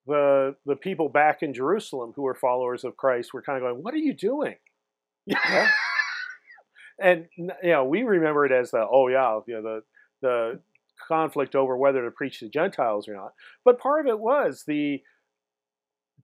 the 0.06 0.56
the 0.66 0.76
people 0.76 1.08
back 1.08 1.42
in 1.42 1.54
Jerusalem 1.54 2.12
who 2.16 2.22
were 2.22 2.34
followers 2.34 2.84
of 2.84 2.96
Christ 2.96 3.32
were 3.34 3.42
kind 3.42 3.56
of 3.56 3.62
going, 3.62 3.82
"What 3.82 3.94
are 3.94 3.98
you 3.98 4.14
doing?" 4.14 4.56
Yeah. 5.26 5.68
and 7.00 7.26
you 7.38 7.70
know, 7.70 7.84
we 7.84 8.02
remember 8.02 8.46
it 8.46 8.52
as 8.52 8.70
the 8.70 8.86
oh 8.90 9.08
yeah, 9.08 9.40
you 9.46 9.54
know 9.54 9.62
the 9.62 9.82
the 10.22 10.60
conflict 11.08 11.54
over 11.54 11.76
whether 11.76 12.04
to 12.04 12.10
preach 12.10 12.40
to 12.40 12.48
Gentiles 12.48 13.08
or 13.08 13.14
not. 13.14 13.32
But 13.64 13.80
part 13.80 14.06
of 14.06 14.10
it 14.10 14.18
was 14.18 14.64
the 14.66 15.02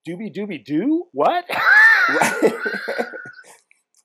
doobie 0.06 0.34
doobie 0.34 0.64
doo 0.64 1.04
what? 1.12 1.44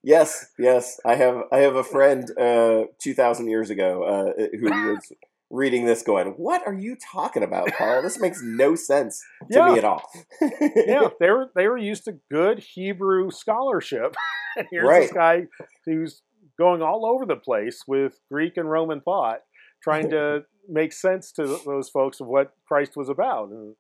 yes, 0.04 0.48
yes. 0.58 1.00
I 1.06 1.16
have 1.16 1.44
I 1.52 1.60
have 1.60 1.76
a 1.76 1.84
friend 1.84 2.30
uh, 2.38 2.84
two 3.00 3.14
thousand 3.14 3.50
years 3.50 3.70
ago 3.70 4.04
uh, 4.04 4.44
who 4.60 4.66
was 4.66 5.12
reading 5.50 5.86
this, 5.86 6.02
going, 6.02 6.28
"What 6.38 6.66
are 6.66 6.74
you 6.74 6.96
talking 7.12 7.44
about, 7.44 7.70
Paul? 7.78 8.02
This 8.02 8.20
makes 8.20 8.42
no 8.42 8.76
sense 8.76 9.24
to 9.52 9.60
Yeah. 9.60 9.72
me 9.72 9.78
at 9.78 9.84
all." 9.84 10.10
yeah, 10.88 11.10
they 11.20 11.30
were 11.30 11.52
they 11.56 11.68
were 11.68 11.78
used 11.78 12.06
to 12.06 12.18
good 12.32 12.60
Hebrew 12.60 13.30
scholarship, 13.32 14.16
and 14.58 14.68
here's 14.72 14.88
this 14.88 15.14
guy 15.14 15.48
who's 15.86 16.22
going 16.58 16.82
all 16.82 17.06
over 17.06 17.26
the 17.26 17.36
place 17.36 17.84
with 17.88 18.20
Greek 18.32 18.58
and 18.58 18.70
Roman 18.70 19.02
thought, 19.02 19.40
trying 19.84 20.10
to 20.12 20.42
make 20.70 20.94
sense 20.94 21.32
to 21.34 21.60
those 21.66 21.90
folks 21.90 22.20
of 22.20 22.28
what 22.28 22.54
Christ 22.68 22.96
was 22.96 23.10
about. 23.10 23.50
And 23.50 23.76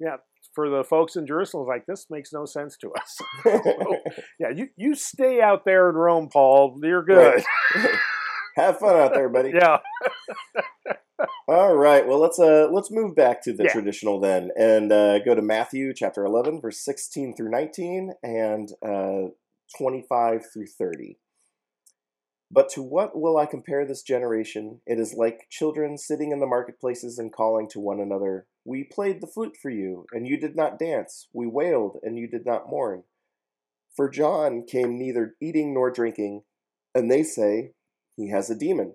yeah, 0.00 0.16
for 0.54 0.68
the 0.70 0.84
folks 0.84 1.16
in 1.16 1.26
Jerusalem, 1.26 1.66
like 1.66 1.86
this 1.86 2.06
makes 2.10 2.32
no 2.32 2.44
sense 2.44 2.76
to 2.78 2.92
us. 2.92 3.18
yeah, 4.38 4.50
you 4.54 4.68
you 4.76 4.94
stay 4.94 5.40
out 5.40 5.64
there 5.64 5.88
in 5.90 5.96
Rome, 5.96 6.28
Paul. 6.32 6.78
You're 6.82 7.04
good. 7.04 7.42
Have 8.56 8.78
fun 8.78 8.96
out 8.96 9.14
there, 9.14 9.28
buddy. 9.28 9.50
Yeah, 9.52 9.78
All 11.48 11.74
right. 11.74 12.06
Well, 12.06 12.18
let's 12.20 12.38
uh 12.38 12.68
let's 12.72 12.90
move 12.90 13.14
back 13.14 13.42
to 13.44 13.52
the 13.52 13.64
Yeah. 13.64 13.72
traditional 13.72 14.20
then, 14.20 14.50
and 14.56 14.92
uh, 14.92 15.18
go 15.20 15.34
to 15.34 15.42
Matthew 15.42 15.92
chapter 15.94 16.24
eleven, 16.24 16.60
verse 16.60 16.78
sixteen 16.84 17.34
through 17.36 17.50
nineteen, 17.50 18.14
and 18.22 18.70
uh, 18.86 19.30
twenty-five 19.76 20.42
through 20.52 20.68
thirty. 20.68 21.18
But 22.50 22.68
to 22.70 22.82
what 22.82 23.18
will 23.18 23.36
I 23.36 23.46
compare 23.46 23.84
this 23.84 24.02
generation? 24.02 24.80
It 24.86 25.00
is 25.00 25.14
like 25.14 25.46
children 25.50 25.98
sitting 25.98 26.30
in 26.30 26.38
the 26.40 26.46
marketplaces 26.46 27.18
and 27.18 27.32
calling 27.32 27.68
to 27.70 27.80
one 27.80 28.00
another, 28.00 28.46
We 28.64 28.84
played 28.84 29.20
the 29.20 29.26
flute 29.26 29.56
for 29.60 29.70
you, 29.70 30.06
and 30.12 30.26
you 30.26 30.38
did 30.38 30.56
not 30.56 30.78
dance. 30.78 31.28
We 31.32 31.46
wailed, 31.46 31.98
and 32.02 32.18
you 32.18 32.26
did 32.26 32.46
not 32.46 32.68
mourn. 32.68 33.04
For 33.94 34.08
John 34.08 34.64
came 34.66 34.98
neither 34.98 35.36
eating 35.40 35.74
nor 35.74 35.90
drinking, 35.90 36.42
and 36.94 37.10
they 37.10 37.22
say, 37.22 37.72
He 38.16 38.30
has 38.30 38.48
a 38.48 38.58
demon. 38.58 38.94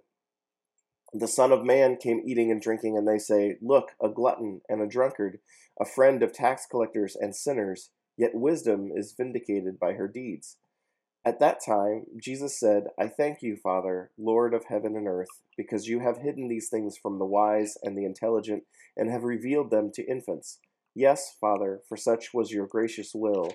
The 1.14 1.28
Son 1.28 1.52
of 1.52 1.64
Man 1.64 1.98
came 1.98 2.22
eating 2.26 2.52
and 2.52 2.62
drinking, 2.62 2.98
and 2.98 3.08
they 3.08 3.20
say, 3.20 3.58
Look, 3.62 3.92
a 4.02 4.10
glutton 4.10 4.62
and 4.68 4.82
a 4.82 4.88
drunkard, 4.88 5.40
a 5.80 5.86
friend 5.86 6.22
of 6.24 6.34
tax 6.34 6.66
collectors 6.70 7.16
and 7.16 7.36
sinners, 7.36 7.92
yet 8.18 8.32
wisdom 8.34 8.90
is 8.94 9.16
vindicated 9.18 9.80
by 9.80 9.94
her 9.94 10.08
deeds. 10.08 10.58
At 11.26 11.40
that 11.40 11.60
time, 11.64 12.06
Jesus 12.18 12.58
said, 12.58 12.86
I 12.98 13.08
thank 13.08 13.42
you, 13.42 13.58
Father, 13.58 14.12
Lord 14.18 14.54
of 14.54 14.66
heaven 14.66 14.96
and 14.96 15.06
earth, 15.06 15.42
because 15.58 15.88
you 15.88 16.00
have 16.00 16.20
hidden 16.20 16.48
these 16.48 16.70
things 16.70 16.98
from 16.98 17.20
the 17.20 17.26
wise 17.26 17.78
and 17.84 17.98
the 17.98 18.06
intelligent, 18.06 18.64
and 18.96 19.12
have 19.12 19.24
revealed 19.24 19.70
them 19.70 19.92
to 19.96 20.10
infants. 20.10 20.60
Yes, 20.96 21.36
Father, 21.40 21.82
for 21.88 21.98
such 21.98 22.34
was 22.34 22.52
your 22.52 22.68
gracious 22.68 23.12
will. 23.14 23.54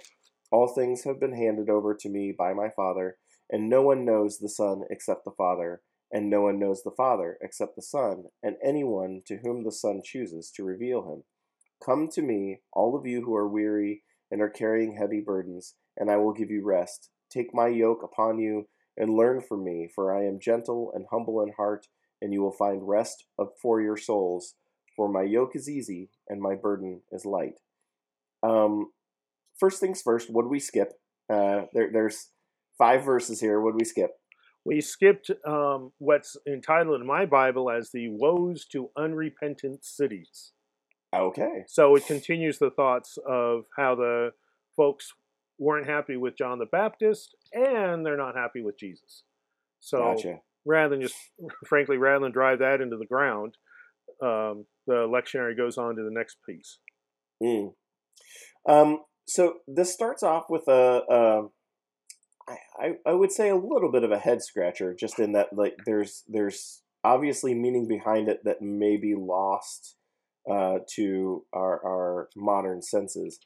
All 0.52 0.68
things 0.68 1.04
have 1.04 1.18
been 1.18 1.34
handed 1.34 1.70
over 1.70 1.94
to 1.94 2.08
me 2.10 2.34
by 2.36 2.52
my 2.52 2.68
Father, 2.68 3.16
and 3.50 3.68
no 3.68 3.82
one 3.82 4.04
knows 4.04 4.38
the 4.38 4.48
Son 4.48 4.82
except 4.90 5.24
the 5.24 5.30
Father, 5.30 5.80
and 6.12 6.28
no 6.28 6.42
one 6.42 6.58
knows 6.58 6.82
the 6.82 6.94
Father 6.94 7.38
except 7.40 7.76
the 7.76 7.82
Son, 7.82 8.24
and 8.42 8.56
anyone 8.62 9.22
to 9.26 9.38
whom 9.42 9.64
the 9.64 9.72
Son 9.72 10.02
chooses 10.04 10.52
to 10.54 10.64
reveal 10.64 11.10
him. 11.10 11.24
Come 11.84 12.08
to 12.08 12.22
me, 12.22 12.60
all 12.74 12.94
of 12.94 13.06
you 13.06 13.24
who 13.24 13.34
are 13.34 13.48
weary 13.48 14.02
and 14.30 14.42
are 14.42 14.50
carrying 14.50 14.96
heavy 14.96 15.20
burdens, 15.20 15.74
and 15.96 16.10
I 16.10 16.18
will 16.18 16.32
give 16.32 16.50
you 16.50 16.62
rest. 16.62 17.10
Take 17.34 17.54
my 17.54 17.68
yoke 17.68 18.02
upon 18.04 18.38
you 18.38 18.68
and 18.96 19.16
learn 19.16 19.40
from 19.40 19.64
me, 19.64 19.88
for 19.92 20.14
I 20.14 20.24
am 20.24 20.38
gentle 20.40 20.92
and 20.94 21.06
humble 21.10 21.42
in 21.42 21.52
heart, 21.56 21.86
and 22.22 22.32
you 22.32 22.42
will 22.42 22.52
find 22.52 22.88
rest 22.88 23.24
for 23.60 23.80
your 23.80 23.96
souls. 23.96 24.54
For 24.96 25.08
my 25.08 25.22
yoke 25.22 25.56
is 25.56 25.68
easy 25.68 26.10
and 26.28 26.40
my 26.40 26.54
burden 26.54 27.00
is 27.10 27.26
light. 27.26 27.58
Um, 28.44 28.92
first 29.58 29.80
things 29.80 30.00
first, 30.00 30.30
what 30.30 30.42
do 30.42 30.48
we 30.48 30.60
skip? 30.60 30.92
Uh, 31.28 31.62
there, 31.72 31.90
there's 31.92 32.28
five 32.78 33.04
verses 33.04 33.40
here. 33.40 33.60
What 33.60 33.72
do 33.72 33.78
we 33.78 33.84
skip? 33.84 34.12
we 34.64 34.80
skipped 34.80 35.30
um, 35.46 35.92
what's 35.98 36.36
entitled 36.46 37.00
in 37.00 37.06
my 37.06 37.26
Bible 37.26 37.70
as 37.70 37.90
the 37.90 38.08
woes 38.08 38.64
to 38.72 38.90
unrepentant 38.96 39.84
cities. 39.84 40.52
Okay. 41.14 41.64
So 41.68 41.94
it 41.96 42.06
continues 42.06 42.58
the 42.58 42.70
thoughts 42.70 43.18
of 43.28 43.64
how 43.76 43.94
the 43.94 44.30
folks 44.76 45.12
weren't 45.58 45.88
happy 45.88 46.16
with 46.16 46.36
John 46.36 46.58
the 46.58 46.66
Baptist 46.66 47.36
and 47.52 48.04
they're 48.04 48.16
not 48.16 48.36
happy 48.36 48.62
with 48.62 48.78
Jesus. 48.78 49.22
So 49.80 49.98
Gotcha. 49.98 50.40
rather 50.64 50.90
than 50.90 51.02
just, 51.02 51.16
frankly, 51.66 51.96
rather 51.96 52.24
than 52.24 52.32
drive 52.32 52.58
that 52.60 52.80
into 52.80 52.96
the 52.96 53.06
ground, 53.06 53.56
um, 54.22 54.66
the 54.86 55.06
lectionary 55.06 55.56
goes 55.56 55.78
on 55.78 55.96
to 55.96 56.02
the 56.02 56.10
next 56.10 56.38
piece. 56.48 56.78
Mm. 57.42 57.74
Um, 58.68 58.98
so 59.26 59.54
this 59.66 59.92
starts 59.92 60.22
off 60.22 60.44
with 60.48 60.68
a, 60.68 61.02
a 61.10 61.42
I, 62.78 62.92
I, 63.06 63.12
would 63.12 63.32
say 63.32 63.48
a 63.48 63.56
little 63.56 63.90
bit 63.90 64.04
of 64.04 64.10
a 64.10 64.18
head 64.18 64.42
scratcher, 64.42 64.94
just 64.94 65.18
in 65.18 65.32
that 65.32 65.48
like 65.52 65.76
there's 65.86 66.22
there's 66.28 66.82
obviously 67.02 67.54
meaning 67.54 67.88
behind 67.88 68.28
it 68.28 68.40
that 68.44 68.60
may 68.60 68.96
be 68.96 69.14
lost 69.16 69.96
uh, 70.50 70.78
to 70.96 71.44
our 71.52 71.80
our 71.86 72.28
modern 72.36 72.82
senses. 72.82 73.38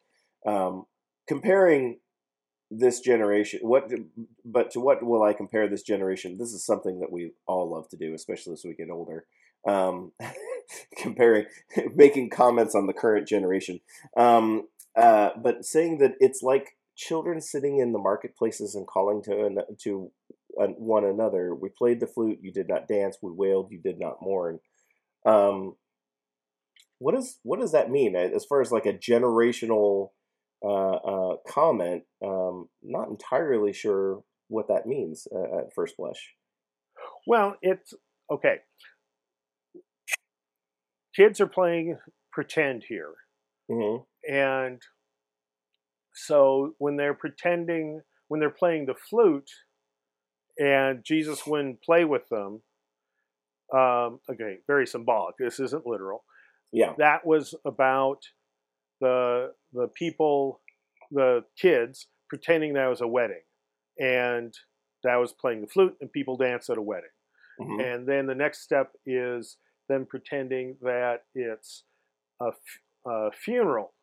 Um, 0.47 0.85
comparing 1.29 1.99
this 2.70 3.01
generation, 3.01 3.61
what 3.62 3.91
but 4.45 4.70
to 4.72 4.81
what 4.81 5.03
will 5.03 5.22
I 5.22 5.33
compare 5.33 5.68
this 5.68 5.83
generation? 5.83 6.39
This 6.39 6.53
is 6.53 6.64
something 6.64 7.01
that 7.01 7.12
we 7.12 7.33
all 7.47 7.70
love 7.70 7.89
to 7.91 7.97
do, 7.97 8.14
especially 8.14 8.55
as 8.55 8.64
we 8.64 8.74
get 8.74 8.91
older. 8.91 9.24
Um, 9.66 10.12
comparing, 10.97 11.47
making 11.95 12.31
comments 12.31 12.74
on 12.74 12.87
the 12.87 12.93
current 12.93 13.26
generation, 13.26 13.81
um, 14.16 14.68
uh, 14.97 15.31
but 15.37 15.64
saying 15.64 15.99
that 15.99 16.14
it's 16.20 16.43
like 16.43 16.76
children 16.97 17.41
sitting 17.41 17.79
in 17.79 17.93
the 17.93 17.99
marketplaces 17.99 18.74
and 18.74 18.87
calling 18.87 19.22
to 19.22 19.45
an, 19.45 19.59
to 19.83 20.11
one 20.57 21.05
another. 21.05 21.55
We 21.55 21.70
played 21.70 22.01
the 22.01 22.07
flute, 22.07 22.41
you 22.43 22.53
did 22.53 22.68
not 22.68 22.89
dance. 22.89 23.18
We 23.22 23.31
wailed, 23.31 23.70
you 23.70 23.79
did 23.79 23.99
not 23.99 24.20
mourn. 24.20 24.61
Um, 25.24 25.76
what 26.99 27.14
does 27.14 27.39
what 27.43 27.61
does 27.61 27.72
that 27.72 27.91
mean 27.91 28.16
as 28.16 28.45
far 28.45 28.61
as 28.61 28.72
like 28.72 28.87
a 28.87 28.93
generational 28.93 30.11
uh, 30.65 30.95
uh, 30.95 31.37
comment? 31.49 32.03
Um, 32.25 32.69
not 32.83 33.09
entirely 33.09 33.73
sure 33.73 34.23
what 34.49 34.69
that 34.69 34.87
means 34.87 35.27
uh, 35.35 35.59
at 35.59 35.75
first 35.75 35.97
blush. 35.97 36.35
Well, 37.27 37.57
it's 37.63 37.95
okay 38.31 38.59
kids 41.19 41.41
are 41.41 41.47
playing 41.47 41.99
pretend 42.33 42.85
here. 42.89 43.15
Mm-hmm. 43.71 44.33
And 44.33 44.81
so 46.15 46.75
when 46.79 46.97
they're 46.97 47.15
pretending, 47.15 48.01
when 48.29 48.41
they're 48.41 48.51
playing 48.51 48.87
the 48.87 48.95
flute, 48.95 49.51
and 50.59 51.05
Jesus 51.05 51.47
wouldn't 51.47 51.83
play 51.83 52.05
with 52.05 52.29
them, 52.31 52.63
um, 53.75 54.21
okay, 54.31 54.59
very 54.67 54.87
symbolic. 54.87 55.37
This 55.39 55.61
isn't 55.61 55.87
literal. 55.87 56.25
Yeah. 56.73 56.95
That 56.99 57.27
was 57.27 57.55
about 57.65 58.19
the 59.01 59.53
the 59.73 59.89
people, 59.89 60.61
the 61.11 61.45
kids, 61.61 62.09
pretending 62.29 62.75
that 62.75 62.89
was 62.89 63.01
a 63.01 63.07
wedding, 63.07 63.43
and 63.99 64.55
that 65.05 65.17
was 65.17 65.33
playing 65.33 65.61
the 65.61 65.67
flute, 65.67 65.97
and 66.01 66.13
people 66.13 66.37
dance 66.37 66.69
at 66.71 66.79
a 66.79 66.83
wedding. 66.83 67.11
Mm-hmm. 67.61 67.81
And 67.81 68.09
then 68.09 68.27
the 68.27 68.35
next 68.35 68.63
step 68.63 68.93
is 69.07 69.57
them 69.89 70.07
pretending 70.07 70.77
that 70.83 71.23
it's 71.35 71.85
a, 72.41 72.51
a 73.09 73.31
funeral. 73.33 73.95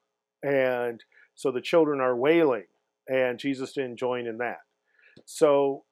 And 0.43 1.03
so 1.35 1.51
the 1.51 1.61
children 1.61 1.99
are 2.01 2.15
wailing, 2.15 2.65
and 3.07 3.39
Jesus 3.39 3.73
didn't 3.73 3.97
join 3.97 4.27
in 4.27 4.37
that. 4.39 4.59
So 5.25 5.85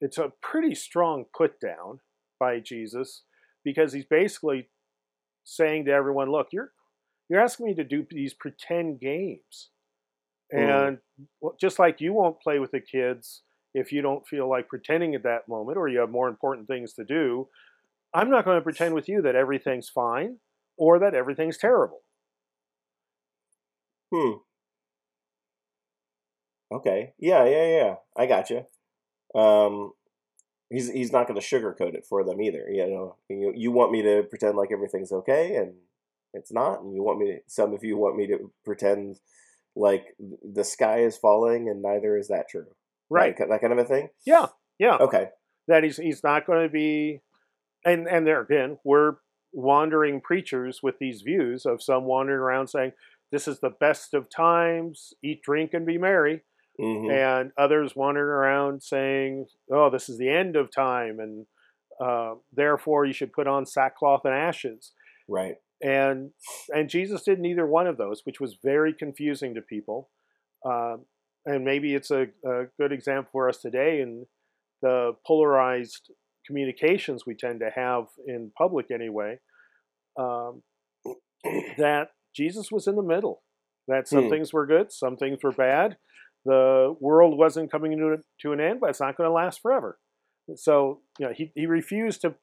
it's 0.00 0.18
a 0.18 0.32
pretty 0.40 0.74
strong 0.74 1.24
put 1.36 1.60
down 1.60 2.00
by 2.40 2.58
Jesus 2.58 3.22
because 3.64 3.92
he's 3.92 4.04
basically 4.04 4.68
saying 5.44 5.84
to 5.84 5.92
everyone, 5.92 6.30
look, 6.30 6.48
you're 6.52 6.72
you're 7.32 7.40
asking 7.40 7.64
me 7.64 7.74
to 7.74 7.84
do 7.84 8.06
these 8.10 8.34
pretend 8.34 9.00
games. 9.00 9.70
Mm. 10.54 10.88
And 10.88 10.98
just 11.58 11.78
like 11.78 11.98
you 11.98 12.12
won't 12.12 12.38
play 12.42 12.58
with 12.58 12.72
the 12.72 12.80
kids 12.80 13.40
if 13.72 13.90
you 13.90 14.02
don't 14.02 14.26
feel 14.26 14.50
like 14.50 14.68
pretending 14.68 15.14
at 15.14 15.22
that 15.22 15.48
moment 15.48 15.78
or 15.78 15.88
you 15.88 16.00
have 16.00 16.10
more 16.10 16.28
important 16.28 16.68
things 16.68 16.92
to 16.92 17.04
do, 17.04 17.48
I'm 18.12 18.28
not 18.28 18.44
going 18.44 18.58
to 18.58 18.62
pretend 18.62 18.94
with 18.94 19.08
you 19.08 19.22
that 19.22 19.34
everything's 19.34 19.88
fine 19.88 20.40
or 20.76 20.98
that 20.98 21.14
everything's 21.14 21.56
terrible. 21.56 22.02
Hmm. 24.14 24.32
Okay. 26.70 27.14
Yeah, 27.18 27.46
yeah, 27.46 27.66
yeah. 27.66 27.94
I 28.14 28.26
got 28.26 28.50
you. 28.50 28.66
Um, 29.34 29.92
he's 30.68 30.90
he's 30.90 31.12
not 31.12 31.26
going 31.26 31.40
to 31.40 31.46
sugarcoat 31.46 31.94
it 31.94 32.04
for 32.06 32.24
them 32.24 32.42
either. 32.42 32.68
You 32.70 32.90
know, 32.90 33.16
you 33.30 33.54
you 33.56 33.70
want 33.70 33.90
me 33.90 34.02
to 34.02 34.22
pretend 34.24 34.58
like 34.58 34.70
everything's 34.70 35.12
okay, 35.12 35.56
and 35.56 35.72
it's 36.34 36.52
not, 36.52 36.82
and 36.82 36.94
you 36.94 37.02
want 37.02 37.18
me 37.18 37.26
to. 37.26 37.38
Some 37.46 37.74
of 37.74 37.84
you 37.84 37.96
want 37.96 38.16
me 38.16 38.26
to 38.28 38.52
pretend 38.64 39.20
like 39.74 40.14
the 40.18 40.64
sky 40.64 41.00
is 41.00 41.16
falling, 41.16 41.68
and 41.68 41.82
neither 41.82 42.16
is 42.16 42.28
that 42.28 42.48
true. 42.48 42.66
Right. 43.10 43.36
That, 43.36 43.48
that 43.48 43.60
kind 43.60 43.72
of 43.72 43.78
a 43.78 43.84
thing. 43.84 44.08
Yeah. 44.24 44.46
Yeah. 44.78 44.96
Okay. 44.96 45.28
That 45.68 45.84
he's 45.84 45.96
he's 45.96 46.24
not 46.24 46.46
going 46.46 46.62
to 46.62 46.72
be 46.72 47.20
and 47.84 48.08
and 48.08 48.26
there 48.26 48.40
again, 48.40 48.78
we're 48.84 49.14
wandering 49.52 50.20
preachers 50.20 50.80
with 50.82 50.98
these 50.98 51.22
views 51.22 51.66
of 51.66 51.82
some 51.82 52.04
wandering 52.04 52.38
around 52.38 52.68
saying 52.68 52.92
this 53.30 53.48
is 53.48 53.60
the 53.60 53.72
best 53.80 54.14
of 54.14 54.28
times, 54.30 55.12
eat, 55.22 55.42
drink, 55.42 55.70
and 55.72 55.86
be 55.86 55.98
merry, 55.98 56.42
mm-hmm. 56.80 57.10
and 57.10 57.52
others 57.58 57.96
wandering 57.96 58.28
around 58.28 58.82
saying, 58.82 59.46
oh, 59.72 59.90
this 59.90 60.08
is 60.08 60.18
the 60.18 60.28
end 60.28 60.56
of 60.56 60.70
time, 60.70 61.18
and 61.18 61.46
uh, 62.00 62.34
therefore 62.52 63.04
you 63.04 63.12
should 63.12 63.32
put 63.32 63.46
on 63.46 63.66
sackcloth 63.66 64.22
and 64.24 64.34
ashes. 64.34 64.92
Right. 65.28 65.56
And 65.82 66.30
and 66.74 66.88
Jesus 66.88 67.22
did 67.22 67.40
neither 67.40 67.66
one 67.66 67.86
of 67.86 67.96
those, 67.96 68.22
which 68.24 68.40
was 68.40 68.56
very 68.62 68.92
confusing 68.94 69.54
to 69.54 69.62
people. 69.62 70.10
Um, 70.64 71.06
and 71.44 71.64
maybe 71.64 71.94
it's 71.94 72.10
a, 72.10 72.26
a 72.46 72.66
good 72.78 72.92
example 72.92 73.30
for 73.32 73.48
us 73.48 73.58
today 73.58 74.00
in 74.00 74.26
the 74.80 75.16
polarized 75.26 76.10
communications 76.46 77.24
we 77.26 77.34
tend 77.34 77.60
to 77.60 77.70
have 77.74 78.04
in 78.26 78.52
public 78.56 78.86
anyway, 78.92 79.38
um, 80.18 80.62
that 81.78 82.08
Jesus 82.34 82.70
was 82.70 82.86
in 82.86 82.96
the 82.96 83.02
middle. 83.02 83.42
That 83.88 84.06
some 84.06 84.24
Hmm. 84.24 84.30
things 84.30 84.52
were 84.52 84.66
good, 84.66 84.92
some 84.92 85.16
things 85.16 85.38
were 85.42 85.52
bad. 85.52 85.96
The 86.44 86.94
world 87.00 87.36
wasn't 87.36 87.70
coming 87.70 87.96
to, 87.98 88.18
to 88.42 88.52
an 88.52 88.60
end, 88.60 88.80
but 88.80 88.90
it's 88.90 89.00
not 89.00 89.16
going 89.16 89.28
to 89.28 89.32
last 89.34 89.60
forever. 89.60 89.98
So, 90.56 91.00
you 91.18 91.26
know, 91.26 91.32
he, 91.32 91.52
he 91.54 91.66
refused 91.66 92.20
to 92.22 92.34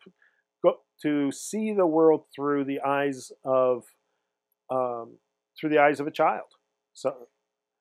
to 1.01 1.31
see 1.31 1.73
the 1.73 1.85
world 1.85 2.25
through 2.35 2.65
the 2.65 2.81
eyes 2.81 3.31
of 3.43 3.83
um, 4.69 5.17
through 5.59 5.69
the 5.69 5.79
eyes 5.79 5.99
of 5.99 6.07
a 6.07 6.11
child. 6.11 6.45
So, 6.93 7.27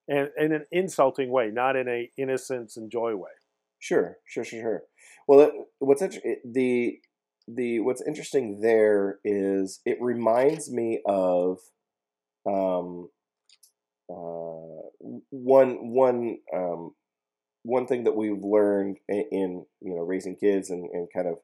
and 0.08 0.30
in 0.38 0.52
an 0.52 0.66
insulting 0.72 1.30
way, 1.30 1.50
not 1.52 1.76
in 1.76 1.88
a 1.88 2.10
innocence 2.16 2.76
and 2.76 2.90
joy 2.90 3.14
way. 3.14 3.30
Sure, 3.78 4.18
sure, 4.26 4.44
sure, 4.44 4.60
sure. 4.60 4.82
Well, 5.26 5.52
what's 5.78 6.02
inter- 6.02 6.36
the 6.44 6.98
the 7.46 7.80
what's 7.80 8.02
interesting 8.06 8.60
there 8.60 9.18
is 9.24 9.80
it 9.86 9.98
reminds 10.00 10.70
me 10.70 11.00
of 11.06 11.58
um 12.46 13.08
uh 14.10 14.82
one 15.30 15.90
one 15.90 16.38
um 16.54 16.92
one 17.62 17.86
thing 17.86 18.04
that 18.04 18.16
we've 18.16 18.42
learned 18.42 18.98
in, 19.08 19.24
in 19.30 19.66
you 19.80 19.94
know 19.94 20.02
raising 20.02 20.36
kids 20.36 20.70
and, 20.70 20.88
and 20.92 21.08
kind 21.14 21.28
of 21.28 21.38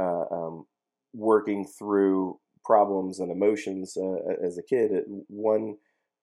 uh, 0.00 0.34
um, 0.34 0.66
working 1.12 1.66
through 1.66 2.38
problems 2.64 3.18
and 3.18 3.30
emotions 3.30 3.96
uh, 3.96 4.44
as 4.44 4.58
a 4.58 4.62
kid. 4.62 4.92
It, 4.92 5.04
one 5.28 5.76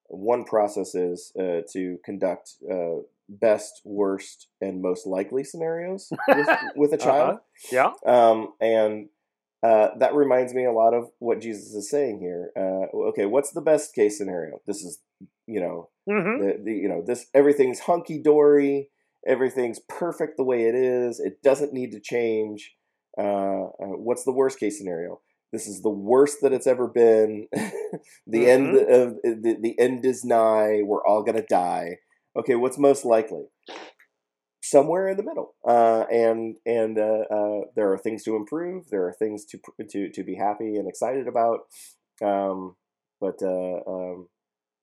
one 0.10 0.46
process 0.46 0.96
is 0.96 1.32
uh, 1.38 1.62
to 1.74 1.98
conduct 2.06 2.54
uh, 2.72 3.02
best, 3.28 3.82
worst, 3.84 4.48
and 4.62 4.82
most 4.82 5.06
likely 5.06 5.44
scenarios 5.44 6.10
with, 6.30 6.48
with 6.76 6.94
a 6.94 6.98
child. 6.98 7.40
Yeah. 7.72 7.92
Um, 8.06 8.54
and 8.62 9.10
uh, 9.64 9.90
that 10.00 10.14
reminds 10.14 10.54
me 10.54 10.66
a 10.66 10.72
lot 10.72 10.94
of 10.94 11.10
what 11.20 11.42
Jesus 11.42 11.74
is 11.74 11.90
saying 11.90 12.20
here. 12.20 12.52
Uh, 12.56 12.96
okay, 13.10 13.26
what's 13.26 13.52
the 13.52 13.62
best 13.62 13.94
case 13.94 14.18
scenario? 14.18 14.62
This 14.66 14.78
is, 14.78 15.00
you 15.46 15.60
know, 15.60 15.90
hmm 16.10 16.40
the, 16.40 16.62
the 16.64 16.72
you 16.72 16.88
know 16.88 17.04
this 17.06 17.26
everything's 17.34 17.80
hunky 17.80 18.22
dory, 18.22 18.90
everything's 19.26 19.80
perfect 19.90 20.38
the 20.38 20.44
way 20.44 20.66
it 20.66 20.76
is. 20.76 21.20
It 21.20 21.42
doesn't 21.44 21.74
need 21.74 21.92
to 21.92 22.00
change. 22.00 22.76
Uh, 23.18 23.65
uh, 23.65 23.95
what's 23.97 24.24
the 24.24 24.32
worst 24.32 24.59
case 24.59 24.78
scenario? 24.78 25.22
This 25.51 25.68
is 25.68 25.82
the 25.82 25.89
worst 25.89 26.39
that 26.41 26.53
it's 26.53 26.68
ever 26.68 26.88
been. 26.88 27.47
the 28.28 28.49
end 28.49 28.76
of 28.78 29.15
the, 29.24 29.57
the 29.61 29.80
end 29.80 30.05
is 30.05 30.26
nigh. 30.26 30.82
We're 30.84 31.05
all 31.05 31.24
gonna 31.24 31.45
die. 31.49 31.97
Okay, 32.36 32.55
what's 32.55 32.78
most 32.78 33.05
likely? 33.05 33.45
Somewhere 34.61 35.07
in 35.07 35.15
the 35.18 35.24
middle, 35.24 35.55
uh, 35.65 36.03
and 36.11 36.57
and 36.65 36.99
uh, 36.99 37.24
uh, 37.32 37.61
there 37.76 37.91
are 37.91 37.97
things 37.97 38.24
to 38.24 38.36
improve. 38.36 38.89
There 38.89 39.07
are 39.07 39.13
things 39.13 39.45
to 39.45 39.59
to 39.89 40.09
to 40.09 40.24
be 40.24 40.36
happy 40.36 40.76
and 40.76 40.89
excited 40.89 41.28
about. 41.28 41.59
Um, 42.22 42.76
but 43.22 43.41
uh, 43.41 43.80
um, 43.88 44.28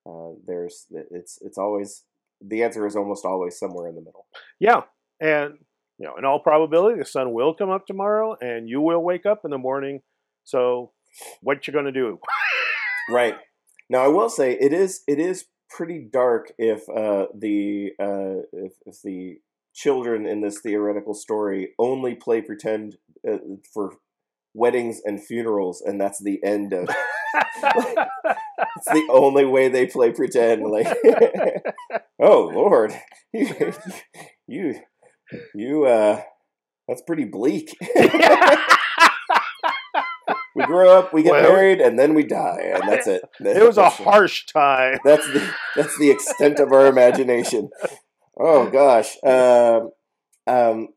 uh, 0.09 0.31
there's 0.47 0.87
it's 0.91 1.39
it's 1.43 1.59
always 1.59 2.05
the 2.41 2.63
answer 2.63 2.87
is 2.87 2.97
almost 2.97 3.25
always 3.25 3.59
somewhere 3.59 3.89
in 3.89 3.95
the 3.95 4.01
middle. 4.01 4.27
Yeah, 4.59 4.83
and 5.21 5.59
you 5.99 6.07
know, 6.07 6.17
in 6.17 6.25
all 6.25 6.41
probability, 6.41 6.99
the 6.99 7.05
sun 7.05 7.33
will 7.33 7.55
come 7.55 7.71
up 7.71 7.87
tomorrow, 7.87 8.37
and 8.41 8.69
you 8.69 8.81
will 8.81 9.03
wake 9.03 9.27
up 9.27 9.41
in 9.45 9.51
the 9.51 9.59
morning. 9.59 10.01
So, 10.45 10.93
what 11.41 11.67
you 11.67 11.73
gonna 11.73 11.93
do? 11.93 12.19
Right. 13.09 13.37
Now, 13.89 14.05
I 14.05 14.09
will 14.09 14.31
say 14.31 14.53
it 14.53 14.73
is 14.73 15.03
it 15.07 15.19
is 15.19 15.45
pretty 15.71 16.09
dark 16.13 16.53
if 16.59 16.89
uh, 16.89 17.27
the 17.37 17.93
uh, 18.01 18.43
if, 18.53 18.73
if 18.87 19.03
the 19.03 19.39
children 19.75 20.27
in 20.27 20.41
this 20.41 20.61
theoretical 20.61 21.15
story 21.15 21.71
only 21.79 22.15
play 22.15 22.41
pretend 22.41 22.97
uh, 23.29 23.39
for 23.73 23.95
weddings 24.55 25.01
and 25.05 25.23
funerals, 25.23 25.83
and 25.85 26.01
that's 26.01 26.23
the 26.23 26.43
end 26.45 26.73
of. 26.73 26.89
it's 27.35 28.87
the 28.87 29.09
only 29.11 29.45
way 29.45 29.69
they 29.69 29.87
play 29.87 30.13
pretend. 30.13 30.63
Like, 30.63 30.87
oh 32.21 32.51
Lord, 32.55 32.95
you, 33.33 33.73
you, 34.47 34.75
you, 35.55 35.85
uh, 35.87 36.21
that's 36.89 37.03
pretty 37.03 37.25
bleak. 37.25 37.77
we 40.55 40.65
grow 40.65 40.99
up, 40.99 41.13
we 41.13 41.23
get 41.23 41.33
Well- 41.33 41.43
married, 41.53 41.81
and 41.81 41.99
then 41.99 42.15
we 42.15 42.23
die, 42.25 42.73
and 42.75 42.89
that's 42.89 43.07
it. 43.07 43.23
it 43.41 43.67
was 43.67 43.79
a 43.79 43.89
harsh 43.89 44.47
time. 44.47 44.99
That's 45.05 45.27
the 45.27 45.51
that's 45.77 45.99
the 45.99 46.11
extent 46.11 46.61
of 46.61 46.73
our 46.73 46.87
imagination. 46.87 47.71
Oh 48.39 48.69
gosh. 48.71 49.17
Um, 49.25 49.91
um, 50.47 50.89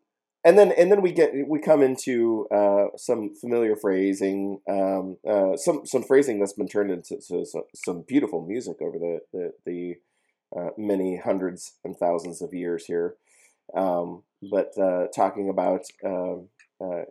and 0.43 0.57
then 0.57 0.71
and 0.71 0.91
then 0.91 1.01
we 1.01 1.11
get 1.11 1.31
we 1.47 1.59
come 1.59 1.81
into 1.81 2.47
uh, 2.53 2.85
some 2.95 3.31
familiar 3.41 3.75
phrasing, 3.75 4.59
um, 4.69 5.17
uh, 5.27 5.57
some 5.57 5.85
some 5.85 6.03
phrasing 6.03 6.39
that's 6.39 6.53
been 6.53 6.67
turned 6.67 6.91
into 6.91 7.19
so- 7.21 7.43
so- 7.43 7.67
some 7.75 8.03
beautiful 8.07 8.45
music 8.45 8.77
over 8.81 8.97
the 8.99 9.19
the, 9.33 9.51
the 9.65 9.95
uh, 10.57 10.69
many 10.77 11.17
hundreds 11.17 11.73
and 11.83 11.97
thousands 11.97 12.41
of 12.41 12.53
years 12.53 12.85
here. 12.85 13.15
Um, 13.75 14.23
but 14.51 14.71
uh, 14.77 15.07
talking 15.15 15.49
about 15.49 15.81
um, 16.05 16.49
uh, 16.79 17.03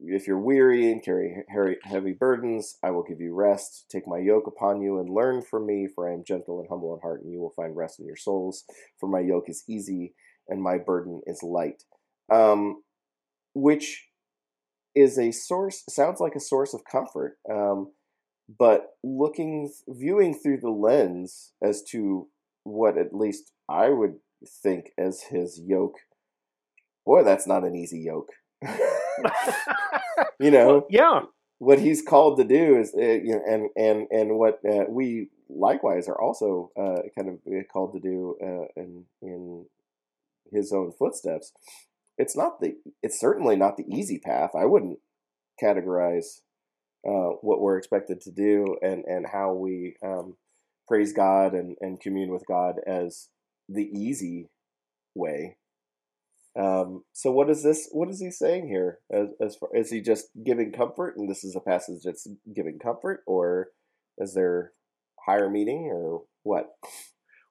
if 0.00 0.26
you're 0.26 0.38
weary 0.38 0.90
and 0.90 1.02
carry 1.02 1.44
heavy- 1.84 2.12
burdens, 2.12 2.76
I 2.82 2.90
will 2.90 3.02
give 3.02 3.20
you 3.20 3.34
rest. 3.34 3.86
Take 3.90 4.06
my 4.06 4.18
yoke 4.18 4.46
upon 4.46 4.82
you 4.82 4.98
and 4.98 5.08
learn 5.08 5.42
from 5.42 5.66
me, 5.66 5.88
for 5.92 6.08
I 6.08 6.14
am 6.14 6.24
gentle 6.24 6.60
and 6.60 6.68
humble 6.68 6.94
in 6.94 7.00
heart, 7.00 7.22
and 7.22 7.32
you 7.32 7.40
will 7.40 7.54
find 7.56 7.76
rest 7.76 8.00
in 8.00 8.06
your 8.06 8.16
souls. 8.16 8.64
For 8.98 9.08
my 9.08 9.20
yoke 9.20 9.48
is 9.48 9.64
easy 9.68 10.14
and 10.48 10.62
my 10.62 10.78
burden 10.78 11.22
is 11.26 11.42
light. 11.42 11.84
Um, 12.30 12.82
which 13.54 14.08
is 14.94 15.18
a 15.18 15.30
source, 15.30 15.84
sounds 15.88 16.20
like 16.20 16.34
a 16.34 16.40
source 16.40 16.74
of 16.74 16.84
comfort. 16.84 17.38
Um, 17.50 17.92
but 18.58 18.88
looking, 19.02 19.72
viewing 19.88 20.34
through 20.34 20.58
the 20.60 20.70
lens 20.70 21.52
as 21.62 21.82
to 21.90 22.28
what 22.64 22.98
at 22.98 23.14
least 23.14 23.52
I 23.68 23.88
would 23.88 24.16
think 24.44 24.92
as 24.98 25.22
his 25.22 25.60
yoke, 25.60 25.98
boy, 27.04 27.24
that's 27.24 27.46
not 27.46 27.64
an 27.64 27.74
easy 27.74 28.00
yoke. 28.00 28.30
you 30.40 30.50
know, 30.50 30.66
Well, 30.66 30.86
yeah, 30.90 31.20
what 31.58 31.80
he's 31.80 32.02
called 32.02 32.38
to 32.38 32.44
do 32.44 32.78
is, 32.78 32.94
uh, 32.96 33.00
you 33.00 33.36
know, 33.36 33.42
and 33.46 33.70
and 33.76 34.06
and 34.10 34.38
what 34.38 34.60
uh, 34.68 34.84
we 34.88 35.28
likewise 35.48 36.08
are 36.08 36.20
also 36.20 36.70
uh, 36.78 37.02
kind 37.16 37.28
of 37.28 37.34
uh, 37.46 37.62
called 37.72 37.92
to 37.94 38.00
do 38.00 38.36
uh, 38.42 38.66
in 38.76 39.04
in 39.22 39.66
his 40.52 40.72
own 40.72 40.92
footsteps. 40.92 41.52
It's 42.18 42.36
not 42.36 42.60
the. 42.60 42.76
It's 43.02 43.18
certainly 43.18 43.56
not 43.56 43.76
the 43.76 43.86
easy 43.88 44.18
path. 44.18 44.50
I 44.54 44.66
wouldn't 44.66 44.98
categorize 45.62 46.40
uh, 47.06 47.36
what 47.40 47.60
we're 47.60 47.78
expected 47.78 48.20
to 48.22 48.30
do 48.30 48.76
and 48.82 49.04
and 49.04 49.26
how 49.26 49.52
we 49.52 49.96
um, 50.02 50.36
praise 50.86 51.12
God 51.12 51.54
and 51.54 51.76
and 51.80 52.00
commune 52.00 52.30
with 52.30 52.46
God 52.46 52.76
as 52.86 53.28
the 53.68 53.90
easy 53.92 54.48
way. 55.14 55.56
Um, 56.56 57.04
so 57.12 57.32
what 57.32 57.50
is 57.50 57.62
this? 57.62 57.88
What 57.90 58.08
is 58.08 58.20
he 58.20 58.30
saying 58.30 58.68
here? 58.68 59.00
As, 59.10 59.28
as 59.40 59.56
far 59.56 59.70
is 59.74 59.90
he 59.90 60.00
just 60.00 60.28
giving 60.44 60.70
comfort, 60.72 61.16
and 61.16 61.28
this 61.28 61.42
is 61.42 61.56
a 61.56 61.60
passage 61.60 62.02
that's 62.04 62.28
giving 62.54 62.78
comfort, 62.78 63.24
or 63.26 63.68
is 64.18 64.34
there 64.34 64.72
higher 65.26 65.50
meaning, 65.50 65.90
or 65.92 66.22
what? 66.44 66.70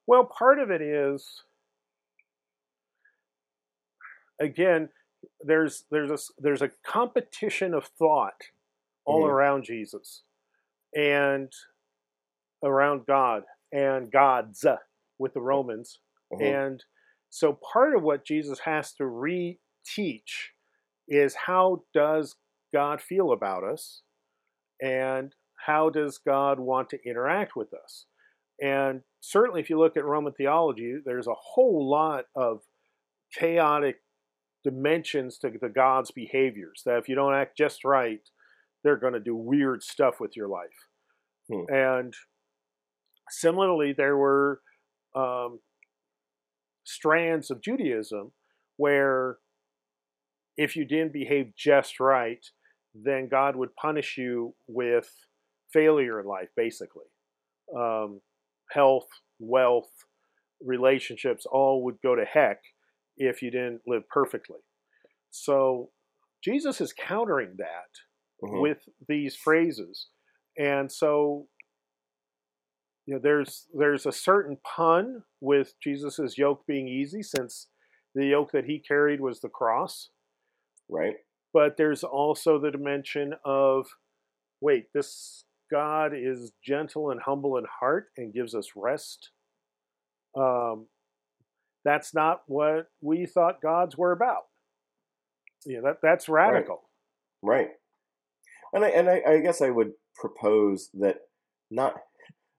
Well, 0.08 0.26
part 0.26 0.60
of 0.60 0.72
it 0.72 0.82
is 0.82 1.44
again 4.40 4.90
there's 5.42 5.86
there's 5.92 6.12
a 6.12 6.18
there's 6.42 6.62
a 6.62 6.72
competition 6.86 7.74
of 7.74 7.86
thought 7.86 8.42
all 9.06 9.24
Mhm. 9.24 9.30
around 9.30 9.64
Jesus 9.66 10.24
and 10.96 11.52
around 12.64 13.06
God 13.06 13.44
and 13.72 14.12
God's 14.12 14.66
with 15.18 15.34
the 15.34 15.42
Romans 15.42 16.00
Mhm. 16.32 16.42
and 16.42 16.86
so 17.30 17.54
part 17.54 17.96
of 17.96 18.04
what 18.04 18.26
Jesus 18.26 18.60
has 18.60 18.94
to 18.94 19.04
reteach 19.04 20.52
is 21.08 21.36
how 21.36 21.84
does 21.94 22.36
God 22.72 23.02
feel 23.02 23.32
about 23.32 23.64
us 23.64 24.04
and 24.80 25.34
how 25.66 25.90
does 25.90 26.18
God 26.20 26.60
want 26.60 26.90
to 26.90 27.04
interact 27.04 27.56
with 27.56 27.74
us? 27.74 28.06
And 28.62 29.04
certainly 29.20 29.62
if 29.62 29.70
you 29.70 29.80
look 29.80 29.98
at 29.98 30.06
Roman 30.06 30.34
theology, 30.34 31.00
there's 31.04 31.28
a 31.28 31.34
whole 31.34 31.90
lot 31.90 32.26
of 32.36 32.62
chaotic 33.34 34.04
dimensions 34.64 35.38
to 35.40 35.50
the 35.50 35.70
God's 35.70 36.12
behaviors 36.12 36.84
that 36.86 36.98
if 36.98 37.10
you 37.10 37.16
don't 37.16 37.34
act 37.34 37.58
just 37.58 37.84
right, 37.84 38.30
they're 38.84 38.96
going 38.96 39.14
to 39.14 39.20
do 39.20 39.36
weird 39.36 39.82
stuff 39.82 40.20
with 40.20 40.36
your 40.38 40.48
life. 40.48 40.88
Hmm. 41.50 41.66
And 41.70 42.14
similarly, 43.30 43.94
there 43.94 44.18
were 44.18 44.62
um, 45.16 45.60
strands 46.84 47.50
of 47.52 47.62
Judaism 47.62 48.32
where 48.78 49.38
if 50.58 50.76
you 50.76 50.86
didn't 50.86 51.14
behave 51.14 51.54
just 51.56 52.00
right, 52.00 52.46
then 52.94 53.28
God 53.28 53.56
would 53.56 53.76
punish 53.76 54.18
you 54.18 54.54
with 54.68 55.12
failure 55.72 56.20
in 56.20 56.28
life, 56.28 56.50
basically. 56.56 57.06
Um, 57.76 58.22
health, 58.72 59.08
wealth, 59.40 59.92
relationships 60.62 61.46
all 61.52 61.84
would 61.84 61.98
go 62.04 62.16
to 62.16 62.26
heck 62.26 62.60
if 63.18 63.42
you 63.42 63.52
didn't 63.52 63.82
live 63.88 64.08
perfectly. 64.10 64.60
So 65.32 65.92
Jesus 66.44 66.82
is 66.82 66.94
countering 66.94 67.56
that 67.58 67.90
Mhm. 68.44 68.62
with 68.62 68.88
these 69.08 69.36
phrases. 69.36 70.10
And 70.58 70.92
so 70.92 71.48
you 73.06 73.14
know 73.14 73.20
there's 73.22 73.68
there's 73.74 74.06
a 74.06 74.12
certain 74.12 74.58
pun 74.64 75.24
with 75.42 75.74
Jesus's 75.82 76.38
yoke 76.38 76.66
being 76.68 76.88
easy 76.88 77.22
since 77.22 77.68
the 78.16 78.26
yoke 78.26 78.52
that 78.52 78.66
he 78.66 78.80
carried 78.80 79.20
was 79.20 79.42
the 79.42 79.50
cross, 79.50 80.10
right. 80.90 81.16
but 81.54 81.78
there's 81.78 82.04
also 82.04 82.60
the 82.60 82.72
dimension 82.72 83.34
of 83.44 83.88
wait, 84.62 84.86
this 84.94 85.44
God 85.70 86.14
is 86.16 86.52
gentle 86.66 87.12
and 87.12 87.20
humble 87.22 87.58
in 87.58 87.66
heart 87.80 88.08
and 88.18 88.34
gives 88.34 88.56
us 88.56 88.70
rest. 88.76 89.32
Um, 90.38 90.88
that's 91.84 92.14
not 92.14 92.44
what 92.48 92.88
we 93.02 93.26
thought 93.26 93.62
gods 93.62 93.98
were 93.98 94.12
about. 94.12 94.44
Yeah, 95.66 95.82
that 95.84 95.98
that's 96.02 96.30
radical. 96.30 96.82
Right. 97.42 97.70
And 98.72 98.86
I 98.86 98.90
and 98.90 99.10
I, 99.10 99.22
I 99.28 99.40
guess 99.40 99.62
I 99.62 99.70
would 99.70 99.92
propose 100.16 100.90
that 100.96 101.18
not 101.70 101.96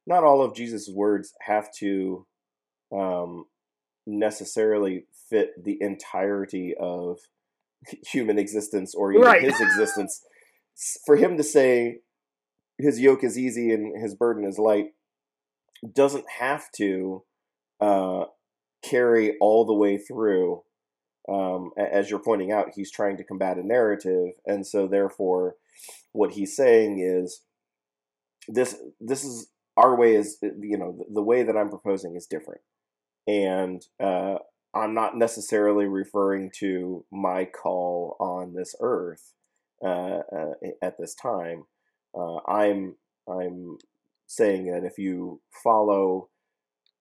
not 0.06 0.24
all 0.24 0.42
of 0.42 0.54
Jesus' 0.54 0.88
words 0.92 1.32
have 1.42 1.68
to 1.78 2.26
um, 2.92 3.46
necessarily 4.06 5.06
fit 5.30 5.50
the 5.62 5.78
entirety 5.80 6.74
of 6.78 7.18
human 8.06 8.38
existence 8.38 8.94
or 8.94 9.12
even 9.12 9.24
Right. 9.24 9.42
his 9.42 9.60
existence. 9.60 10.22
For 11.06 11.16
him 11.16 11.36
to 11.36 11.42
say 11.42 12.00
his 12.78 13.00
yoke 13.00 13.22
is 13.24 13.38
easy 13.38 13.72
and 13.72 14.00
his 14.00 14.14
burden 14.14 14.44
is 14.44 14.58
light 14.58 14.88
doesn't 15.94 16.24
have 16.38 16.70
to 16.76 17.22
uh, 17.80 18.24
carry 18.82 19.36
all 19.40 19.64
the 19.64 19.74
way 19.74 19.98
through 19.98 20.62
um, 21.28 21.70
as 21.78 22.10
you're 22.10 22.22
pointing 22.22 22.52
out, 22.52 22.72
he's 22.74 22.90
trying 22.90 23.16
to 23.16 23.24
combat 23.24 23.56
a 23.56 23.66
narrative, 23.66 24.32
and 24.46 24.66
so 24.66 24.86
therefore, 24.86 25.56
what 26.12 26.32
he's 26.32 26.54
saying 26.54 26.98
is 27.00 27.40
this: 28.48 28.76
this 29.00 29.24
is 29.24 29.48
our 29.76 29.96
way 29.96 30.16
is 30.16 30.38
you 30.42 30.78
know 30.78 30.96
the, 30.98 31.22
way 31.22 31.42
that 31.44 31.56
I'm 31.56 31.70
proposing 31.70 32.16
is 32.16 32.26
different, 32.26 32.62
and 33.26 33.84
uh, 34.00 34.36
I'm 34.74 34.94
not 34.94 35.16
necessarily 35.18 35.86
referring 35.86 36.52
to 36.60 37.04
my 37.12 37.46
call 37.46 38.16
on 38.20 38.54
this 38.54 38.74
earth 38.80 39.32
uh, 39.84 40.20
uh, 40.36 40.52
at 40.82 40.98
this 40.98 41.14
time. 41.14 41.64
Uh, 42.16 42.38
I'm 42.48 42.96
I'm 43.28 43.78
saying 44.26 44.72
that 44.72 44.84
if 44.84 44.98
you 44.98 45.40
follow 45.64 46.28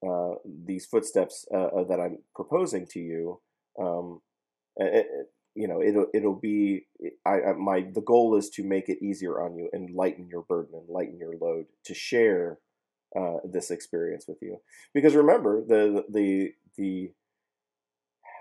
uh, 0.07 0.35
these 0.65 0.85
footsteps 0.85 1.45
uh, 1.53 1.83
that 1.89 1.99
I'm 1.99 2.19
proposing 2.35 2.87
to 2.87 2.99
you, 2.99 3.41
um, 3.79 4.21
it- 4.77 5.07
you 5.55 5.67
know, 5.67 5.81
it'll 5.81 6.07
it'll 6.13 6.39
be. 6.39 6.87
I, 7.25 7.41
I 7.41 7.53
my 7.53 7.85
the 7.93 8.01
goal 8.01 8.35
is 8.35 8.49
to 8.51 8.63
make 8.63 8.89
it 8.89 9.03
easier 9.03 9.41
on 9.41 9.55
you 9.55 9.69
and 9.71 9.95
lighten 9.95 10.27
your 10.27 10.41
burden 10.41 10.73
and 10.75 10.89
lighten 10.89 11.17
your 11.19 11.35
load 11.39 11.65
to 11.85 11.93
share 11.93 12.59
uh, 13.17 13.37
this 13.43 13.69
experience 13.69 14.25
with 14.27 14.37
you. 14.41 14.57
Because 14.93 15.15
remember 15.15 15.63
the 15.65 16.03
the 16.09 16.53
the. 16.77 17.11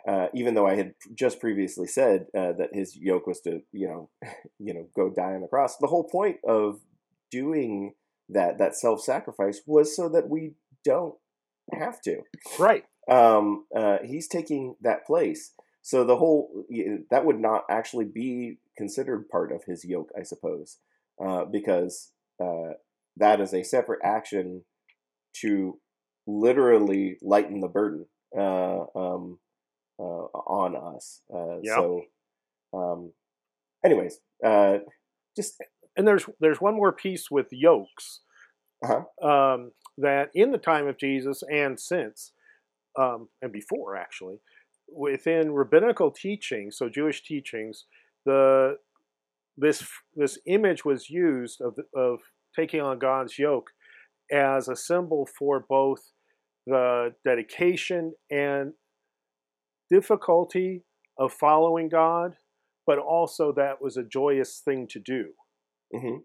Uh, 0.09 0.27
even 0.35 0.55
though 0.55 0.67
I 0.67 0.75
had 0.75 0.95
just 1.15 1.39
previously 1.39 1.87
said 1.87 2.27
uh, 2.37 2.53
that 2.55 2.71
his 2.73 2.97
yoke 2.97 3.29
was 3.29 3.41
to, 3.43 3.61
you 3.71 3.87
know, 3.87 4.11
you 4.59 4.75
know, 4.75 4.89
go 4.97 5.09
die 5.09 5.35
on 5.35 5.43
the 5.43 5.47
cross, 5.47 5.77
the 5.77 5.87
whole 5.87 6.03
point 6.03 6.39
of 6.45 6.81
doing 7.31 7.95
that 8.29 8.59
that 8.59 8.75
self 8.75 9.01
sacrifice 9.01 9.61
was 9.67 9.95
so 9.95 10.09
that 10.09 10.29
we 10.29 10.55
don't 10.85 11.15
have 11.73 12.01
to. 12.03 12.23
Right. 12.59 12.85
Um, 13.09 13.67
uh, 13.75 13.99
he's 14.05 14.29
taking 14.29 14.77
that 14.81 15.07
place. 15.07 15.53
So 15.83 16.05
the 16.05 16.17
whole 16.17 16.65
that 17.11 17.25
would 17.25 17.41
not 17.41 17.65
actually 17.69 18.05
be 18.05 18.59
considered 18.77 19.29
part 19.29 19.53
of 19.53 19.65
his 19.65 19.85
yoke, 19.85 20.11
I 20.19 20.23
suppose, 20.23 20.79
uh, 21.25 21.45
because 21.45 22.13
uh, 22.43 22.75
that 23.17 23.41
is 23.41 23.53
a 23.53 23.65
separate 23.65 24.01
action 24.05 24.65
to 25.41 25.79
literally 26.27 27.19
lighten 27.21 27.61
the 27.61 27.69
burden 27.69 28.07
uh, 28.37 28.85
um, 28.95 29.39
uh, 29.99 30.03
on 30.03 30.97
us. 30.97 31.23
Uh. 31.35 31.59
So, 31.65 32.03
um, 32.73 33.13
anyways, 33.85 34.21
uh, 34.45 34.79
just 35.37 35.61
and 35.97 36.07
there's 36.07 36.27
there's 36.41 36.61
one 36.61 36.75
more 36.77 36.93
piece 36.93 37.31
with 37.31 37.49
yokes 37.51 38.21
Uh-huh. 38.85 39.29
um, 39.29 39.73
that 39.99 40.31
in 40.35 40.53
the 40.53 40.59
time 40.59 40.87
of 40.87 40.97
Jesus 40.97 41.43
and 41.53 41.79
since 41.79 42.33
um, 42.99 43.29
and 43.41 43.53
before 43.53 43.97
actually 43.97 44.39
within 44.95 45.53
rabbinical 45.53 46.11
teaching, 46.11 46.71
so 46.71 46.89
Jewish 46.89 47.23
teachings, 47.23 47.87
the 48.25 48.77
this 49.57 49.87
this 50.15 50.39
image 50.47 50.85
was 50.85 51.11
used 51.11 51.61
of 51.61 51.79
of 51.95 52.21
taking 52.57 52.81
on 52.81 52.99
God's 52.99 53.39
yoke 53.39 53.71
as 54.31 54.69
a 54.69 54.77
symbol 54.77 55.29
for 55.39 55.65
both 55.69 56.01
the 56.67 57.15
dedication 57.25 58.15
and 58.31 58.73
difficulty 59.91 60.85
of 61.19 61.33
following 61.33 61.89
God, 61.89 62.37
but 62.87 62.99
also 62.99 63.53
that 63.53 63.83
was 63.83 63.97
a 63.97 64.05
joyous 64.05 64.61
thing 64.65 64.87
to 64.89 64.99
do 65.01 65.33
mhm. 65.95 66.23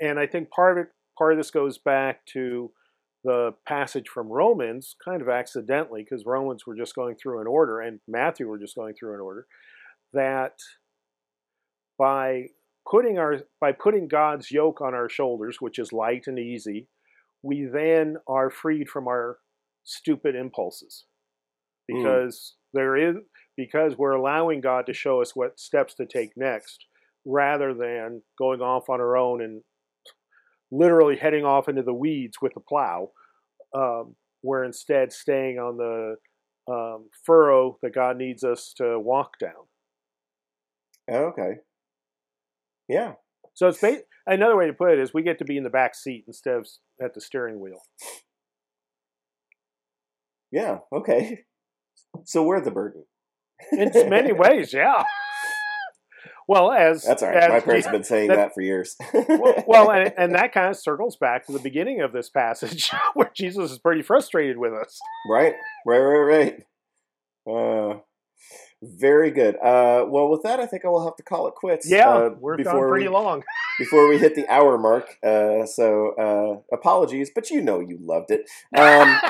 and 0.00 0.18
I 0.18 0.26
think 0.26 0.50
part 0.50 0.78
of 0.78 0.84
it, 0.84 0.90
part 1.16 1.32
of 1.32 1.38
this 1.38 1.50
goes 1.50 1.78
back 1.78 2.24
to 2.26 2.70
the 3.24 3.52
passage 3.66 4.08
from 4.08 4.28
Romans, 4.28 4.96
kind 5.04 5.20
of 5.20 5.28
accidentally, 5.28 6.02
because 6.02 6.24
Romans 6.24 6.66
were 6.66 6.76
just 6.76 6.94
going 6.94 7.16
through 7.16 7.40
an 7.40 7.46
order, 7.46 7.80
and 7.80 8.00
Matthew 8.08 8.48
were 8.48 8.58
just 8.58 8.76
going 8.76 8.94
through 8.94 9.14
an 9.14 9.20
order, 9.20 9.46
that 10.12 10.54
by 11.98 12.46
putting 12.90 13.18
our 13.18 13.40
by 13.60 13.72
putting 13.72 14.08
God's 14.08 14.50
yoke 14.50 14.80
on 14.80 14.94
our 14.94 15.08
shoulders, 15.08 15.60
which 15.60 15.78
is 15.78 15.92
light 15.92 16.26
and 16.26 16.38
easy, 16.38 16.88
we 17.42 17.64
then 17.64 18.16
are 18.26 18.50
freed 18.50 18.88
from 18.88 19.06
our 19.06 19.38
stupid 19.84 20.34
impulses, 20.34 21.04
Mm. 21.90 21.96
because 22.02 22.56
there 22.72 22.96
is 22.96 23.16
because 23.56 23.96
we're 23.98 24.12
allowing 24.12 24.60
God 24.60 24.86
to 24.86 24.94
show 24.94 25.20
us 25.20 25.36
what 25.36 25.60
steps 25.60 25.94
to 25.94 26.06
take 26.06 26.36
next 26.36 26.86
rather 27.26 27.74
than 27.74 28.22
going 28.38 28.62
off 28.62 28.88
on 28.88 29.00
our 29.00 29.16
own 29.16 29.42
and 29.42 29.62
literally 30.70 31.16
heading 31.16 31.44
off 31.44 31.68
into 31.68 31.82
the 31.82 31.94
weeds 31.94 32.36
with 32.40 32.52
a 32.56 32.60
plow. 32.60 33.10
Um, 33.74 34.16
we're 34.42 34.64
instead 34.64 35.12
staying 35.12 35.58
on 35.58 35.76
the 35.76 36.16
um, 36.72 37.08
furrow 37.24 37.78
that 37.82 37.94
God 37.94 38.16
needs 38.16 38.44
us 38.44 38.72
to 38.76 38.98
walk 38.98 39.38
down. 39.38 39.66
okay, 41.10 41.54
yeah, 42.88 43.12
So 43.54 43.68
it's 43.68 43.80
ba- 43.80 44.02
another 44.26 44.56
way 44.56 44.66
to 44.66 44.72
put 44.72 44.92
it 44.92 44.98
is 45.00 45.12
we 45.12 45.22
get 45.22 45.38
to 45.38 45.44
be 45.44 45.56
in 45.56 45.64
the 45.64 45.70
back 45.70 45.94
seat 45.94 46.24
instead 46.26 46.54
of 46.54 46.68
at 47.02 47.14
the 47.14 47.20
steering 47.20 47.60
wheel. 47.60 47.80
yeah, 50.52 50.78
okay. 50.92 51.40
So 52.24 52.42
we're 52.42 52.60
the 52.60 52.70
burden. 52.70 53.04
In 53.72 53.90
many 54.08 54.32
ways, 54.44 54.72
yeah. 54.72 55.02
Well, 56.50 56.72
as 56.72 57.04
That's 57.04 57.22
all 57.22 57.28
right. 57.28 57.44
as 57.44 57.48
My 57.48 57.60
parents 57.60 57.86
have 57.86 57.92
been 57.92 58.02
saying 58.02 58.26
that- 58.26 58.34
that, 58.34 58.54
for 58.54 58.60
years. 58.60 58.96
well, 59.14 59.64
well, 59.68 59.90
and, 59.92 60.12
and 60.18 60.34
that 60.34 60.52
kind 60.52 60.68
of 60.68 60.76
circles 60.76 61.14
back 61.14 61.46
to 61.46 61.52
the 61.52 61.60
beginning 61.60 62.00
of 62.00 62.12
this 62.12 62.28
passage 62.28 62.90
where 63.14 63.30
Jesus 63.32 63.70
is 63.70 63.78
pretty 63.78 64.02
frustrated 64.02 64.58
with 64.58 64.72
us. 64.72 64.98
right, 65.30 65.54
right, 65.86 65.98
right, 66.00 66.56
right. 67.46 67.92
Uh, 67.94 67.98
very 68.82 69.30
good. 69.30 69.54
Uh, 69.58 70.06
well, 70.08 70.28
with 70.28 70.42
that, 70.42 70.58
I 70.58 70.66
think 70.66 70.84
I 70.84 70.88
will 70.88 71.04
have 71.04 71.14
to 71.16 71.22
call 71.22 71.46
it 71.46 71.54
quits. 71.54 71.88
Yeah, 71.88 72.08
uh, 72.08 72.30
we're 72.40 72.56
gone 72.56 72.64
before 72.64 72.88
pretty 72.88 73.06
we, 73.06 73.14
long. 73.14 73.44
before 73.78 74.08
we 74.08 74.18
hit 74.18 74.34
the 74.34 74.48
hour 74.48 74.76
mark. 74.76 75.18
Uh, 75.22 75.66
so 75.66 76.14
uh, 76.18 76.74
apologies, 76.74 77.30
but 77.32 77.50
you 77.50 77.60
know 77.60 77.78
you 77.78 77.96
loved 78.00 78.32
it. 78.32 78.50
Um, 78.76 79.20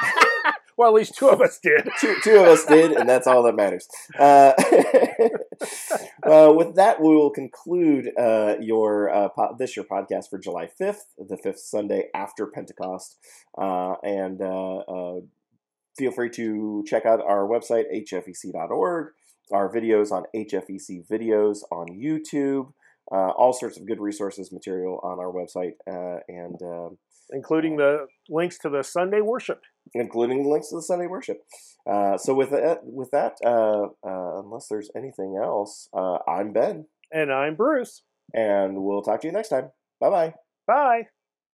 well, 0.81 0.89
at 0.89 0.95
least 0.95 1.14
two 1.14 1.28
of 1.28 1.43
us 1.43 1.59
did. 1.62 1.87
two, 2.01 2.16
two 2.24 2.37
of 2.37 2.47
us 2.47 2.64
did, 2.64 2.93
and 2.93 3.07
that's 3.07 3.26
all 3.26 3.43
that 3.43 3.55
matters. 3.55 3.87
Uh, 4.18 4.55
uh, 6.26 6.55
with 6.57 6.74
that, 6.76 7.03
we 7.03 7.09
will 7.09 7.28
conclude 7.28 8.11
uh, 8.18 8.55
your 8.62 9.14
uh, 9.14 9.28
po- 9.28 9.55
this 9.59 9.76
your 9.76 9.85
podcast 9.85 10.31
for 10.31 10.39
July 10.39 10.68
fifth, 10.68 11.05
the 11.18 11.37
fifth 11.37 11.59
Sunday 11.59 12.05
after 12.14 12.47
Pentecost, 12.47 13.18
uh, 13.59 13.97
and 14.03 14.41
uh, 14.41 15.20
feel 15.99 16.12
free 16.12 16.31
to 16.31 16.83
check 16.87 17.05
out 17.05 17.20
our 17.20 17.47
website 17.47 17.85
hfec.org, 17.95 19.09
our 19.53 19.70
videos 19.70 20.11
on 20.11 20.24
HFEC 20.35 21.07
videos 21.07 21.59
on 21.70 21.89
YouTube. 21.89 22.72
All 23.12 23.53
sorts 23.53 23.76
of 23.76 23.87
good 23.87 24.01
resources 24.01 24.51
material 24.51 24.99
on 25.03 25.18
our 25.18 25.31
website 25.31 25.74
and 25.87 26.62
um 26.62 26.97
including 27.33 27.76
the 27.76 28.07
links 28.28 28.59
to 28.59 28.68
the 28.70 28.83
Sunday 28.83 29.20
worship. 29.20 29.61
including 29.95 30.43
the 30.45 30.49
links 30.49 30.68
to 30.70 30.76
the 30.76 30.83
Sunday 30.83 31.07
worship. 31.07 31.39
Uh, 31.91 32.16
so 32.18 32.35
with 32.35 32.51
that, 32.51 32.78
with 32.85 33.11
that, 33.11 33.35
uh, 33.45 33.85
uh, 34.07 34.41
unless 34.43 34.68
there's 34.68 34.91
anything 34.97 35.41
else, 35.43 35.89
uh, 35.97 36.18
I'm 36.28 36.53
Ben, 36.53 36.87
And 37.12 37.33
I'm 37.33 37.57
Bruce. 37.57 38.03
and 38.35 38.83
we'll 38.85 39.03
talk 39.03 39.20
to 39.22 39.26
you 39.26 39.33
next 39.33 39.49
time. 39.49 39.70
Bye 40.01 40.11
bye. 40.11 40.35
Bye. 40.66 41.03